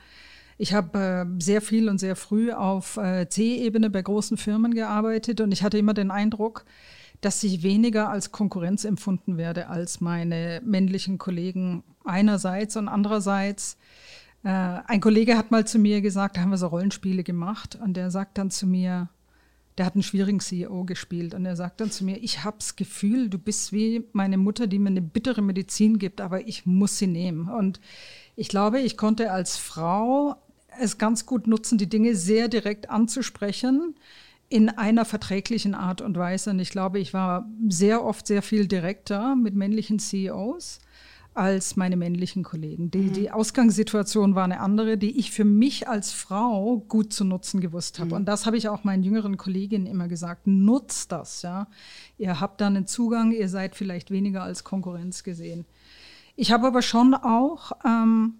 ich 0.57 0.73
habe 0.73 0.99
äh, 0.99 1.41
sehr 1.41 1.61
viel 1.61 1.87
und 1.89 1.99
sehr 1.99 2.15
früh 2.15 2.51
auf 2.51 2.97
äh, 2.97 3.29
C-Ebene 3.29 3.89
bei 3.89 4.01
großen 4.01 4.37
Firmen 4.37 4.73
gearbeitet 4.73 5.41
und 5.41 5.51
ich 5.51 5.63
hatte 5.63 5.77
immer 5.77 5.93
den 5.93 6.11
Eindruck, 6.11 6.65
dass 7.21 7.43
ich 7.43 7.63
weniger 7.63 8.09
als 8.09 8.31
Konkurrenz 8.31 8.85
empfunden 8.85 9.37
werde 9.37 9.67
als 9.67 10.01
meine 10.01 10.61
männlichen 10.63 11.17
Kollegen 11.17 11.83
einerseits 12.03 12.75
und 12.75 12.87
andererseits. 12.87 13.77
Äh, 14.43 14.49
ein 14.49 15.01
Kollege 15.01 15.37
hat 15.37 15.51
mal 15.51 15.65
zu 15.65 15.79
mir 15.79 16.01
gesagt, 16.01 16.37
da 16.37 16.41
haben 16.41 16.51
wir 16.51 16.57
so 16.57 16.67
Rollenspiele 16.67 17.23
gemacht 17.23 17.77
und 17.81 17.95
der 17.95 18.11
sagt 18.11 18.37
dann 18.37 18.49
zu 18.49 18.65
mir, 18.65 19.09
der 19.77 19.85
hat 19.85 19.93
einen 19.93 20.03
schwierigen 20.03 20.39
CEO 20.39 20.85
gespielt 20.85 21.35
und 21.35 21.45
er 21.45 21.55
sagt 21.55 21.81
dann 21.81 21.91
zu 21.91 22.03
mir, 22.03 22.17
ich 22.17 22.43
habe 22.43 22.57
das 22.57 22.75
Gefühl, 22.75 23.29
du 23.29 23.37
bist 23.37 23.71
wie 23.71 24.05
meine 24.11 24.37
Mutter, 24.37 24.65
die 24.65 24.79
mir 24.79 24.89
eine 24.89 25.03
bittere 25.03 25.43
Medizin 25.43 25.99
gibt, 25.99 26.19
aber 26.19 26.47
ich 26.47 26.65
muss 26.65 26.97
sie 26.97 27.05
nehmen. 27.05 27.47
Und 27.47 27.79
ich 28.35 28.47
glaube, 28.47 28.79
ich 28.79 28.97
konnte 28.97 29.31
als 29.31 29.57
Frau 29.57 30.35
es 30.79 30.97
ganz 30.97 31.25
gut 31.25 31.47
nutzen, 31.47 31.77
die 31.77 31.89
Dinge 31.89 32.15
sehr 32.15 32.47
direkt 32.47 32.89
anzusprechen 32.89 33.95
in 34.49 34.69
einer 34.69 35.05
verträglichen 35.05 35.75
Art 35.75 36.01
und 36.01 36.17
Weise. 36.17 36.51
Und 36.51 36.59
ich 36.59 36.69
glaube, 36.69 36.99
ich 36.99 37.13
war 37.13 37.49
sehr 37.67 38.03
oft 38.03 38.27
sehr 38.27 38.41
viel 38.41 38.67
direkter 38.67 39.35
mit 39.35 39.55
männlichen 39.55 39.99
CEOs 39.99 40.79
als 41.37 41.75
meine 41.75 41.97
männlichen 41.97 42.43
Kollegen. 42.43 42.89
Die, 42.89 42.97
mhm. 42.97 43.13
die 43.13 43.31
Ausgangssituation 43.31 44.33
war 44.33 44.45
eine 44.45 44.59
andere, 44.59 44.97
die 44.97 45.19
ich 45.19 45.29
für 45.31 45.45
mich 45.45 45.87
als 45.87 46.11
Frau 46.11 46.79
gut 46.87 47.13
zu 47.13 47.25
nutzen 47.25 47.61
gewusst 47.61 47.99
habe. 47.99 48.09
Mhm. 48.09 48.15
Und 48.15 48.25
das 48.25 48.47
habe 48.47 48.57
ich 48.57 48.69
auch 48.69 48.83
meinen 48.83 49.03
jüngeren 49.03 49.37
Kolleginnen 49.37 49.85
immer 49.85 50.07
gesagt. 50.07 50.47
Nutzt 50.47 51.11
das, 51.11 51.43
ja. 51.43 51.67
Ihr 52.17 52.39
habt 52.39 52.59
dann 52.59 52.75
einen 52.75 52.87
Zugang, 52.87 53.31
ihr 53.33 53.49
seid 53.49 53.75
vielleicht 53.75 54.09
weniger 54.09 54.41
als 54.41 54.63
Konkurrenz 54.63 55.23
gesehen. 55.23 55.65
Ich 56.35 56.51
habe 56.51 56.67
aber 56.67 56.81
schon 56.81 57.13
auch 57.13 57.71
ähm, 57.85 58.39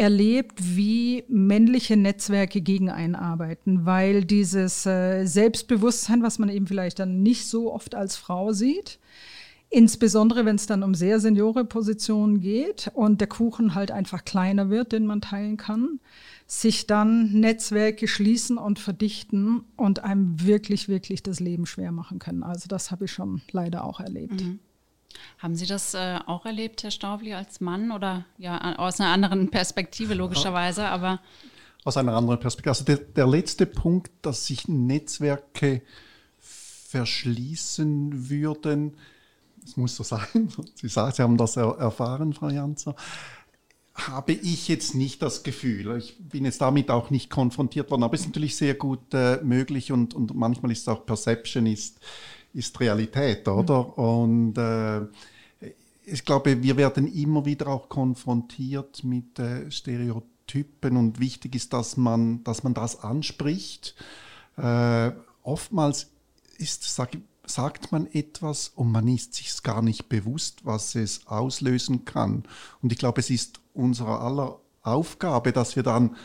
erlebt, 0.00 0.76
wie 0.76 1.24
männliche 1.28 1.94
Netzwerke 1.94 2.62
gegen 2.62 2.88
einen 2.88 3.14
arbeiten, 3.14 3.84
weil 3.84 4.24
dieses 4.24 4.86
äh, 4.86 5.26
Selbstbewusstsein, 5.26 6.22
was 6.22 6.38
man 6.38 6.48
eben 6.48 6.66
vielleicht 6.66 6.98
dann 6.98 7.22
nicht 7.22 7.46
so 7.46 7.70
oft 7.70 7.94
als 7.94 8.16
Frau 8.16 8.52
sieht, 8.52 8.98
insbesondere 9.68 10.46
wenn 10.46 10.56
es 10.56 10.66
dann 10.66 10.82
um 10.82 10.94
sehr 10.94 11.20
seniore 11.20 11.66
Positionen 11.66 12.40
geht 12.40 12.90
und 12.94 13.20
der 13.20 13.28
Kuchen 13.28 13.74
halt 13.74 13.90
einfach 13.90 14.24
kleiner 14.24 14.70
wird, 14.70 14.92
den 14.92 15.04
man 15.04 15.20
teilen 15.20 15.58
kann, 15.58 16.00
sich 16.46 16.86
dann 16.86 17.32
Netzwerke 17.32 18.08
schließen 18.08 18.56
und 18.56 18.78
verdichten 18.78 19.64
und 19.76 20.02
einem 20.02 20.46
wirklich, 20.46 20.88
wirklich 20.88 21.22
das 21.22 21.40
Leben 21.40 21.66
schwer 21.66 21.92
machen 21.92 22.18
können. 22.18 22.42
Also 22.42 22.68
das 22.68 22.90
habe 22.90 23.04
ich 23.04 23.12
schon 23.12 23.42
leider 23.52 23.84
auch 23.84 24.00
erlebt. 24.00 24.42
Mhm. 24.42 24.60
Haben 25.38 25.54
Sie 25.54 25.66
das 25.66 25.94
äh, 25.94 26.18
auch 26.26 26.46
erlebt, 26.46 26.82
Herr 26.82 26.90
Staubli, 26.90 27.34
als 27.34 27.60
Mann 27.60 27.90
oder 27.90 28.24
ja 28.38 28.76
aus 28.76 29.00
einer 29.00 29.10
anderen 29.10 29.50
Perspektive 29.50 30.14
logischerweise, 30.14 30.86
aber 30.86 31.20
aus 31.84 31.96
einer 31.96 32.14
anderen 32.14 32.40
Perspektive. 32.40 32.70
Also 32.70 32.84
der, 32.84 32.98
der 32.98 33.26
letzte 33.26 33.66
Punkt, 33.66 34.10
dass 34.22 34.46
sich 34.46 34.68
Netzwerke 34.68 35.82
verschließen 36.38 38.28
würden, 38.28 38.96
das 39.62 39.76
muss 39.76 39.96
so 39.96 40.02
sein. 40.02 40.50
Sie 40.74 40.88
sagen, 40.88 41.14
Sie 41.14 41.22
haben 41.22 41.36
das 41.36 41.56
erfahren, 41.56 42.32
Frau 42.32 42.48
Janzer. 42.48 42.94
Habe 43.94 44.32
ich 44.32 44.68
jetzt 44.68 44.94
nicht 44.94 45.20
das 45.20 45.42
Gefühl. 45.42 45.98
Ich 45.98 46.16
bin 46.18 46.44
jetzt 46.44 46.60
damit 46.60 46.90
auch 46.90 47.10
nicht 47.10 47.28
konfrontiert 47.28 47.90
worden, 47.90 48.02
aber 48.02 48.14
es 48.14 48.20
ist 48.20 48.28
natürlich 48.28 48.56
sehr 48.56 48.74
gut 48.74 49.12
äh, 49.12 49.40
möglich 49.42 49.92
und, 49.92 50.14
und 50.14 50.34
manchmal 50.34 50.72
ist 50.72 50.88
auch 50.88 51.04
Perception 51.04 51.66
ist, 51.66 52.00
ist 52.52 52.78
Realität, 52.80 53.46
oder? 53.48 53.96
Und 53.98 54.56
äh, 54.58 55.02
ich 56.04 56.24
glaube, 56.24 56.62
wir 56.62 56.76
werden 56.76 57.12
immer 57.12 57.44
wieder 57.44 57.68
auch 57.68 57.88
konfrontiert 57.88 59.04
mit 59.04 59.38
äh, 59.38 59.70
Stereotypen 59.70 60.96
und 60.96 61.20
wichtig 61.20 61.54
ist, 61.54 61.72
dass 61.72 61.96
man, 61.96 62.42
dass 62.44 62.62
man 62.62 62.74
das 62.74 63.02
anspricht. 63.02 63.94
Äh, 64.56 65.12
oftmals 65.42 66.10
ist, 66.58 66.82
sag, 66.82 67.16
sagt 67.44 67.92
man 67.92 68.06
etwas 68.12 68.68
und 68.74 68.90
man 68.90 69.06
ist 69.08 69.34
sich 69.34 69.62
gar 69.62 69.82
nicht 69.82 70.08
bewusst, 70.08 70.64
was 70.64 70.94
es 70.94 71.26
auslösen 71.26 72.04
kann. 72.04 72.44
Und 72.82 72.92
ich 72.92 72.98
glaube, 72.98 73.20
es 73.20 73.30
ist 73.30 73.60
unserer 73.74 74.20
aller 74.20 74.58
Aufgabe, 74.82 75.52
dass 75.52 75.76
wir 75.76 75.82
dann 75.82 76.16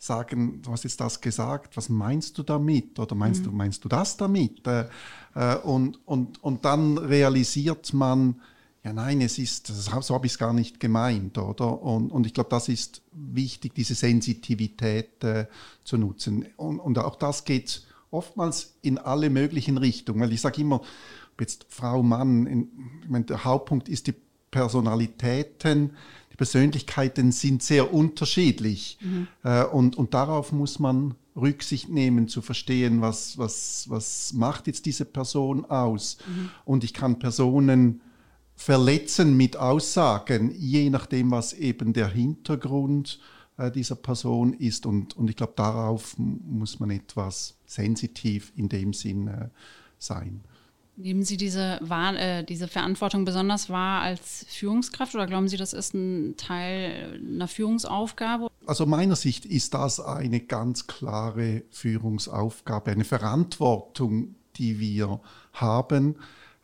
sagen, 0.00 0.62
du 0.62 0.72
hast 0.72 0.84
jetzt 0.84 0.98
das 1.00 1.20
gesagt, 1.20 1.76
was 1.76 1.90
meinst 1.90 2.38
du 2.38 2.42
damit? 2.42 2.98
Oder 2.98 3.14
meinst, 3.14 3.42
mhm. 3.42 3.44
du, 3.44 3.52
meinst 3.52 3.84
du 3.84 3.88
das 3.88 4.16
damit? 4.16 4.66
Äh, 4.66 4.86
äh, 5.34 5.56
und, 5.56 6.00
und, 6.06 6.42
und 6.42 6.64
dann 6.64 6.96
realisiert 6.96 7.92
man, 7.92 8.40
ja 8.82 8.94
nein, 8.94 9.20
es 9.20 9.38
ist, 9.38 9.66
so 9.66 10.14
habe 10.14 10.24
ich 10.24 10.32
es 10.32 10.38
gar 10.38 10.54
nicht 10.54 10.80
gemeint, 10.80 11.36
oder? 11.36 11.82
Und, 11.82 12.10
und 12.12 12.26
ich 12.26 12.32
glaube, 12.32 12.48
das 12.48 12.70
ist 12.70 13.02
wichtig, 13.12 13.74
diese 13.74 13.94
Sensitivität 13.94 15.22
äh, 15.22 15.46
zu 15.84 15.98
nutzen. 15.98 16.46
Und, 16.56 16.80
und 16.80 16.98
auch 16.98 17.16
das 17.16 17.44
geht 17.44 17.86
oftmals 18.10 18.76
in 18.80 18.96
alle 18.96 19.28
möglichen 19.28 19.76
Richtungen, 19.76 20.20
weil 20.22 20.32
ich 20.32 20.40
sage 20.40 20.62
immer, 20.62 20.80
jetzt 21.38 21.66
Frau, 21.68 22.02
Mann, 22.02 22.46
in, 22.46 22.68
ich 23.02 23.10
meine, 23.10 23.26
der 23.26 23.44
Hauptpunkt 23.44 23.90
ist 23.90 24.06
die 24.06 24.14
Personalitäten, 24.50 25.94
Persönlichkeiten 26.40 27.32
sind 27.32 27.62
sehr 27.62 27.92
unterschiedlich. 27.92 28.96
Mhm. 29.02 29.28
Äh, 29.42 29.64
und, 29.64 29.98
und 29.98 30.14
darauf 30.14 30.52
muss 30.52 30.78
man 30.78 31.14
Rücksicht 31.36 31.90
nehmen, 31.90 32.28
zu 32.28 32.40
verstehen, 32.40 33.02
was, 33.02 33.36
was, 33.36 33.90
was 33.90 34.32
macht 34.32 34.66
jetzt 34.66 34.86
diese 34.86 35.04
Person 35.04 35.66
aus. 35.66 36.16
Mhm. 36.26 36.48
Und 36.64 36.82
ich 36.82 36.94
kann 36.94 37.18
Personen 37.18 38.00
verletzen 38.56 39.36
mit 39.36 39.58
Aussagen, 39.58 40.50
je 40.56 40.88
nachdem, 40.88 41.30
was 41.30 41.52
eben 41.52 41.92
der 41.92 42.08
Hintergrund 42.08 43.20
äh, 43.58 43.70
dieser 43.70 43.96
Person 43.96 44.54
ist. 44.54 44.86
Und, 44.86 45.18
und 45.18 45.28
ich 45.28 45.36
glaube, 45.36 45.52
darauf 45.56 46.14
muss 46.16 46.80
man 46.80 46.88
etwas 46.88 47.58
sensitiv 47.66 48.50
in 48.56 48.70
dem 48.70 48.94
Sinn 48.94 49.28
äh, 49.28 49.50
sein. 49.98 50.40
Nehmen 50.96 51.22
Sie 51.22 51.36
diese, 51.36 51.80
äh, 51.80 52.44
diese 52.44 52.68
Verantwortung 52.68 53.24
besonders 53.24 53.70
wahr 53.70 54.02
als 54.02 54.44
Führungskraft 54.48 55.14
oder 55.14 55.26
glauben 55.26 55.48
Sie, 55.48 55.56
das 55.56 55.72
ist 55.72 55.94
ein 55.94 56.36
Teil 56.36 57.20
einer 57.26 57.48
Führungsaufgabe? 57.48 58.48
Also 58.66 58.86
meiner 58.86 59.16
Sicht 59.16 59.46
ist 59.46 59.74
das 59.74 60.00
eine 60.00 60.40
ganz 60.40 60.86
klare 60.86 61.62
Führungsaufgabe, 61.70 62.90
eine 62.90 63.04
Verantwortung, 63.04 64.34
die 64.56 64.78
wir 64.78 65.20
haben. 65.54 66.16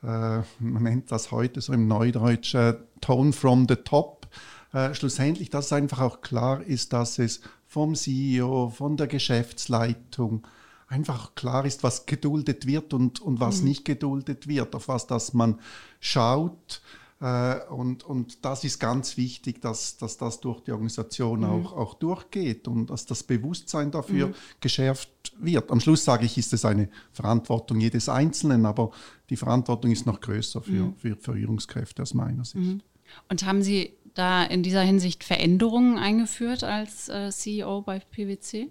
Äh, 0.02 0.42
man 0.60 0.82
nennt 0.82 1.10
das 1.10 1.30
heute 1.30 1.60
so 1.60 1.72
im 1.72 1.88
Neudeutsch 1.88 2.54
äh, 2.54 2.74
Tone 3.00 3.32
from 3.32 3.66
the 3.68 3.76
Top. 3.76 4.28
Äh, 4.72 4.94
schlussendlich, 4.94 5.50
dass 5.50 5.66
es 5.66 5.72
einfach 5.72 6.00
auch 6.00 6.20
klar 6.20 6.62
ist, 6.62 6.92
dass 6.92 7.18
es 7.18 7.40
vom 7.66 7.94
CEO, 7.94 8.68
von 8.68 8.96
der 8.96 9.06
Geschäftsleitung, 9.06 10.46
einfach 10.88 11.34
klar 11.34 11.64
ist, 11.64 11.82
was 11.82 12.06
geduldet 12.06 12.66
wird 12.66 12.94
und, 12.94 13.20
und 13.20 13.40
was 13.40 13.60
mhm. 13.60 13.68
nicht 13.68 13.84
geduldet 13.84 14.46
wird, 14.46 14.74
auf 14.74 14.88
was 14.88 15.06
das 15.06 15.34
man 15.34 15.58
schaut. 16.00 16.80
Äh, 17.20 17.60
und, 17.70 18.04
und 18.04 18.44
das 18.44 18.62
ist 18.62 18.78
ganz 18.78 19.16
wichtig, 19.16 19.60
dass, 19.60 19.96
dass 19.96 20.18
das 20.18 20.40
durch 20.40 20.60
die 20.60 20.72
Organisation 20.72 21.40
mhm. 21.40 21.46
auch, 21.46 21.72
auch 21.72 21.94
durchgeht 21.94 22.68
und 22.68 22.90
dass 22.90 23.06
das 23.06 23.22
Bewusstsein 23.22 23.90
dafür 23.90 24.28
mhm. 24.28 24.34
geschärft 24.60 25.10
wird. 25.38 25.70
Am 25.70 25.80
Schluss 25.80 26.04
sage 26.04 26.26
ich, 26.26 26.38
ist 26.38 26.52
es 26.52 26.64
eine 26.64 26.88
Verantwortung 27.12 27.80
jedes 27.80 28.08
Einzelnen, 28.08 28.66
aber 28.66 28.90
die 29.30 29.36
Verantwortung 29.36 29.90
ist 29.90 30.06
noch 30.06 30.20
größer 30.20 30.60
für, 30.62 30.70
mhm. 30.70 30.94
für 30.96 31.16
Führungskräfte 31.16 32.02
aus 32.02 32.14
meiner 32.14 32.44
Sicht. 32.44 32.64
Mhm. 32.64 32.82
Und 33.28 33.44
haben 33.44 33.62
Sie 33.62 33.92
da 34.14 34.44
in 34.44 34.62
dieser 34.62 34.82
Hinsicht 34.82 35.24
Veränderungen 35.24 35.98
eingeführt 35.98 36.64
als 36.64 37.08
äh, 37.08 37.30
CEO 37.30 37.82
bei 37.82 37.98
PwC? 37.98 38.68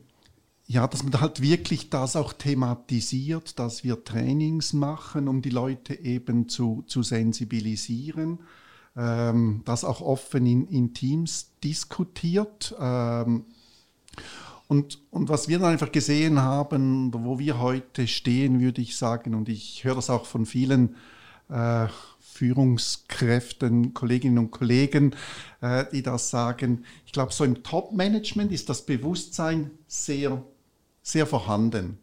Ja, 0.68 0.88
dass 0.88 1.04
man 1.04 1.20
halt 1.22 1.42
wirklich 1.42 1.90
das 1.90 2.16
auch 2.16 2.34
thematisiert, 2.34 3.60
dass 3.60 3.84
wir 3.84 4.04
Trainings 4.04 4.74
machen, 4.74 5.28
um 5.28 5.42
die 5.42 5.52
Leute 5.52 5.94
eben 5.94 6.50
zu, 6.50 6.84
zu 6.88 7.04
sensibilisieren, 7.04 8.40
ähm, 8.96 9.62
das 9.66 9.84
auch 9.84 10.02
offen 10.02 10.46
in, 10.46 10.68
in 10.68 10.94
Teams 10.94 11.52
diskutiert. 11.64 12.76
Ähm, 12.80 13.46
und, 14.68 15.00
und 15.12 15.30
was 15.30 15.48
wir 15.48 15.60
dann 15.60 15.72
einfach 15.72 15.92
gesehen 15.92 16.42
haben, 16.42 17.14
wo 17.14 17.38
wir 17.38 17.60
heute 17.60 18.08
stehen, 18.08 18.60
würde 18.60 18.82
ich 18.82 18.98
sagen, 18.98 19.36
und 19.36 19.50
ich 19.50 19.84
höre 19.84 19.96
das 19.96 20.10
auch 20.10 20.26
von 20.26 20.48
vielen 20.48 20.96
äh, 21.50 21.88
Führungskräften, 22.20 23.94
Kolleginnen 23.94 24.40
und 24.40 24.50
Kollegen, 24.50 25.16
äh, 25.62 25.86
die 25.92 26.02
das 26.02 26.32
sagen. 26.32 26.84
Ich 27.06 27.12
glaube, 27.12 27.32
so 27.32 27.44
im 27.44 27.62
Top-Management 27.62 28.52
ist 28.52 28.68
das 28.68 28.88
Bewusstsein 28.88 29.70
sehr 29.88 30.44
sehr 31.06 31.28
vorhanden. 31.28 32.00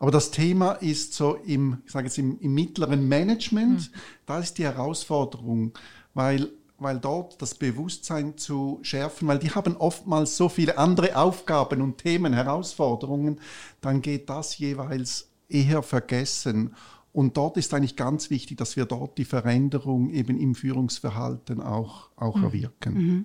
Aber 0.00 0.10
das 0.10 0.30
Thema 0.30 0.72
ist 0.72 1.14
so 1.14 1.36
im, 1.36 1.78
ich 1.86 1.92
sage 1.92 2.06
jetzt 2.06 2.18
im, 2.18 2.38
im 2.40 2.52
mittleren 2.52 3.08
Management, 3.08 3.90
mhm. 3.90 3.98
da 4.26 4.38
ist 4.40 4.58
die 4.58 4.64
Herausforderung, 4.64 5.72
weil, 6.14 6.48
weil 6.78 6.98
dort 6.98 7.40
das 7.40 7.54
Bewusstsein 7.54 8.36
zu 8.36 8.80
schärfen, 8.82 9.28
weil 9.28 9.38
die 9.38 9.52
haben 9.52 9.76
oftmals 9.76 10.36
so 10.36 10.48
viele 10.48 10.78
andere 10.78 11.16
Aufgaben 11.16 11.80
und 11.80 11.98
Themen, 11.98 12.32
Herausforderungen, 12.32 13.40
dann 13.80 14.02
geht 14.02 14.28
das 14.28 14.58
jeweils 14.58 15.28
eher 15.48 15.82
vergessen. 15.82 16.74
Und 17.12 17.36
dort 17.36 17.56
ist 17.56 17.72
eigentlich 17.72 17.96
ganz 17.96 18.30
wichtig, 18.30 18.58
dass 18.58 18.76
wir 18.76 18.84
dort 18.84 19.16
die 19.18 19.24
Veränderung 19.24 20.10
eben 20.10 20.38
im 20.38 20.54
Führungsverhalten 20.54 21.60
auch, 21.60 22.10
auch 22.16 22.36
mhm. 22.36 22.44
erwirken. 22.44 22.94
Mhm. 22.94 23.24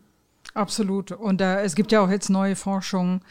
Absolut. 0.54 1.12
Und 1.12 1.42
äh, 1.42 1.62
es 1.62 1.76
gibt 1.76 1.92
ja 1.92 2.04
auch 2.04 2.10
jetzt 2.10 2.30
neue 2.30 2.56
Forschung, 2.56 3.22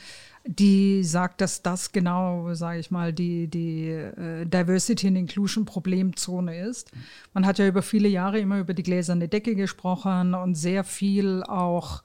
die 0.45 1.05
sagt, 1.05 1.41
dass 1.41 1.63
das 1.63 1.93
genau, 1.93 2.53
sage 2.55 2.81
ich 2.81 2.91
mal, 2.91 3.13
die, 3.13 3.49
die 3.49 3.89
äh, 3.89 4.45
Diversity 4.45 5.09
and 5.09 5.17
Inclusion 5.17 5.65
Problemzone 5.65 6.59
ist. 6.59 6.91
Man 7.33 7.47
hat 7.47 7.59
ja 7.59 7.67
über 7.67 7.83
viele 7.83 8.09
Jahre 8.09 8.41
immer 8.41 8.59
über 8.59 8.75
die 8.75 8.83
gläserne 8.83 9.29
Decke 9.29 9.55
gesprochen 9.55 10.35
und 10.35 10.57
sehr 10.57 10.83
viel 10.83 11.45
auch 11.45 12.03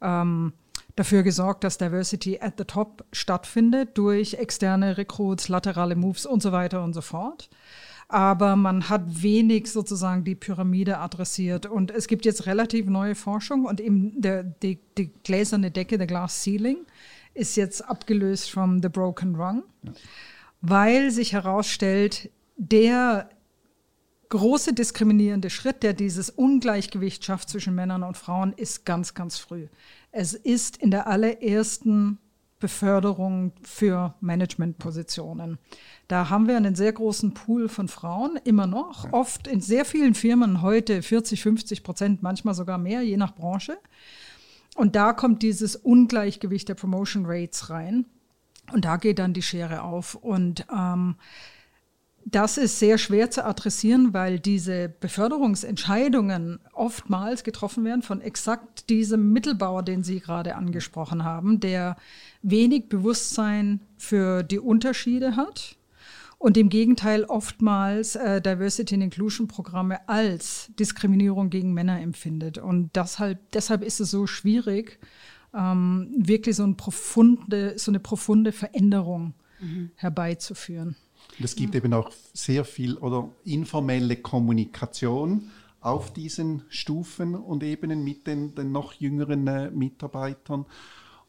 ähm, 0.00 0.52
dafür 0.94 1.22
gesorgt, 1.22 1.64
dass 1.64 1.78
Diversity 1.78 2.38
at 2.40 2.54
the 2.58 2.64
top 2.64 3.04
stattfindet 3.12 3.98
durch 3.98 4.34
externe 4.34 4.96
Recruits, 4.96 5.48
laterale 5.48 5.96
Moves 5.96 6.26
und 6.26 6.42
so 6.42 6.52
weiter 6.52 6.84
und 6.84 6.94
so 6.94 7.00
fort. 7.00 7.50
Aber 8.08 8.56
man 8.56 8.88
hat 8.88 9.22
wenig 9.22 9.70
sozusagen 9.70 10.24
die 10.24 10.34
Pyramide 10.34 10.98
adressiert. 10.98 11.66
Und 11.66 11.92
es 11.92 12.08
gibt 12.08 12.24
jetzt 12.24 12.46
relativ 12.46 12.86
neue 12.86 13.14
Forschung 13.14 13.66
und 13.66 13.80
eben 13.80 14.20
der, 14.20 14.42
die, 14.42 14.80
die 14.98 15.12
gläserne 15.22 15.70
Decke, 15.70 15.96
der 15.96 16.08
Glass 16.08 16.42
Ceiling, 16.42 16.78
ist 17.40 17.56
jetzt 17.56 17.88
abgelöst 17.88 18.50
vom 18.50 18.82
The 18.82 18.88
Broken 18.88 19.34
Rung, 19.34 19.64
ja. 19.82 19.92
weil 20.60 21.10
sich 21.10 21.32
herausstellt, 21.32 22.30
der 22.56 23.30
große 24.28 24.74
diskriminierende 24.74 25.50
Schritt, 25.50 25.82
der 25.82 25.94
dieses 25.94 26.30
Ungleichgewicht 26.30 27.24
schafft 27.24 27.48
zwischen 27.48 27.74
Männern 27.74 28.02
und 28.02 28.16
Frauen, 28.16 28.52
ist 28.52 28.84
ganz, 28.84 29.14
ganz 29.14 29.38
früh. 29.38 29.66
Es 30.12 30.34
ist 30.34 30.76
in 30.76 30.90
der 30.90 31.06
allerersten 31.06 32.18
Beförderung 32.60 33.52
für 33.62 34.14
Managementpositionen. 34.20 35.58
Da 36.08 36.28
haben 36.28 36.46
wir 36.46 36.58
einen 36.58 36.74
sehr 36.74 36.92
großen 36.92 37.32
Pool 37.32 37.68
von 37.68 37.88
Frauen, 37.88 38.38
immer 38.44 38.66
noch, 38.66 39.10
oft 39.12 39.48
in 39.48 39.62
sehr 39.62 39.86
vielen 39.86 40.14
Firmen 40.14 40.60
heute 40.60 41.02
40, 41.02 41.42
50 41.42 41.82
Prozent, 41.82 42.22
manchmal 42.22 42.54
sogar 42.54 42.76
mehr, 42.76 43.00
je 43.00 43.16
nach 43.16 43.34
Branche. 43.34 43.78
Und 44.80 44.96
da 44.96 45.12
kommt 45.12 45.42
dieses 45.42 45.76
Ungleichgewicht 45.76 46.66
der 46.66 46.74
Promotion 46.74 47.24
Rates 47.26 47.68
rein. 47.68 48.06
Und 48.72 48.86
da 48.86 48.96
geht 48.96 49.18
dann 49.18 49.34
die 49.34 49.42
Schere 49.42 49.82
auf. 49.82 50.14
Und 50.14 50.64
ähm, 50.74 51.16
das 52.24 52.56
ist 52.56 52.78
sehr 52.78 52.96
schwer 52.96 53.30
zu 53.30 53.44
adressieren, 53.44 54.14
weil 54.14 54.38
diese 54.38 54.88
Beförderungsentscheidungen 54.88 56.60
oftmals 56.72 57.44
getroffen 57.44 57.84
werden 57.84 58.00
von 58.00 58.22
exakt 58.22 58.88
diesem 58.88 59.34
Mittelbauer, 59.34 59.82
den 59.82 60.02
Sie 60.02 60.18
gerade 60.18 60.56
angesprochen 60.56 61.24
haben, 61.24 61.60
der 61.60 61.96
wenig 62.40 62.88
Bewusstsein 62.88 63.82
für 63.98 64.42
die 64.42 64.60
Unterschiede 64.60 65.36
hat 65.36 65.76
und 66.40 66.56
im 66.56 66.70
Gegenteil 66.70 67.24
oftmals 67.24 68.16
äh, 68.16 68.40
Diversity 68.40 68.94
and 68.94 69.04
Inclusion 69.04 69.46
Programme 69.46 70.08
als 70.08 70.70
Diskriminierung 70.78 71.50
gegen 71.50 71.74
Männer 71.74 72.00
empfindet. 72.00 72.56
Und 72.56 72.96
deshalb, 72.96 73.38
deshalb 73.52 73.82
ist 73.82 74.00
es 74.00 74.10
so 74.10 74.26
schwierig, 74.26 74.98
ähm, 75.54 76.08
wirklich 76.16 76.56
so, 76.56 76.64
ein 76.64 76.78
profunde, 76.78 77.74
so, 77.78 77.90
eine 77.90 78.00
profunde 78.00 78.52
Veränderung 78.52 79.34
mhm. 79.60 79.90
herbeizuführen. 79.96 80.96
es 81.38 81.54
gibt 81.54 81.74
ja. 81.74 81.80
eben 81.82 81.92
auch 81.92 82.10
sehr 82.32 82.64
viel 82.64 82.96
oder 82.96 83.28
informelle 83.44 84.16
Kommunikation 84.16 85.50
auf 85.82 86.10
diesen 86.10 86.62
Stufen 86.70 87.34
und 87.34 87.62
Ebenen 87.62 88.02
mit 88.02 88.26
den, 88.26 88.54
den 88.54 88.72
noch 88.72 88.94
jüngeren 88.94 89.46
äh, 89.46 89.70
Mitarbeitern. 89.70 90.64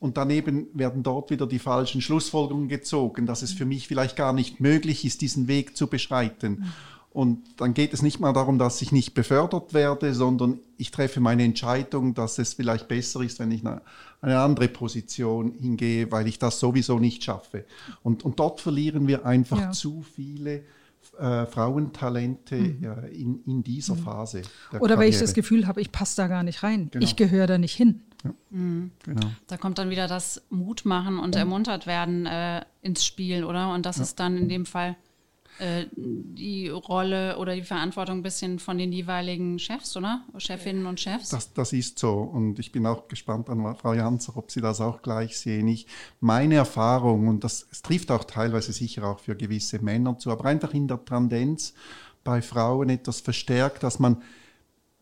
Und 0.02 0.18
daneben 0.18 0.66
werden 0.74 1.04
dort 1.04 1.30
wieder 1.30 1.46
die 1.46 1.60
falschen 1.60 2.02
Schlussfolgerungen 2.02 2.70
gezogen, 2.70 3.28
dass 3.28 3.44
es 3.44 3.54
für 3.54 3.66
mich 3.66 3.88
vielleicht 3.88 4.16
gar 4.16 4.34
nicht 4.34 4.60
möglich 4.60 5.06
ist, 5.06 5.22
diesen 5.22 5.48
Weg 5.48 5.78
zu 5.78 5.86
beschreiten. 5.86 6.66
Und 7.12 7.44
dann 7.58 7.76
geht 7.76 7.94
es 7.94 8.02
nicht 8.02 8.20
mal 8.20 8.34
darum, 8.34 8.58
dass 8.58 8.82
ich 8.82 8.92
nicht 8.92 9.14
befördert 9.14 9.76
werde, 9.76 10.16
sondern 10.16 10.60
ich 10.78 10.90
treffe 10.90 11.20
meine 11.20 11.44
Entscheidung, 11.44 12.16
dass 12.16 12.40
es 12.40 12.56
vielleicht 12.56 12.88
besser 12.88 13.22
ist, 13.22 13.38
wenn 13.38 13.52
ich 13.52 13.64
eine, 13.64 13.84
eine 14.22 14.40
andere 14.40 14.70
Position 14.70 15.54
hingehe, 15.54 16.12
weil 16.12 16.26
ich 16.28 16.40
das 16.40 16.60
sowieso 16.60 16.98
nicht 16.98 17.24
schaffe. 17.24 17.66
Und, 18.02 18.26
und 18.26 18.40
dort 18.40 18.60
verlieren 18.60 19.08
wir 19.08 19.24
einfach 19.24 19.60
ja. 19.60 19.72
zu 19.72 20.04
viele 20.16 20.64
äh, 21.20 21.46
Frauentalente 21.46 22.56
mhm. 22.56 22.78
ja, 22.82 22.94
in, 22.94 23.44
in 23.46 23.64
dieser 23.64 23.96
mhm. 23.96 24.00
Phase. 24.00 24.42
Oder 24.72 24.80
Karriere. 24.80 25.00
weil 25.00 25.10
ich 25.10 25.20
das 25.20 25.34
Gefühl 25.34 25.68
habe, 25.68 25.82
ich 25.82 25.92
passe 25.92 26.16
da 26.16 26.28
gar 26.28 26.44
nicht 26.44 26.64
rein. 26.64 26.90
Genau. 26.92 27.04
Ich 27.04 27.16
gehöre 27.16 27.48
da 27.48 27.58
nicht 27.58 27.76
hin. 27.76 28.02
Ja. 28.24 28.34
Mhm. 28.50 28.92
Genau. 29.04 29.28
Da 29.48 29.58
kommt 29.58 29.78
dann 29.78 29.90
wieder 29.90 30.08
das 30.08 30.42
Mutmachen 30.50 31.20
und 31.20 31.36
ermuntert 31.36 31.88
werden 31.88 32.26
äh, 32.26 32.64
ins 32.82 33.06
Spiel, 33.06 33.44
oder? 33.44 33.74
Und 33.74 33.86
das 33.86 33.98
ja. 33.98 34.04
ist 34.04 34.20
dann 34.20 34.38
in 34.38 34.50
dem 34.50 34.66
Fall 34.66 34.96
äh, 35.60 35.86
die 35.94 36.70
Rolle 36.70 37.38
oder 37.38 37.54
die 37.56 37.62
Verantwortung 37.62 38.20
ein 38.20 38.24
bisschen 38.24 38.58
von 38.58 38.78
den 38.78 38.92
jeweiligen 38.92 39.60
Chefs, 39.60 39.96
oder? 39.96 40.24
Chefinnen 40.38 40.86
und 40.86 41.00
Chefs? 41.00 41.30
Das, 41.30 41.54
das 41.54 41.74
ist 41.74 42.00
so. 42.00 42.14
Und 42.14 42.58
ich 42.58 42.72
bin 42.72 42.86
auch 42.86 43.08
gespannt 43.08 43.50
an 43.50 43.76
Frau 43.76 43.94
Janzer, 43.94 44.38
ob 44.38 44.50
Sie 44.50 44.62
das 44.62 44.82
auch 44.82 45.02
gleich 45.02 45.38
sehen. 45.38 45.68
Ich, 45.68 45.88
meine 46.20 46.56
Erfahrung, 46.56 47.28
und 47.28 47.44
das 47.44 47.68
trifft 47.84 48.12
auch 48.12 48.24
teilweise 48.24 48.74
sicher 48.74 49.06
auch 49.06 49.20
für 49.20 49.36
gewisse 49.36 49.80
Männer 49.80 50.18
zu, 50.18 50.32
aber 50.32 50.46
einfach 50.46 50.74
in 50.74 50.88
der 50.88 51.04
Tendenz, 51.06 51.74
bei 52.24 52.42
Frauen 52.42 52.90
etwas 52.90 53.22
verstärkt, 53.22 53.84
dass 53.84 54.00
man 54.00 54.22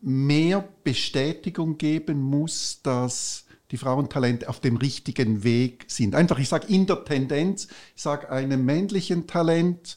mehr 0.00 0.66
Bestätigung 0.84 1.78
geben 1.78 2.20
muss, 2.20 2.80
dass 2.82 3.44
die 3.70 3.76
Frauentalente 3.76 4.48
auf 4.48 4.60
dem 4.60 4.76
richtigen 4.76 5.44
Weg 5.44 5.84
sind. 5.88 6.14
Einfach, 6.14 6.38
ich 6.38 6.48
sage 6.48 6.66
in 6.68 6.86
der 6.86 7.04
Tendenz, 7.04 7.68
ich 7.94 8.02
sage 8.02 8.30
einem 8.30 8.64
männlichen 8.64 9.26
Talent 9.26 9.96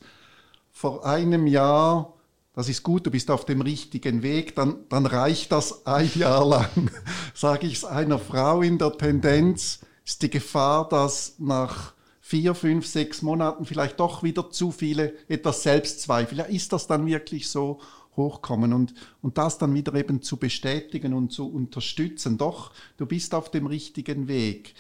vor 0.72 1.06
einem 1.06 1.48
Jahr, 1.48 2.14
das 2.56 2.70
ist 2.70 2.84
gut, 2.84 3.06
du 3.08 3.12
bist 3.12 3.32
auf 3.32 3.46
dem 3.46 3.62
richtigen 3.62 4.22
Weg, 4.22 4.56
dann, 4.56 4.86
dann 4.90 5.08
reicht 5.08 5.52
das 5.52 5.88
ein 5.88 6.12
Jahr 6.14 6.46
lang. 6.46 6.92
sage 7.34 7.66
ich 7.66 7.74
es 7.74 7.86
einer 7.86 8.20
Frau 8.20 8.62
in 8.62 8.78
der 8.78 8.96
Tendenz, 8.96 9.80
ist 10.06 10.22
die 10.22 10.30
Gefahr, 10.30 10.88
dass 10.88 11.36
nach 11.40 11.94
vier, 12.22 12.54
fünf, 12.54 12.86
sechs 12.86 13.22
Monaten 13.22 13.66
vielleicht 13.66 14.00
doch 14.00 14.22
wieder 14.22 14.52
zu 14.52 14.72
viele 14.72 15.14
etwas 15.28 15.64
Selbstzweifel. 15.64 16.38
Ja, 16.38 16.44
ist 16.46 16.74
das 16.74 16.86
dann 16.88 17.06
wirklich 17.08 17.50
so? 17.50 17.80
Hochkommen 18.16 18.74
und, 18.74 18.94
und 19.22 19.38
das 19.38 19.58
dann 19.58 19.74
wieder 19.74 19.94
eben 19.96 20.22
zu 20.22 20.38
bestätigen 20.38 21.14
und 21.14 21.32
zu 21.32 21.50
unterstützen. 21.50 22.38
Doch, 22.38 22.72
du 22.98 23.06
bist 23.06 23.34
auf 23.34 23.52
dem 23.52 23.66
richtigen 23.66 24.28
Weg. 24.28 24.76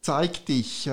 Zeig 0.00 0.46
dich, 0.46 0.86
äh, 0.86 0.90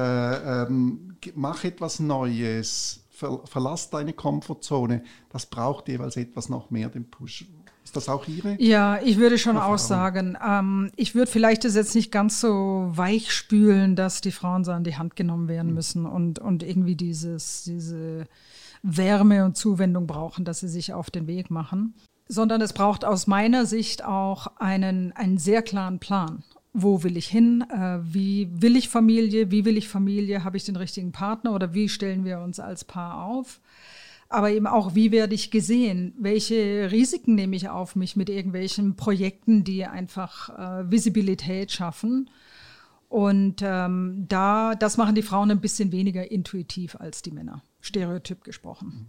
ähm, 0.63 1.15
mach 1.35 1.63
etwas 1.63 1.99
Neues, 1.99 3.05
ver, 3.09 3.41
verlass 3.45 3.89
deine 3.89 4.13
Komfortzone. 4.13 5.03
Das 5.29 5.45
braucht 5.45 5.87
jeweils 5.87 6.17
etwas 6.17 6.49
noch 6.49 6.71
mehr, 6.71 6.89
den 6.89 7.09
Push. 7.09 7.45
Ist 7.83 7.95
das 7.95 8.09
auch 8.09 8.27
Ihre? 8.27 8.59
Ja, 8.59 8.99
ich 9.01 9.17
würde 9.17 9.37
schon 9.37 9.57
Erfahrung? 9.57 9.75
auch 9.75 9.79
sagen, 9.79 10.37
ähm, 10.43 10.91
ich 10.95 11.13
würde 11.13 11.29
vielleicht 11.29 11.65
das 11.65 11.75
jetzt 11.75 11.93
nicht 11.93 12.11
ganz 12.11 12.41
so 12.41 12.89
weich 12.89 13.31
spülen, 13.31 13.95
dass 13.95 14.21
die 14.21 14.31
Frauen 14.31 14.65
so 14.65 14.71
an 14.71 14.83
die 14.83 14.97
Hand 14.97 15.15
genommen 15.15 15.47
werden 15.47 15.67
hm. 15.67 15.75
müssen 15.75 16.05
und, 16.07 16.39
und 16.39 16.63
irgendwie 16.63 16.95
dieses, 16.95 17.63
diese 17.63 18.25
Wärme 18.86 19.45
und 19.45 19.58
Zuwendung 19.58 20.06
brauchen, 20.06 20.45
dass 20.45 20.60
sie 20.60 20.67
sich 20.67 20.93
auf 20.93 21.10
den 21.10 21.26
Weg 21.26 21.50
machen, 21.50 21.95
sondern 22.28 22.62
es 22.62 22.74
braucht 22.74 23.04
aus 23.04 23.26
meiner 23.26 23.65
Sicht 23.65 24.06
auch 24.06 24.48
einen, 24.58 25.12
einen 25.13 25.39
sehr 25.39 25.63
klaren 25.63 26.00
Plan. 26.00 26.43
Wo 26.71 27.04
will 27.04 27.17
ich 27.17 27.28
hin? 27.28 27.63
Äh, 27.69 28.00
wie 28.04 28.50
will 28.52 28.76
ich 28.76 28.89
Familie? 28.89 29.50
Wie 29.50 29.65
will 29.65 29.78
ich 29.78 29.88
Familie? 29.88 30.43
Habe 30.43 30.58
ich 30.58 30.65
den 30.65 30.76
richtigen 30.76 31.12
Partner 31.12 31.54
oder 31.54 31.74
wie 31.74 31.89
stellen 31.89 32.26
wir 32.26 32.39
uns 32.41 32.60
als 32.60 32.84
Paar 32.84 33.26
auf? 33.26 33.60
Aber 34.30 34.52
eben 34.52 34.67
auch, 34.67 34.93
wie 34.93 35.12
werde 35.12 35.34
ich 35.34 35.52
gesehen? 35.52 36.13
Welche 36.19 36.91
Risiken 36.91 37.36
nehme 37.36 37.56
ich 37.56 37.69
auf 37.69 37.95
mich 37.95 38.15
mit 38.15 38.30
irgendwelchen 38.30 38.95
Projekten, 38.95 39.63
die 39.63 39.86
einfach 39.86 40.50
äh, 40.50 40.91
Visibilität 40.91 41.71
schaffen? 41.71 42.30
Und 43.08 43.62
ähm, 43.63 44.26
da, 44.28 44.76
das 44.76 44.98
machen 44.98 45.15
die 45.15 45.21
Frauen 45.21 45.52
ein 45.52 45.62
bisschen 45.62 45.91
weniger 45.91 46.30
intuitiv 46.30 46.98
als 47.00 47.21
die 47.21 47.32
Männer. 47.32 47.62
Stereotyp 47.86 48.43
gesprochen. 48.43 49.08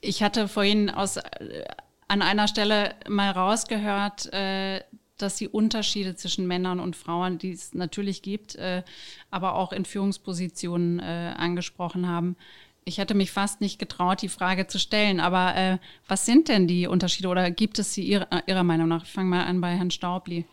Ich 0.00 0.22
hatte 0.22 0.48
vorhin 0.48 0.90
aus, 0.90 1.16
äh, 1.16 1.64
an 2.06 2.22
einer 2.22 2.48
Stelle 2.48 2.94
mal 3.08 3.30
rausgehört, 3.30 4.32
äh, 4.32 4.80
dass 5.18 5.36
die 5.36 5.48
Unterschiede 5.48 6.14
zwischen 6.14 6.46
Männern 6.46 6.80
und 6.80 6.96
Frauen, 6.96 7.38
die 7.38 7.52
es 7.52 7.74
natürlich 7.74 8.22
gibt, 8.22 8.54
äh, 8.54 8.82
aber 9.30 9.54
auch 9.54 9.72
in 9.72 9.84
Führungspositionen 9.84 11.00
äh, 11.00 11.34
angesprochen 11.36 12.08
haben. 12.08 12.36
Ich 12.84 12.98
hätte 12.98 13.14
mich 13.14 13.32
fast 13.32 13.60
nicht 13.60 13.78
getraut, 13.78 14.22
die 14.22 14.28
Frage 14.28 14.66
zu 14.66 14.78
stellen, 14.78 15.20
aber 15.20 15.54
äh, 15.56 15.78
was 16.06 16.24
sind 16.24 16.48
denn 16.48 16.66
die 16.66 16.86
Unterschiede 16.86 17.28
oder 17.28 17.50
gibt 17.50 17.78
es 17.78 17.92
sie 17.92 18.04
Ihrer, 18.04 18.28
Ihrer 18.46 18.64
Meinung 18.64 18.88
nach? 18.88 19.04
Ich 19.04 19.10
fange 19.10 19.28
mal 19.28 19.44
an 19.44 19.60
bei 19.60 19.76
Herrn 19.76 19.90
Staubli. 19.90 20.46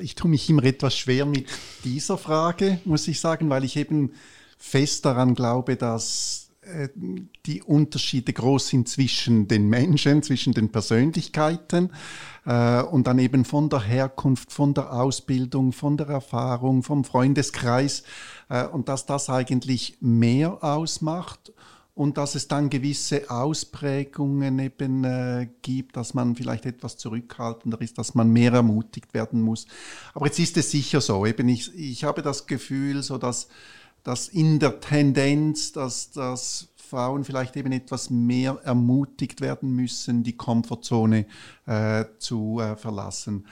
Ich 0.00 0.14
tue 0.14 0.30
mich 0.30 0.48
immer 0.48 0.64
etwas 0.64 0.96
schwer 0.96 1.26
mit 1.26 1.48
dieser 1.84 2.16
Frage, 2.16 2.80
muss 2.84 3.06
ich 3.06 3.20
sagen, 3.20 3.50
weil 3.50 3.64
ich 3.64 3.76
eben 3.76 4.14
fest 4.58 5.04
daran 5.04 5.34
glaube, 5.34 5.76
dass 5.76 6.46
äh, 6.48 6.49
die 7.46 7.62
Unterschiede 7.62 8.32
groß 8.32 8.68
sind 8.68 8.88
zwischen 8.88 9.48
den 9.48 9.68
Menschen, 9.68 10.22
zwischen 10.22 10.52
den 10.52 10.70
Persönlichkeiten 10.70 11.90
äh, 12.46 12.82
und 12.82 13.06
dann 13.06 13.18
eben 13.18 13.44
von 13.44 13.68
der 13.68 13.82
Herkunft, 13.82 14.52
von 14.52 14.74
der 14.74 14.92
Ausbildung, 14.92 15.72
von 15.72 15.96
der 15.96 16.08
Erfahrung, 16.08 16.82
vom 16.82 17.04
Freundeskreis 17.04 18.02
äh, 18.48 18.66
und 18.66 18.88
dass 18.88 19.06
das 19.06 19.30
eigentlich 19.30 19.98
mehr 20.00 20.62
ausmacht 20.62 21.52
und 21.94 22.16
dass 22.16 22.34
es 22.34 22.48
dann 22.48 22.70
gewisse 22.70 23.30
Ausprägungen 23.30 24.58
eben 24.58 25.04
äh, 25.04 25.48
gibt, 25.60 25.96
dass 25.96 26.14
man 26.14 26.34
vielleicht 26.34 26.64
etwas 26.64 26.96
zurückhaltender 26.96 27.80
ist, 27.80 27.98
dass 27.98 28.14
man 28.14 28.30
mehr 28.30 28.52
ermutigt 28.52 29.12
werden 29.12 29.42
muss. 29.42 29.66
Aber 30.14 30.26
jetzt 30.26 30.38
ist 30.38 30.56
es 30.56 30.70
sicher 30.70 31.00
so, 31.00 31.26
eben 31.26 31.48
ich, 31.48 31.74
ich 31.74 32.04
habe 32.04 32.22
das 32.22 32.46
Gefühl, 32.46 33.02
so 33.02 33.18
dass 33.18 33.48
dass 34.02 34.28
in 34.28 34.58
der 34.58 34.80
Tendenz, 34.80 35.72
dass, 35.72 36.10
dass 36.10 36.68
Frauen 36.76 37.24
vielleicht 37.24 37.56
eben 37.56 37.72
etwas 37.72 38.10
mehr 38.10 38.58
ermutigt 38.64 39.40
werden 39.40 39.74
müssen, 39.74 40.24
die 40.24 40.36
Komfortzone 40.36 41.26
äh, 41.66 42.04
zu 42.18 42.60
äh, 42.60 42.76
verlassen. 42.76 43.46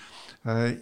Äh, 0.44 0.76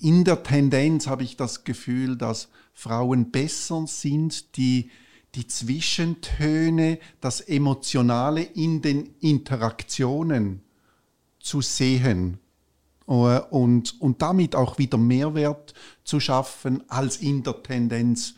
in 0.00 0.24
der 0.24 0.42
Tendenz 0.42 1.06
habe 1.06 1.24
ich 1.24 1.36
das 1.36 1.64
Gefühl, 1.64 2.16
dass 2.16 2.48
Frauen 2.72 3.30
besser 3.30 3.86
sind, 3.86 4.56
die 4.56 4.90
die 5.34 5.46
Zwischentöne, 5.46 6.98
das 7.20 7.40
Emotionale 7.40 8.42
in 8.42 8.80
den 8.80 9.14
Interaktionen 9.20 10.62
zu 11.38 11.60
sehen 11.60 12.38
äh, 13.06 13.10
und, 13.10 14.00
und 14.00 14.22
damit 14.22 14.56
auch 14.56 14.78
wieder 14.78 14.98
Mehrwert 14.98 15.74
zu 16.04 16.20
schaffen 16.20 16.82
als 16.88 17.18
in 17.18 17.42
der 17.42 17.62
Tendenz 17.62 18.34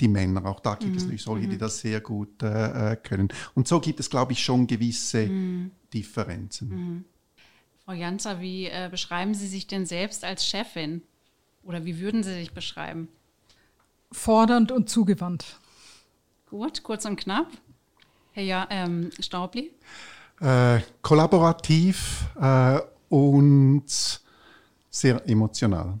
die 0.00 0.08
Männer. 0.08 0.44
Auch 0.44 0.60
da 0.60 0.74
gibt 0.74 0.92
mhm. 0.92 1.14
es 1.14 1.22
solche, 1.22 1.48
die 1.48 1.54
mhm. 1.54 1.60
das 1.60 1.78
sehr 1.78 2.00
gut 2.00 2.42
äh, 2.42 2.92
äh, 2.92 2.96
können. 2.96 3.28
Und 3.54 3.66
so 3.68 3.80
gibt 3.80 4.00
es, 4.00 4.10
glaube 4.10 4.32
ich, 4.32 4.42
schon 4.42 4.66
gewisse 4.66 5.26
mhm. 5.26 5.70
Differenzen. 5.92 6.68
Mhm. 6.68 7.04
Frau 7.84 7.92
Janzer, 7.92 8.40
wie 8.40 8.66
äh, 8.66 8.88
beschreiben 8.90 9.34
Sie 9.34 9.46
sich 9.46 9.66
denn 9.66 9.86
selbst 9.86 10.24
als 10.24 10.46
Chefin? 10.46 11.02
Oder 11.62 11.84
wie 11.84 11.98
würden 11.98 12.22
Sie 12.22 12.34
sich 12.34 12.52
beschreiben? 12.52 13.08
Fordernd 14.12 14.72
und 14.72 14.88
zugewandt. 14.88 15.58
Gut, 16.48 16.82
kurz 16.82 17.04
und 17.04 17.16
knapp. 17.16 17.48
Herr 18.32 18.42
ja, 18.42 18.66
ähm, 18.70 19.10
Staubli? 19.18 19.72
Äh, 20.40 20.80
kollaborativ 21.00 22.26
äh, 22.40 22.80
und 23.08 24.20
sehr 24.90 25.28
emotional. 25.28 25.98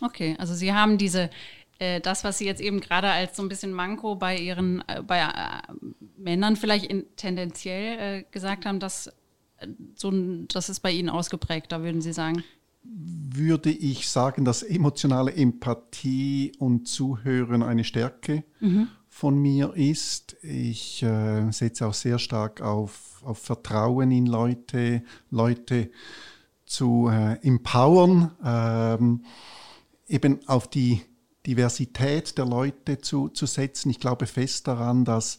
Okay, 0.00 0.36
also 0.38 0.54
Sie 0.54 0.72
haben 0.72 0.98
diese 0.98 1.30
das, 1.78 2.24
was 2.24 2.38
Sie 2.38 2.44
jetzt 2.44 2.60
eben 2.60 2.80
gerade 2.80 3.08
als 3.08 3.36
so 3.36 3.42
ein 3.42 3.48
bisschen 3.48 3.72
Manko 3.72 4.16
bei 4.16 4.36
Ihren, 4.36 4.82
äh, 4.88 5.02
bei 5.02 5.20
äh, 5.20 5.72
Männern 6.16 6.56
vielleicht 6.56 6.86
in, 6.86 7.04
tendenziell 7.16 7.98
äh, 7.98 8.24
gesagt 8.30 8.66
haben, 8.66 8.80
dass, 8.80 9.06
äh, 9.58 9.68
so 9.94 10.10
das 10.48 10.68
ist 10.68 10.80
bei 10.80 10.90
Ihnen 10.90 11.08
ausgeprägter, 11.08 11.82
würden 11.82 12.00
Sie 12.00 12.12
sagen? 12.12 12.42
Würde 12.82 13.70
ich 13.70 14.08
sagen, 14.08 14.44
dass 14.44 14.62
emotionale 14.62 15.32
Empathie 15.32 16.52
und 16.58 16.88
Zuhören 16.88 17.62
eine 17.62 17.84
Stärke 17.84 18.42
mhm. 18.60 18.88
von 19.08 19.38
mir 19.38 19.74
ist. 19.74 20.36
Ich 20.42 21.02
äh, 21.02 21.50
setze 21.52 21.86
auch 21.86 21.94
sehr 21.94 22.18
stark 22.18 22.60
auf, 22.60 23.22
auf 23.24 23.38
Vertrauen 23.38 24.10
in 24.10 24.26
Leute, 24.26 25.02
Leute 25.30 25.90
zu 26.66 27.08
empowern, 27.08 28.30
ähm, 28.44 29.24
eben 30.06 30.46
auf 30.46 30.68
die 30.68 31.00
Diversität 31.48 32.36
der 32.36 32.44
Leute 32.44 32.98
zu, 32.98 33.30
zu 33.30 33.46
setzen. 33.46 33.88
Ich 33.88 33.98
glaube 33.98 34.26
fest 34.26 34.68
daran, 34.68 35.06
dass 35.06 35.38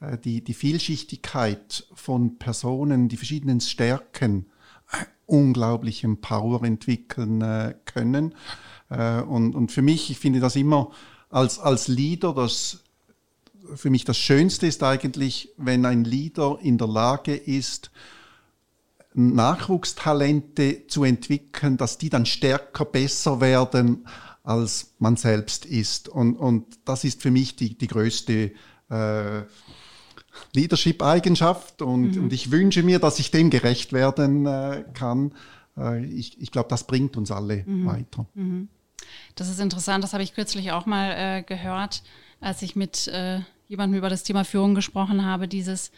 äh, 0.00 0.18
die, 0.18 0.42
die 0.42 0.52
Vielschichtigkeit 0.52 1.86
von 1.94 2.38
Personen, 2.38 3.08
die 3.08 3.16
verschiedenen 3.16 3.60
Stärken 3.60 4.46
äh, 4.90 5.04
unglaublichen 5.26 6.20
Power 6.20 6.64
entwickeln 6.64 7.40
äh, 7.40 7.74
können. 7.86 8.34
Und, 8.90 9.54
und 9.54 9.72
für 9.72 9.80
mich, 9.80 10.10
ich 10.10 10.18
finde 10.18 10.40
das 10.40 10.56
immer 10.56 10.92
als, 11.30 11.58
als 11.58 11.88
Leader, 11.88 12.34
das 12.34 12.84
für 13.74 13.88
mich 13.88 14.04
das 14.04 14.18
Schönste 14.18 14.66
ist 14.66 14.82
eigentlich, 14.82 15.48
wenn 15.56 15.86
ein 15.86 16.04
Leader 16.04 16.58
in 16.60 16.76
der 16.76 16.86
Lage 16.86 17.34
ist, 17.34 17.90
Nachwuchstalente 19.14 20.86
zu 20.86 21.02
entwickeln, 21.02 21.78
dass 21.78 21.96
die 21.96 22.10
dann 22.10 22.26
stärker, 22.26 22.84
besser 22.84 23.40
werden 23.40 24.06
als 24.44 24.94
man 24.98 25.16
selbst 25.16 25.64
ist. 25.64 26.08
Und, 26.08 26.36
und 26.36 26.66
das 26.84 27.02
ist 27.02 27.22
für 27.22 27.30
mich 27.30 27.56
die, 27.56 27.76
die 27.76 27.86
größte 27.88 28.52
äh, 28.90 29.42
Leadership-Eigenschaft 30.52 31.82
und, 31.82 32.16
mhm. 32.16 32.24
und 32.24 32.32
ich 32.32 32.50
wünsche 32.50 32.82
mir, 32.82 32.98
dass 32.98 33.18
ich 33.18 33.30
dem 33.30 33.50
gerecht 33.50 33.92
werden 33.92 34.46
äh, 34.46 34.84
kann. 34.92 35.32
Äh, 35.76 36.04
ich 36.04 36.40
ich 36.40 36.50
glaube, 36.50 36.68
das 36.68 36.86
bringt 36.86 37.16
uns 37.16 37.30
alle 37.30 37.64
mhm. 37.66 37.86
weiter. 37.86 38.26
Mhm. 38.34 38.68
Das 39.34 39.48
ist 39.48 39.60
interessant, 39.60 40.04
das 40.04 40.12
habe 40.12 40.22
ich 40.22 40.34
kürzlich 40.34 40.72
auch 40.72 40.86
mal 40.86 41.12
äh, 41.12 41.42
gehört, 41.42 42.02
als 42.40 42.62
ich 42.62 42.76
mit 42.76 43.08
äh, 43.08 43.40
jemandem 43.66 43.98
über 43.98 44.10
das 44.10 44.24
Thema 44.24 44.44
Führung 44.44 44.74
gesprochen 44.74 45.24
habe, 45.24 45.48
dieses 45.48 45.90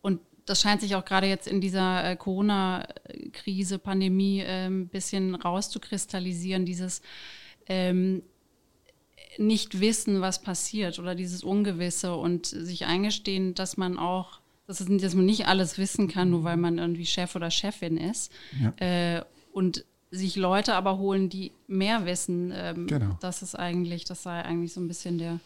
und 0.00 0.20
das 0.46 0.60
scheint 0.60 0.80
sich 0.80 0.94
auch 0.94 1.04
gerade 1.04 1.26
jetzt 1.26 1.46
in 1.46 1.60
dieser 1.60 2.04
äh, 2.04 2.16
Corona-Krise, 2.16 3.78
Pandemie 3.78 4.42
ein 4.42 4.88
bisschen 4.88 5.34
rauszukristallisieren, 5.34 6.64
dieses 6.64 7.02
ähm, 7.66 8.22
nicht 9.38 9.80
wissen, 9.80 10.20
was 10.20 10.42
passiert 10.42 10.98
oder 10.98 11.14
dieses 11.14 11.44
Ungewisse 11.44 12.14
und 12.14 12.46
sich 12.46 12.86
eingestehen, 12.86 13.54
dass 13.54 13.76
man 13.76 13.98
auch 13.98 14.40
dass, 14.66 14.80
es, 14.80 15.02
dass 15.02 15.14
man 15.14 15.26
nicht 15.26 15.48
alles 15.48 15.78
wissen 15.78 16.06
kann, 16.06 16.30
nur 16.30 16.44
weil 16.44 16.56
man 16.56 16.78
irgendwie 16.78 17.04
Chef 17.04 17.34
oder 17.34 17.50
Chefin 17.50 17.96
ist. 17.96 18.30
Ja. 18.60 19.16
Äh, 19.16 19.24
und 19.52 19.84
sich 20.12 20.36
Leute 20.36 20.74
aber 20.74 20.98
holen, 20.98 21.28
die 21.28 21.50
mehr 21.66 22.06
wissen. 22.06 22.52
Ähm, 22.54 22.86
genau. 22.86 23.16
Das 23.20 23.42
ist 23.42 23.56
eigentlich, 23.56 24.04
das 24.04 24.22
sei 24.22 24.42
eigentlich 24.42 24.72
so 24.72 24.80
ein 24.80 24.86
bisschen 24.86 25.18
der 25.18 25.40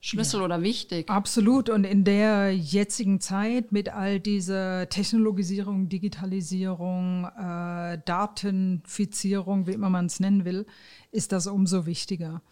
Schlüssel 0.00 0.40
ja. 0.40 0.44
oder 0.44 0.62
wichtig. 0.62 1.08
Absolut. 1.08 1.68
Und 1.68 1.84
in 1.84 2.04
der 2.04 2.54
jetzigen 2.54 3.20
Zeit 3.20 3.72
mit 3.72 3.88
all 3.88 4.20
dieser 4.20 4.88
Technologisierung, 4.88 5.88
Digitalisierung, 5.88 7.24
äh, 7.24 7.98
Datenfizierung, 8.04 9.66
wie 9.66 9.72
immer 9.72 9.90
man 9.90 10.06
es 10.06 10.20
nennen 10.20 10.44
will, 10.44 10.66
ist 11.10 11.32
das 11.32 11.46
umso 11.46 11.86
wichtiger. 11.86 12.42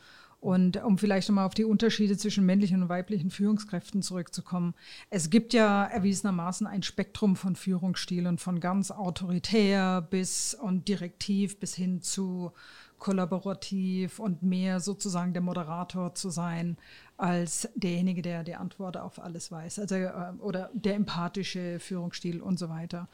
Und 0.44 0.84
um 0.84 0.98
vielleicht 0.98 1.30
nochmal 1.30 1.46
auf 1.46 1.54
die 1.54 1.64
Unterschiede 1.64 2.18
zwischen 2.18 2.44
männlichen 2.44 2.82
und 2.82 2.90
weiblichen 2.90 3.30
Führungskräften 3.30 4.02
zurückzukommen. 4.02 4.74
Es 5.08 5.30
gibt 5.30 5.54
ja 5.54 5.84
erwiesenermaßen 5.84 6.66
ein 6.66 6.82
Spektrum 6.82 7.34
von 7.34 7.56
Führungsstilen, 7.56 8.36
von 8.36 8.60
ganz 8.60 8.90
autoritär 8.90 10.02
bis 10.02 10.52
und 10.52 10.86
direktiv 10.86 11.58
bis 11.58 11.74
hin 11.74 12.02
zu 12.02 12.52
kollaborativ 12.98 14.18
und 14.18 14.42
mehr 14.42 14.80
sozusagen 14.80 15.32
der 15.32 15.42
Moderator 15.42 16.14
zu 16.14 16.28
sein 16.28 16.76
als 17.16 17.68
derjenige, 17.74 18.22
der 18.22 18.44
die 18.44 18.56
Antwort 18.56 18.96
auf 18.96 19.20
alles 19.20 19.50
weiß, 19.52 19.78
also 19.78 19.94
äh, 19.94 20.32
oder 20.40 20.70
der 20.72 20.94
empathische 20.94 21.78
Führungsstil 21.78 22.40
und 22.40 22.58
so 22.58 22.68
weiter. 22.68 23.08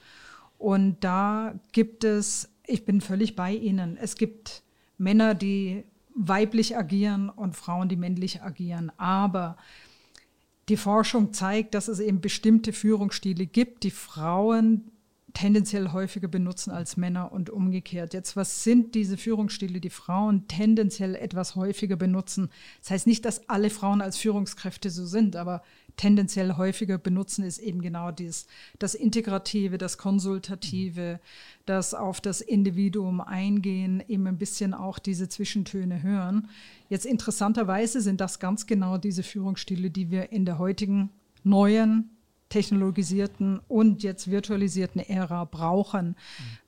Und 0.59 1.03
da 1.05 1.55
gibt 1.73 2.05
es, 2.05 2.51
ich 2.67 2.85
bin 2.85 3.01
völlig 3.01 3.37
bei 3.37 3.53
Ihnen, 3.53 3.97
es 3.97 4.17
gibt 4.17 4.63
Männer, 4.99 5.35
die 5.35 5.85
weiblich 6.15 6.77
agieren 6.77 7.31
und 7.31 7.57
Frauen, 7.57 7.89
die 7.89 7.97
männlich 7.97 8.43
agieren. 8.43 8.93
Aber 8.99 9.57
die 10.69 10.77
Forschung 10.77 11.33
zeigt, 11.33 11.75
dass 11.75 11.89
es 11.89 11.99
eben 11.99 12.21
bestimmte 12.21 12.73
Führungsstile 12.73 13.47
gibt, 13.47 13.83
die 13.83 13.91
Frauen 13.91 14.91
tendenziell 15.33 15.93
häufiger 15.93 16.28
benutzen 16.28 16.70
als 16.70 16.97
Männer 16.97 17.33
und 17.33 17.51
umgekehrt. 17.51 18.14
Jetzt, 18.14 18.37
was 18.37 18.64
sind 18.64 18.95
diese 18.95 19.16
Führungsstile, 19.16 19.81
die 19.81 19.91
Frauen 19.91 20.49
tendenziell 20.49 21.14
etwas 21.14 21.57
häufiger 21.57 21.97
benutzen? 21.97 22.51
Das 22.81 22.91
heißt 22.91 23.07
nicht, 23.07 23.24
dass 23.24 23.49
alle 23.49 23.70
Frauen 23.70 24.01
als 24.01 24.16
Führungskräfte 24.16 24.91
so 24.91 25.07
sind, 25.07 25.37
aber 25.37 25.62
tendenziell 25.97 26.57
häufiger 26.57 26.99
benutzen 26.99 27.45
ist 27.45 27.59
eben 27.59 27.83
genau 27.83 28.11
dies, 28.11 28.47
das 28.78 28.95
Integrative, 28.95 29.78
das 29.78 29.99
Konsultative, 29.99 31.20
das 31.66 31.95
auf 31.95 32.20
das 32.20 32.41
Individuum 32.41 33.20
eingehen, 33.20 34.03
eben 34.09 34.26
ein 34.26 34.39
bisschen 34.39 34.74
auch 34.74 34.99
diese 34.99 35.28
Zwischentöne 35.28 36.03
hören. 36.03 36.49
Jetzt 36.89 37.07
interessanterweise 37.07 38.01
sind 38.01 38.20
das 38.20 38.39
ganz 38.39 38.66
genau 38.66 38.99
diese 38.99 39.22
Führungsstile, 39.22 39.91
die 39.91 40.11
wir 40.11 40.33
in 40.33 40.45
der 40.45 40.59
heutigen 40.59 41.11
neuen 41.45 42.11
technologisierten 42.51 43.61
und 43.69 44.03
jetzt 44.03 44.31
virtualisierten 44.31 45.01
Ära 45.01 45.45
brauchen, 45.45 46.09
mhm. 46.09 46.15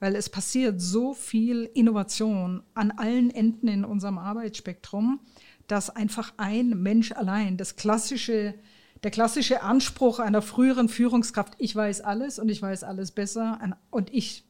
weil 0.00 0.16
es 0.16 0.30
passiert 0.30 0.80
so 0.80 1.12
viel 1.12 1.68
Innovation 1.74 2.62
an 2.72 2.92
allen 2.92 3.30
Enden 3.30 3.68
in 3.68 3.84
unserem 3.84 4.16
Arbeitsspektrum, 4.16 5.20
dass 5.66 5.90
einfach 5.90 6.32
ein 6.38 6.70
Mensch 6.82 7.12
allein, 7.12 7.56
das 7.56 7.76
klassische, 7.76 8.54
der 9.02 9.10
klassische 9.10 9.62
Anspruch 9.62 10.20
einer 10.20 10.40
früheren 10.40 10.88
Führungskraft, 10.88 11.54
ich 11.58 11.74
weiß 11.74 12.00
alles 12.00 12.38
und 12.38 12.48
ich 12.48 12.62
weiß 12.62 12.84
alles 12.84 13.10
besser 13.10 13.58
und 13.90 14.12
ich 14.14 14.44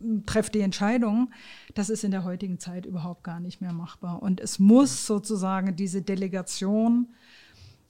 hm, 0.00 0.26
treffe 0.26 0.50
die 0.50 0.60
Entscheidung, 0.60 1.30
das 1.74 1.88
ist 1.88 2.02
in 2.02 2.10
der 2.10 2.24
heutigen 2.24 2.58
Zeit 2.58 2.84
überhaupt 2.84 3.22
gar 3.22 3.38
nicht 3.38 3.60
mehr 3.60 3.72
machbar. 3.72 4.22
Und 4.22 4.40
es 4.40 4.58
muss 4.58 5.06
sozusagen 5.06 5.76
diese 5.76 6.02
Delegation 6.02 7.14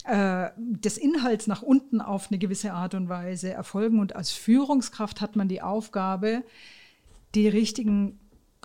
äh, 0.04 0.50
des 0.58 0.98
Inhalts 0.98 1.46
nach 1.46 1.62
unten 1.62 2.02
auf 2.02 2.28
eine 2.30 2.38
gewisse 2.38 2.74
Art 2.74 2.94
und 2.94 3.08
Weise 3.08 3.52
erfolgen. 3.52 4.00
Und 4.00 4.14
als 4.14 4.32
Führungskraft 4.32 5.22
hat 5.22 5.34
man 5.34 5.48
die 5.48 5.62
Aufgabe, 5.62 6.44
die 7.34 7.48
richtigen, 7.48 8.20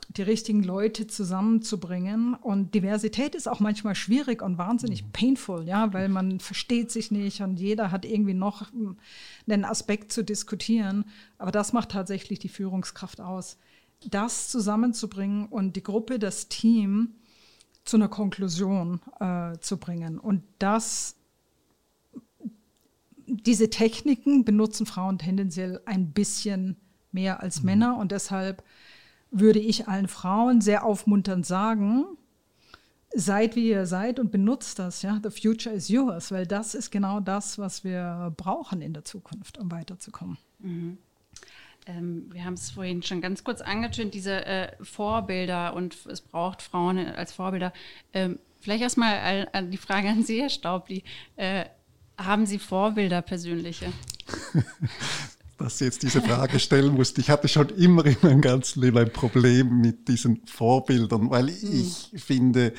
die 0.10 0.24
richtigen 0.24 0.64
Leute 0.64 1.08
zusammenzubringen. 1.08 2.34
Und 2.34 2.76
Diversität 2.76 3.36
ist 3.36 3.48
auch 3.48 3.62
manchmal 3.62 3.96
schwierig 3.96 4.42
und 4.42 4.58
wahnsinnig 4.58 5.04
mhm. 5.04 5.12
painful, 5.14 5.64
ja, 5.66 5.94
weil 5.94 6.10
man 6.10 6.42
versteht 6.42 6.92
sich 6.92 7.10
nicht 7.10 7.42
und 7.42 7.58
jeder 7.58 7.92
hat 7.92 8.04
irgendwie 8.04 8.34
noch 8.34 8.68
einen 9.48 9.66
Aspekt 9.66 10.12
zu 10.12 10.26
diskutieren. 10.26 11.06
Aber 11.38 11.52
das 11.52 11.72
macht 11.72 11.92
tatsächlich 11.92 12.40
die 12.40 12.50
Führungskraft 12.50 13.22
aus. 13.22 13.58
Das 14.10 14.50
zusammenzubringen 14.50 15.46
und 15.46 15.78
die 15.78 15.84
Gruppe, 15.84 16.20
das 16.20 16.50
Team 16.50 17.16
zu 17.86 17.96
einer 17.96 18.10
Konklusion 18.10 19.00
äh, 19.22 19.58
zu 19.60 19.78
bringen. 19.78 20.20
Und 20.20 20.44
das 20.60 21.16
diese 23.30 23.70
Techniken 23.70 24.46
benutzen 24.46 24.86
Frauen 24.86 25.18
tendenziell 25.18 25.82
ein 25.86 26.12
bisschen 26.12 26.78
mehr 27.12 27.42
als 27.42 27.60
mhm. 27.60 27.66
Männer 27.66 27.98
und 27.98 28.12
deshalb 28.12 28.64
würde 29.32 29.60
ich 29.60 29.88
allen 29.88 30.08
Frauen 30.08 30.62
sehr 30.62 30.86
aufmunternd 30.86 31.46
sagen, 31.46 32.06
seid 33.14 33.56
wie 33.56 33.70
ihr 33.70 33.86
seid 33.86 34.20
und 34.20 34.32
benutzt 34.32 34.80
das, 34.80 35.02
ja. 35.02 35.20
The 35.24 35.30
future 35.30 35.74
is 35.74 35.90
yours, 35.90 36.32
weil 36.32 36.46
das 36.46 36.76
ist 36.76 36.92
genau 36.92 37.20
das, 37.20 37.58
was 37.58 37.84
wir 37.84 38.34
brauchen 38.38 38.82
in 38.82 38.94
der 38.94 39.06
Zukunft, 39.06 39.58
um 39.58 39.72
weiterzukommen. 39.72 40.38
Mhm. 40.60 40.98
Ähm, 41.86 42.30
wir 42.32 42.46
haben 42.46 42.54
es 42.54 42.72
vorhin 42.72 43.02
schon 43.04 43.22
ganz 43.22 43.44
kurz 43.44 43.62
angetönt, 43.62 44.14
diese 44.14 44.46
äh, 44.46 44.72
Vorbilder 44.82 45.74
und 45.74 45.98
es 46.08 46.22
braucht 46.22 46.62
Frauen 46.62 46.98
als 46.98 47.34
Vorbilder. 47.34 47.74
Ähm, 48.14 48.40
vielleicht 48.60 48.84
erstmal 48.84 49.48
die 49.72 49.78
Frage 49.78 50.10
an 50.10 50.24
Sie, 50.24 50.42
Herr 50.42 50.50
Staubli. 50.50 51.04
Äh, 51.36 51.66
haben 52.20 52.46
Sie 52.46 52.60
Vorbilder 52.60 53.22
persönliche? 53.22 53.92
Dass 55.58 55.78
Sie 55.78 55.86
jetzt 55.86 56.04
diese 56.04 56.22
Frage 56.22 56.60
stellen 56.60 56.94
musste. 56.94 57.20
Ich 57.20 57.30
hatte 57.30 57.48
schon 57.48 57.70
immer 57.70 58.06
in 58.06 58.16
meinem 58.22 58.42
ganzen 58.42 58.82
Leben 58.82 58.98
ein 58.98 59.12
Problem 59.12 59.82
mit 59.82 60.08
diesen 60.08 60.42
Vorbildern, 60.46 61.30
weil 61.30 61.48
hm. 61.48 61.56
ich 61.72 62.12
finde, 62.22 62.74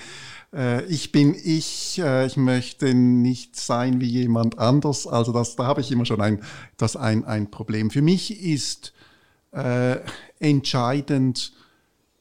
äh, 0.54 0.84
ich 0.86 1.12
bin 1.12 1.34
ich, 1.34 2.00
äh, 2.02 2.26
ich 2.26 2.36
möchte 2.36 2.94
nicht 2.94 3.56
sein 3.56 4.00
wie 4.00 4.08
jemand 4.08 4.58
anders. 4.58 5.06
Also 5.06 5.32
das, 5.32 5.56
da 5.56 5.66
habe 5.66 5.82
ich 5.82 5.90
immer 5.92 6.06
schon 6.06 6.20
ein, 6.20 6.42
das 6.78 6.96
ein, 6.96 7.24
ein 7.24 7.50
Problem. 7.50 7.90
Für 7.90 8.02
mich 8.02 8.42
ist 8.42 8.94
äh, 9.52 9.98
entscheidend 10.38 11.52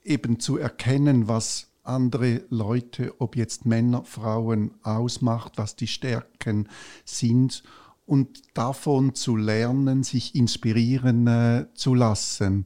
eben 0.04 0.40
zu 0.40 0.58
erkennen, 0.58 1.28
was 1.28 1.69
andere 1.90 2.44
Leute, 2.50 3.14
ob 3.20 3.36
jetzt 3.36 3.66
Männer, 3.66 4.04
Frauen 4.04 4.72
ausmacht, 4.84 5.54
was 5.58 5.76
die 5.76 5.88
Stärken 5.88 6.70
sind 7.06 7.64
und 8.06 8.42
davon 8.56 9.14
zu 9.14 9.36
lernen, 9.36 10.04
sich 10.04 10.36
inspirieren 10.36 11.28
äh, 11.28 11.66
zu 11.74 11.94
lassen. 11.94 12.66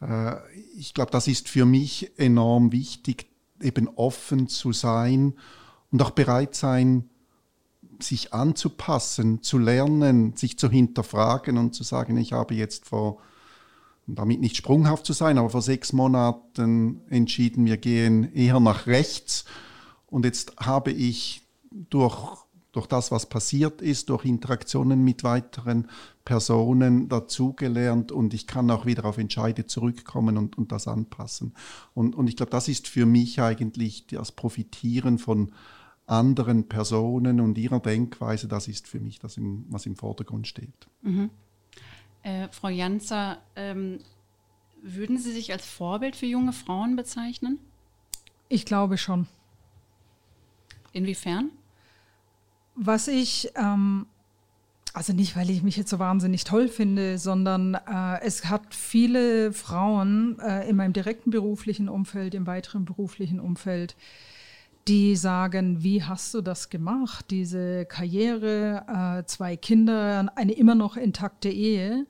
Äh, 0.00 0.36
ich 0.76 0.94
glaube, 0.94 1.10
das 1.10 1.28
ist 1.28 1.48
für 1.48 1.66
mich 1.66 2.18
enorm 2.18 2.72
wichtig, 2.72 3.26
eben 3.60 3.88
offen 3.88 4.48
zu 4.48 4.72
sein 4.72 5.34
und 5.90 6.02
auch 6.02 6.10
bereit 6.10 6.54
sein, 6.54 7.10
sich 8.00 8.32
anzupassen, 8.32 9.42
zu 9.42 9.58
lernen, 9.58 10.36
sich 10.36 10.58
zu 10.58 10.70
hinterfragen 10.70 11.58
und 11.58 11.74
zu 11.74 11.82
sagen, 11.82 12.16
ich 12.16 12.32
habe 12.32 12.54
jetzt 12.54 12.86
vor 12.86 13.18
damit 14.14 14.40
nicht 14.40 14.56
sprunghaft 14.56 15.04
zu 15.04 15.12
sein, 15.12 15.38
aber 15.38 15.50
vor 15.50 15.62
sechs 15.62 15.92
Monaten 15.92 17.02
entschieden, 17.08 17.66
wir 17.66 17.76
gehen 17.76 18.32
eher 18.32 18.60
nach 18.60 18.86
rechts. 18.86 19.44
Und 20.06 20.24
jetzt 20.24 20.56
habe 20.58 20.90
ich 20.90 21.42
durch, 21.70 22.38
durch 22.72 22.86
das, 22.86 23.10
was 23.10 23.26
passiert 23.26 23.82
ist, 23.82 24.08
durch 24.08 24.24
Interaktionen 24.24 25.04
mit 25.04 25.24
weiteren 25.24 25.88
Personen 26.24 27.08
dazugelernt 27.08 28.12
und 28.12 28.34
ich 28.34 28.46
kann 28.46 28.70
auch 28.70 28.86
wieder 28.86 29.04
auf 29.04 29.18
Entscheide 29.18 29.66
zurückkommen 29.66 30.36
und, 30.36 30.58
und 30.58 30.72
das 30.72 30.88
anpassen. 30.88 31.54
Und, 31.94 32.14
und 32.14 32.28
ich 32.28 32.36
glaube, 32.36 32.50
das 32.50 32.68
ist 32.68 32.88
für 32.88 33.06
mich 33.06 33.40
eigentlich 33.40 34.06
das 34.06 34.32
Profitieren 34.32 35.18
von 35.18 35.52
anderen 36.06 36.68
Personen 36.68 37.40
und 37.40 37.58
ihrer 37.58 37.80
Denkweise, 37.80 38.48
das 38.48 38.68
ist 38.68 38.88
für 38.88 39.00
mich 39.00 39.18
das, 39.18 39.36
im, 39.36 39.66
was 39.68 39.84
im 39.86 39.96
Vordergrund 39.96 40.46
steht. 40.46 40.88
Mhm. 41.02 41.30
Äh, 42.28 42.48
Frau 42.50 42.68
Janzer, 42.68 43.38
ähm, 43.56 44.00
würden 44.82 45.16
Sie 45.16 45.32
sich 45.32 45.50
als 45.50 45.64
Vorbild 45.64 46.14
für 46.14 46.26
junge 46.26 46.52
Frauen 46.52 46.94
bezeichnen? 46.94 47.58
Ich 48.50 48.66
glaube 48.66 48.98
schon. 48.98 49.26
Inwiefern? 50.92 51.48
Was 52.74 53.08
ich, 53.08 53.50
ähm, 53.56 54.04
also 54.92 55.14
nicht, 55.14 55.36
weil 55.36 55.48
ich 55.48 55.62
mich 55.62 55.78
jetzt 55.78 55.88
so 55.88 55.98
wahnsinnig 55.98 56.44
toll 56.44 56.68
finde, 56.68 57.16
sondern 57.16 57.74
äh, 57.74 58.20
es 58.20 58.44
hat 58.44 58.74
viele 58.74 59.54
Frauen 59.54 60.38
äh, 60.40 60.68
in 60.68 60.76
meinem 60.76 60.92
direkten 60.92 61.30
beruflichen 61.30 61.88
Umfeld, 61.88 62.34
im 62.34 62.46
weiteren 62.46 62.84
beruflichen 62.84 63.40
Umfeld, 63.40 63.96
die 64.86 65.16
sagen, 65.16 65.82
wie 65.82 66.02
hast 66.02 66.34
du 66.34 66.42
das 66.42 66.68
gemacht? 66.68 67.30
Diese 67.30 67.86
Karriere, 67.86 69.20
äh, 69.20 69.26
zwei 69.26 69.56
Kinder, 69.56 70.30
eine 70.36 70.52
immer 70.52 70.74
noch 70.74 70.98
intakte 70.98 71.48
Ehe 71.48 72.06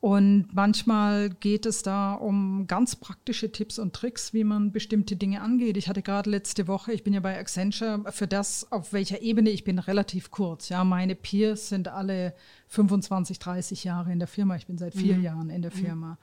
Und 0.00 0.50
manchmal 0.52 1.28
geht 1.28 1.66
es 1.66 1.82
da 1.82 2.14
um 2.14 2.68
ganz 2.68 2.94
praktische 2.94 3.50
Tipps 3.50 3.80
und 3.80 3.94
Tricks, 3.94 4.32
wie 4.32 4.44
man 4.44 4.70
bestimmte 4.70 5.16
Dinge 5.16 5.40
angeht. 5.40 5.76
Ich 5.76 5.88
hatte 5.88 6.02
gerade 6.02 6.30
letzte 6.30 6.68
Woche, 6.68 6.92
ich 6.92 7.02
bin 7.02 7.14
ja 7.14 7.20
bei 7.20 7.36
Accenture, 7.36 8.04
für 8.10 8.28
das, 8.28 8.70
auf 8.70 8.92
welcher 8.92 9.22
Ebene 9.22 9.50
ich 9.50 9.64
bin, 9.64 9.80
relativ 9.80 10.30
kurz. 10.30 10.68
Ja, 10.68 10.84
meine 10.84 11.16
Peers 11.16 11.68
sind 11.68 11.88
alle 11.88 12.34
25, 12.68 13.40
30 13.40 13.82
Jahre 13.82 14.12
in 14.12 14.20
der 14.20 14.28
Firma. 14.28 14.54
Ich 14.54 14.68
bin 14.68 14.78
seit 14.78 14.94
vier 14.94 15.16
mhm. 15.16 15.24
Jahren 15.24 15.50
in 15.50 15.62
der 15.62 15.72
mhm. 15.74 15.78
Firma. 15.78 16.10
Mhm. 16.10 16.16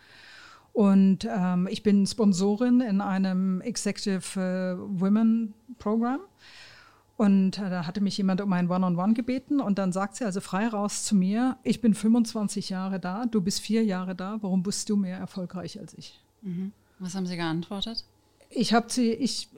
Und 0.71 1.27
ähm, 1.29 1.67
ich 1.69 1.83
bin 1.83 2.05
Sponsorin 2.05 2.81
in 2.81 3.01
einem 3.01 3.61
Executive 3.61 4.39
äh, 4.39 5.01
Women 5.01 5.53
Program. 5.79 6.19
Und 7.17 7.59
äh, 7.59 7.69
da 7.69 7.87
hatte 7.87 8.01
mich 8.01 8.17
jemand 8.17 8.41
um 8.41 8.51
ein 8.51 8.69
One-on-One 8.69 8.97
-on 8.97 9.09
-One 9.11 9.13
gebeten 9.13 9.61
und 9.61 9.79
dann 9.79 9.93
sagt 9.93 10.17
sie 10.17 10.25
also 10.25 10.41
frei 10.41 10.67
raus 10.67 11.05
zu 11.05 11.15
mir, 11.15 11.57
ich 11.63 11.79
bin 11.79 11.93
25 11.93 12.69
Jahre 12.69 12.99
da, 12.99 13.25
du 13.25 13.41
bist 13.41 13.61
vier 13.61 13.83
Jahre 13.85 14.15
da, 14.15 14.37
warum 14.41 14.63
bist 14.63 14.89
du 14.89 14.97
mehr 14.97 15.17
erfolgreich 15.17 15.79
als 15.79 15.93
ich? 15.93 16.21
Mhm. 16.41 16.73
Was 16.99 17.15
haben 17.15 17.25
Sie 17.25 17.35
geantwortet? 17.35 18.05
Ich 18.49 18.73
habe 18.73 18.87
ich, 19.01 19.49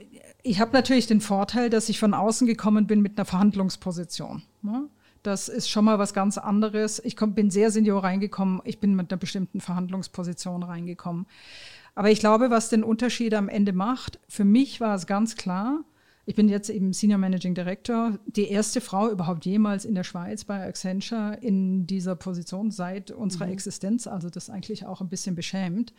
ich 0.43 0.60
hab 0.60 0.74
natürlich 0.74 1.08
den 1.08 1.22
Vorteil, 1.22 1.70
dass 1.70 1.89
ich 1.89 1.99
von 1.99 2.14
außen 2.14 2.47
gekommen 2.47 2.88
bin 2.88 3.01
mit 3.01 3.18
einer 3.18 3.26
Verhandlungsposition. 3.26 4.43
Ne? 4.62 4.88
Das 5.24 5.49
ist 5.49 5.70
schon 5.70 5.86
mal 5.86 5.99
was 5.99 6.14
ganz 6.14 6.38
anderes. 6.38 6.99
Ich 7.03 7.16
komm, 7.16 7.34
bin 7.34 7.51
sehr 7.51 7.70
senior 7.70 8.03
reingekommen, 8.03 8.62
ich 8.66 8.80
bin 8.80 8.95
mit 8.95 9.12
einer 9.12 9.20
bestimmten 9.20 9.62
Verhandlungsposition 9.62 10.64
reingekommen. 10.64 11.26
Aber 11.95 12.12
ich 12.12 12.20
glaube, 12.20 12.49
was 12.49 12.70
den 12.70 12.84
Unterschied 12.84 13.34
am 13.34 13.49
Ende 13.49 13.74
macht, 13.74 14.20
für 14.30 14.45
mich 14.45 14.80
war 14.80 14.95
es 14.95 15.08
ganz 15.08 15.36
klar, 15.36 15.84
ich 16.28 16.36
bin 16.36 16.49
jetzt 16.49 16.69
eben 16.69 16.91
Senior 16.91 17.19
Managing 17.19 17.55
Director, 17.55 18.19
die 18.25 18.49
erste 18.49 18.82
Frau 18.82 19.09
überhaupt 19.09 19.45
jemals 19.45 19.86
in 19.86 19.95
der 19.95 20.03
Schweiz 20.03 20.43
bei 20.43 20.61
Accenture 20.67 21.38
in 21.39 21.88
dieser 21.88 22.17
Position 22.17 22.69
seit 22.69 23.11
unserer 23.11 23.45
mhm. 23.45 23.53
Existenz. 23.53 24.07
Also 24.07 24.30
das 24.30 24.43
ist 24.43 24.49
eigentlich 24.49 24.86
auch 24.86 24.99
ein 24.99 25.07
bisschen 25.07 25.36
beschämend. 25.36 25.93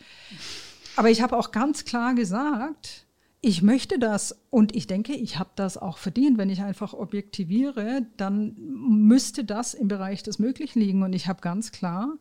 Aber 0.97 1.09
ich 1.09 1.23
habe 1.23 1.35
auch 1.35 1.51
ganz 1.51 1.87
klar 1.87 2.15
gesagt, 2.15 3.07
ich 3.41 3.63
möchte 3.63 3.99
das 3.99 4.39
und 4.51 4.77
ich 4.77 4.87
denke, 4.87 5.15
ich 5.15 5.39
habe 5.39 5.51
das 5.57 5.79
auch 5.79 5.97
verdient. 5.97 6.37
Wenn 6.37 6.51
ich 6.51 6.61
einfach 6.61 6.93
objektiviere, 6.93 8.03
dann 8.19 8.55
müsste 8.59 9.45
das 9.45 9.73
im 9.73 9.89
Bereich 9.89 10.23
des 10.25 10.39
Möglichen 10.39 10.81
liegen. 10.81 11.05
Und 11.05 11.15
ich 11.15 11.27
habe 11.27 11.41
ganz 11.41 11.73
klar 11.73 12.19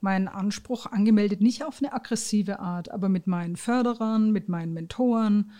meinen 0.00 0.28
Anspruch 0.28 0.86
angemeldet, 0.86 1.42
nicht 1.42 1.62
auf 1.62 1.82
eine 1.82 1.92
aggressive 1.92 2.58
Art, 2.58 2.90
aber 2.90 3.10
mit 3.10 3.26
meinen 3.26 3.56
Förderern, 3.56 4.30
mit 4.32 4.48
meinen 4.48 4.72
Mentoren 4.72 5.50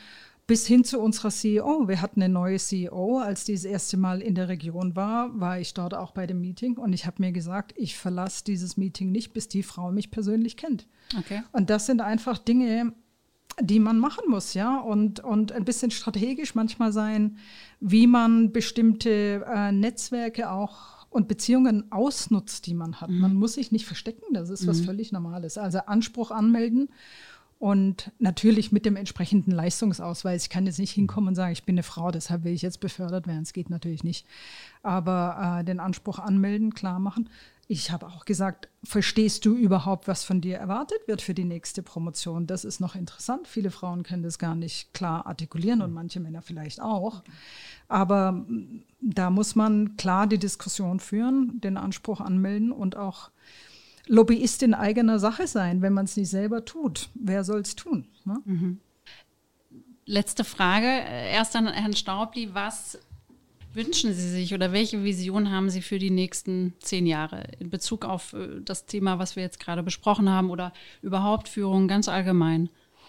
bis 0.51 0.67
hin 0.67 0.83
zu 0.83 0.99
unserer 0.99 1.31
CEO. 1.31 1.87
Wir 1.87 2.03
hatten 2.03 2.21
eine 2.21 2.33
neue 2.35 2.59
CEO. 2.59 3.21
Als 3.21 3.45
die 3.45 3.53
das 3.53 3.65
erste 3.65 3.97
Mal 3.97 4.21
in 4.21 4.35
der 4.35 4.49
Region 4.49 4.97
war, 4.97 5.31
war 5.39 5.61
ich 5.61 5.75
dort 5.75 5.95
auch 5.95 6.11
bei 6.11 6.27
dem 6.27 6.41
Meeting 6.41 6.77
und 6.77 6.93
ich 6.93 7.07
habe 7.07 7.23
mir 7.23 7.31
gesagt, 7.31 7.73
ich 7.77 7.97
verlasse 7.97 8.43
dieses 8.43 8.77
Meeting 8.77 9.13
nicht, 9.13 9.33
bis 9.33 9.47
die 9.47 9.63
Frau 9.63 9.93
mich 9.93 10.11
persönlich 10.11 10.57
kennt. 10.57 10.89
Okay. 11.17 11.45
Und 11.53 11.71
das 11.71 11.87
sind 11.87 12.01
einfach 12.01 12.37
Dinge, 12.37 12.93
die 13.61 13.79
man 13.79 14.01
machen 14.01 14.25
muss, 14.29 14.55
ja, 14.55 14.81
und, 14.81 15.21
und 15.21 15.53
ein 15.53 15.65
bisschen 15.65 15.93
strategisch 15.93 16.57
manchmal 16.57 16.91
sein, 16.91 17.39
wie 17.79 18.09
man 18.09 18.51
bestimmte 18.51 19.47
äh, 19.47 19.71
Netzwerke 19.71 20.51
auch 20.51 21.07
und 21.11 21.29
Beziehungen 21.29 21.93
ausnutzt, 21.93 22.67
die 22.67 22.75
man 22.75 23.01
hat. 23.01 23.11
Mhm. 23.11 23.19
Man 23.21 23.35
muss 23.35 23.55
sich 23.55 23.71
nicht 23.71 23.87
verstecken, 23.87 24.35
das 24.35 24.51
ist 24.51 24.63
mhm. 24.63 24.67
was 24.67 24.81
völlig 24.81 25.13
Normales. 25.13 25.59
Also 25.59 25.79
Anspruch 25.87 26.33
anmelden 26.33 26.89
und 27.61 28.11
natürlich 28.19 28.73
mit 28.73 28.87
dem 28.87 28.97
entsprechenden 28.97 29.51
Leistungsausweis. 29.51 30.45
Ich 30.45 30.49
kann 30.49 30.65
jetzt 30.65 30.79
nicht 30.79 30.93
hinkommen 30.93 31.29
und 31.29 31.35
sagen, 31.35 31.53
ich 31.53 31.65
bin 31.65 31.75
eine 31.75 31.83
Frau, 31.83 32.11
deshalb 32.11 32.43
will 32.43 32.55
ich 32.55 32.63
jetzt 32.63 32.81
befördert 32.81 33.27
werden. 33.27 33.43
Es 33.43 33.53
geht 33.53 33.69
natürlich 33.69 34.03
nicht. 34.03 34.27
Aber 34.83 35.59
äh, 35.61 35.65
den 35.65 35.79
Anspruch 35.79 36.19
anmelden, 36.19 36.73
klar 36.73 36.99
machen. 36.99 37.29
Ich 37.69 37.91
habe 37.91 38.07
auch 38.07 38.25
gesagt, 38.25 38.71
verstehst 38.83 39.45
du 39.45 39.55
überhaupt, 39.55 40.09
was 40.09 40.25
von 40.25 40.41
dir 40.41 40.57
erwartet 40.57 41.07
wird 41.07 41.21
für 41.21 41.35
die 41.35 41.45
nächste 41.45 41.83
Promotion? 41.83 42.47
Das 42.47 42.65
ist 42.65 42.81
noch 42.81 42.95
interessant. 42.95 43.47
Viele 43.47 43.71
Frauen 43.71 44.05
können 44.05 44.23
das 44.23 44.39
gar 44.39 44.55
nicht 44.55 44.95
klar 44.95 45.27
artikulieren 45.27 45.83
und 45.83 45.93
manche 45.93 46.19
Männer 46.19 46.41
vielleicht 46.41 46.81
auch. 46.81 47.23
Aber 47.89 48.33
mm, 48.33 48.85
da 49.03 49.29
muss 49.29 49.55
man 49.55 49.99
klar 49.99 50.27
die 50.27 50.39
Diskussion 50.39 50.99
führen, 50.99 51.61
den 51.61 51.77
Anspruch 51.77 52.23
anmelden 52.23 52.73
und 52.73 52.97
auch 52.97 53.31
Lobbyist 54.11 54.65
in 54.65 54.75
eigener 54.75 55.21
Sache 55.21 55.47
sein, 55.47 55.83
wenn 55.83 55.93
man 55.93 56.05
es 56.05 56.17
nicht 56.17 56.31
selber 56.31 56.65
tut. 56.65 57.11
Wer 57.15 57.45
soll 57.45 57.61
es 57.61 57.77
tun? 57.77 58.09
Ne? 58.25 58.43
Mhm. 58.45 58.81
Letzte 60.05 60.43
Frage, 60.43 60.87
erst 60.87 61.55
an 61.55 61.69
Herrn 61.69 61.95
Staubli. 61.95 62.53
Was 62.53 62.99
wünschen 63.73 64.13
Sie 64.13 64.29
sich 64.29 64.53
oder 64.53 64.73
welche 64.73 65.05
Vision 65.05 65.53
haben 65.53 65.71
Sie 65.71 65.81
für 65.81 66.01
die 66.01 66.11
nächsten 66.11 66.75
zehn 66.81 67.07
Jahre 67.07 67.45
in 67.61 67.71
Bezug 67.71 68.05
auf 68.05 68.33
äh, 68.33 68.61
das 68.65 68.87
Thema, 68.87 69.21
was 69.21 69.37
wir 69.37 69.45
jetzt 69.45 69.61
gerade 69.61 69.85
besprochen 69.85 70.29
haben 70.29 70.51
oder 70.51 70.73
überhaupt 71.03 71.49
Führung 71.49 71.87
ganz 71.87 72.09
allgemein, 72.09 72.69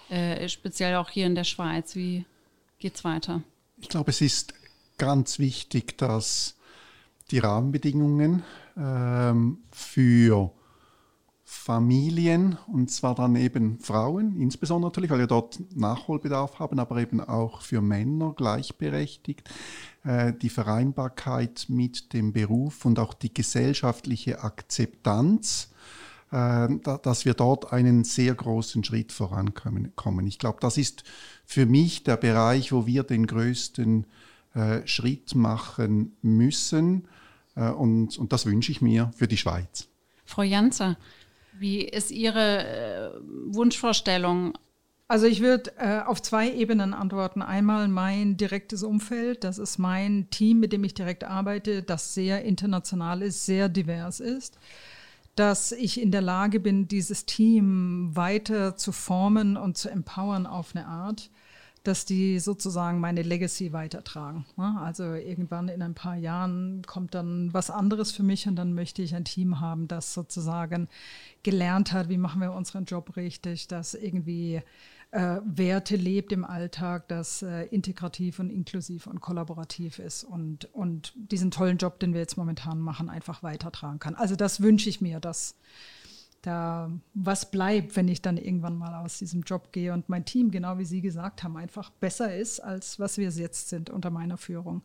äh, 0.10 0.48
speziell 0.50 0.98
auch 0.98 1.10
hier 1.10 1.26
in 1.26 1.34
der 1.34 1.46
Schweiz? 1.46 1.96
Wie 1.96 2.26
geht 2.78 2.94
es 2.94 3.04
weiter? 3.04 3.42
Ich 3.80 3.90
glaube, 3.90 4.12
es 4.12 4.22
ist 4.22 4.54
ganz 5.00 5.40
wichtig, 5.40 5.98
dass 5.98 6.56
die 7.32 7.40
Rahmenbedingungen 7.40 8.44
ähm, 8.78 9.58
für 9.72 10.52
Familien, 11.54 12.58
und 12.66 12.90
zwar 12.90 13.14
dann 13.14 13.36
eben 13.36 13.78
Frauen, 13.78 14.40
insbesondere 14.40 14.90
natürlich, 14.90 15.12
weil 15.12 15.20
wir 15.20 15.28
dort 15.28 15.60
Nachholbedarf 15.76 16.60
haben, 16.60 16.80
aber 16.80 16.98
eben 17.02 17.20
auch 17.20 17.62
für 17.62 17.82
Männer 17.82 18.34
gleichberechtigt, 18.36 19.50
äh, 20.06 20.32
die 20.32 20.50
Vereinbarkeit 20.50 21.66
mit 21.68 22.14
dem 22.14 22.32
Beruf 22.32 22.86
und 22.86 23.00
auch 23.00 23.14
die 23.14 23.34
gesellschaftliche 23.34 24.42
Akzeptanz, 24.44 25.72
äh, 26.32 26.70
dass 27.04 27.26
wir 27.26 27.34
dort 27.34 27.74
einen 27.74 28.06
sehr 28.06 28.34
großen 28.34 28.86
Schritt 28.86 29.12
vorankommen. 29.12 30.28
Ich 30.28 30.40
glaube, 30.40 30.60
das 30.62 30.78
ist 30.78 31.04
für 31.46 31.66
mich 31.66 32.04
der 32.06 32.16
Bereich, 32.16 32.72
wo 32.72 32.88
wir 32.88 33.04
den 33.04 33.28
größten 33.28 34.08
äh, 34.56 34.88
Schritt 34.88 35.36
machen 35.36 36.16
müssen. 36.22 37.10
Und, 37.54 38.18
und 38.18 38.32
das 38.32 38.46
wünsche 38.46 38.72
ich 38.72 38.82
mir 38.82 39.12
für 39.18 39.28
die 39.28 39.36
Schweiz. 39.36 39.90
Frau 40.24 40.44
Janzer, 40.44 40.96
wie 41.58 41.82
ist 41.82 42.12
Ihre 42.12 42.66
äh, 42.66 43.20
Wunschvorstellung? 43.54 44.54
Also 45.08 45.26
ich 45.26 45.42
würde 45.42 45.74
äh, 45.78 46.00
auf 46.00 46.22
zwei 46.22 46.50
Ebenen 46.50 46.94
antworten. 46.94 47.42
Einmal 47.42 47.90
mein 47.90 48.38
direktes 48.38 48.82
Umfeld, 48.82 49.44
das 49.44 49.58
ist 49.58 49.78
mein 49.78 50.30
Team, 50.30 50.62
mit 50.62 50.72
dem 50.72 50.86
ich 50.86 50.94
direkt 50.94 51.26
arbeite, 51.26 51.84
das 51.84 52.14
sehr 52.14 52.46
international 52.46 53.22
ist, 53.22 53.46
sehr 53.46 53.68
divers 53.68 54.22
ist. 54.22 54.58
Dass 55.36 55.74
ich 55.74 56.02
in 56.02 56.12
der 56.12 56.22
Lage 56.22 56.62
bin, 56.62 56.88
dieses 56.88 57.26
Team 57.26 58.12
weiter 58.14 58.78
zu 58.78 58.94
formen 58.94 59.58
und 59.58 59.78
zu 59.78 59.90
empowern 59.90 60.46
auf 60.46 60.76
eine 60.76 60.88
Art, 60.88 61.30
dass 61.84 62.06
die 62.06 62.40
sozusagen 62.40 63.00
meine 63.00 63.24
Legacy 63.24 63.74
weitertragen. 63.74 64.46
Ne? 64.56 64.78
Also 64.80 65.04
irgendwann 65.14 65.68
in 65.68 65.82
ein 65.82 65.96
paar 65.96 66.16
Jahren 66.16 66.84
kommt 66.86 67.16
dann 67.16 67.54
was 67.54 67.72
anderes 67.72 68.12
für 68.12 68.24
mich 68.24 68.48
und 68.48 68.56
dann 68.56 68.74
möchte 68.74 69.02
ich 69.02 69.16
ein 69.16 69.26
Team 69.26 69.60
haben, 69.60 69.88
das 69.88 70.14
sozusagen 70.14 70.88
gelernt 71.44 71.92
hat, 71.92 72.10
wie 72.10 72.18
machen 72.18 72.42
wir 72.42 72.54
unseren 72.54 72.86
Job 72.86 73.16
richtig, 73.16 73.68
das 73.68 73.96
irgendwie 73.96 74.62
äh, 75.12 75.38
Werte 75.44 75.96
lebt 75.96 76.32
im 76.32 76.46
Alltag, 76.46 77.08
das 77.08 77.42
äh, 77.42 77.64
integrativ 77.66 78.40
und 78.40 78.50
inklusiv 78.50 79.08
und 79.08 79.20
kollaborativ 79.20 80.00
ist 80.00 80.24
und, 80.24 80.66
und 80.74 81.14
diesen 81.16 81.52
tollen 81.52 81.78
Job, 81.78 82.00
den 82.00 82.14
wir 82.14 82.22
jetzt 82.22 82.38
momentan 82.38 82.80
machen, 82.80 83.10
einfach 83.10 83.44
weitertragen 83.44 84.00
kann. 84.00 84.16
Also 84.16 84.36
das 84.36 84.62
wünsche 84.62 84.90
ich 84.90 85.02
mir, 85.02 85.20
dass 85.20 85.56
da 86.42 86.92
was 87.14 87.52
bleibt, 87.52 87.96
wenn 87.96 88.08
ich 88.08 88.22
dann 88.22 88.38
irgendwann 88.38 88.78
mal 88.78 88.96
aus 89.04 89.20
diesem 89.20 89.42
Job 89.42 89.72
gehe 89.72 89.94
und 89.94 90.10
mein 90.10 90.26
Team, 90.26 90.52
genau 90.52 90.78
wie 90.78 90.86
Sie 90.86 91.02
gesagt 91.02 91.44
haben, 91.44 91.58
einfach 91.58 91.90
besser 91.90 92.36
ist, 92.36 92.60
als 92.60 93.00
was 93.00 93.18
wir 93.18 93.30
jetzt 93.30 93.70
sind 93.70 93.90
unter 93.90 94.10
meiner 94.10 94.38
Führung. 94.38 94.82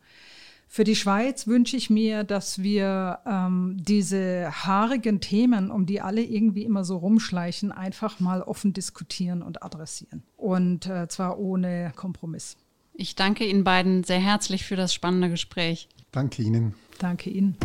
Für 0.68 0.84
die 0.84 0.96
Schweiz 0.96 1.46
wünsche 1.46 1.76
ich 1.76 1.90
mir, 1.90 2.24
dass 2.24 2.60
wir 2.60 3.20
ähm, 3.24 3.76
diese 3.80 4.50
haarigen 4.50 5.20
Themen, 5.20 5.70
um 5.70 5.86
die 5.86 6.00
alle 6.00 6.22
irgendwie 6.22 6.64
immer 6.64 6.84
so 6.84 6.96
rumschleichen, 6.96 7.70
einfach 7.70 8.18
mal 8.20 8.42
offen 8.42 8.72
diskutieren 8.72 9.42
und 9.42 9.62
adressieren. 9.62 10.24
Und 10.36 10.86
äh, 10.86 11.06
zwar 11.08 11.38
ohne 11.38 11.92
Kompromiss. 11.94 12.56
Ich 12.94 13.14
danke 13.14 13.46
Ihnen 13.46 13.62
beiden 13.62 14.04
sehr 14.04 14.18
herzlich 14.18 14.64
für 14.64 14.76
das 14.76 14.92
spannende 14.92 15.30
Gespräch. 15.30 15.88
Danke 16.12 16.42
Ihnen. 16.42 16.74
Danke 16.98 17.30
Ihnen. 17.30 17.56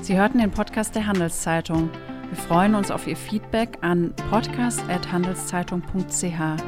Sie 0.00 0.16
hörten 0.16 0.38
den 0.38 0.50
Podcast 0.50 0.94
der 0.94 1.06
Handelszeitung. 1.06 1.90
Wir 2.30 2.38
freuen 2.38 2.74
uns 2.76 2.92
auf 2.92 3.08
Ihr 3.08 3.16
Feedback 3.16 3.78
an 3.80 4.14
podcast.handelszeitung.ch. 4.30 6.62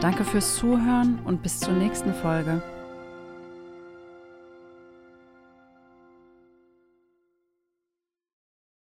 Danke 0.00 0.24
fürs 0.24 0.54
Zuhören 0.54 1.18
und 1.24 1.42
bis 1.42 1.58
zur 1.58 1.74
nächsten 1.74 2.14
Folge. 2.14 2.62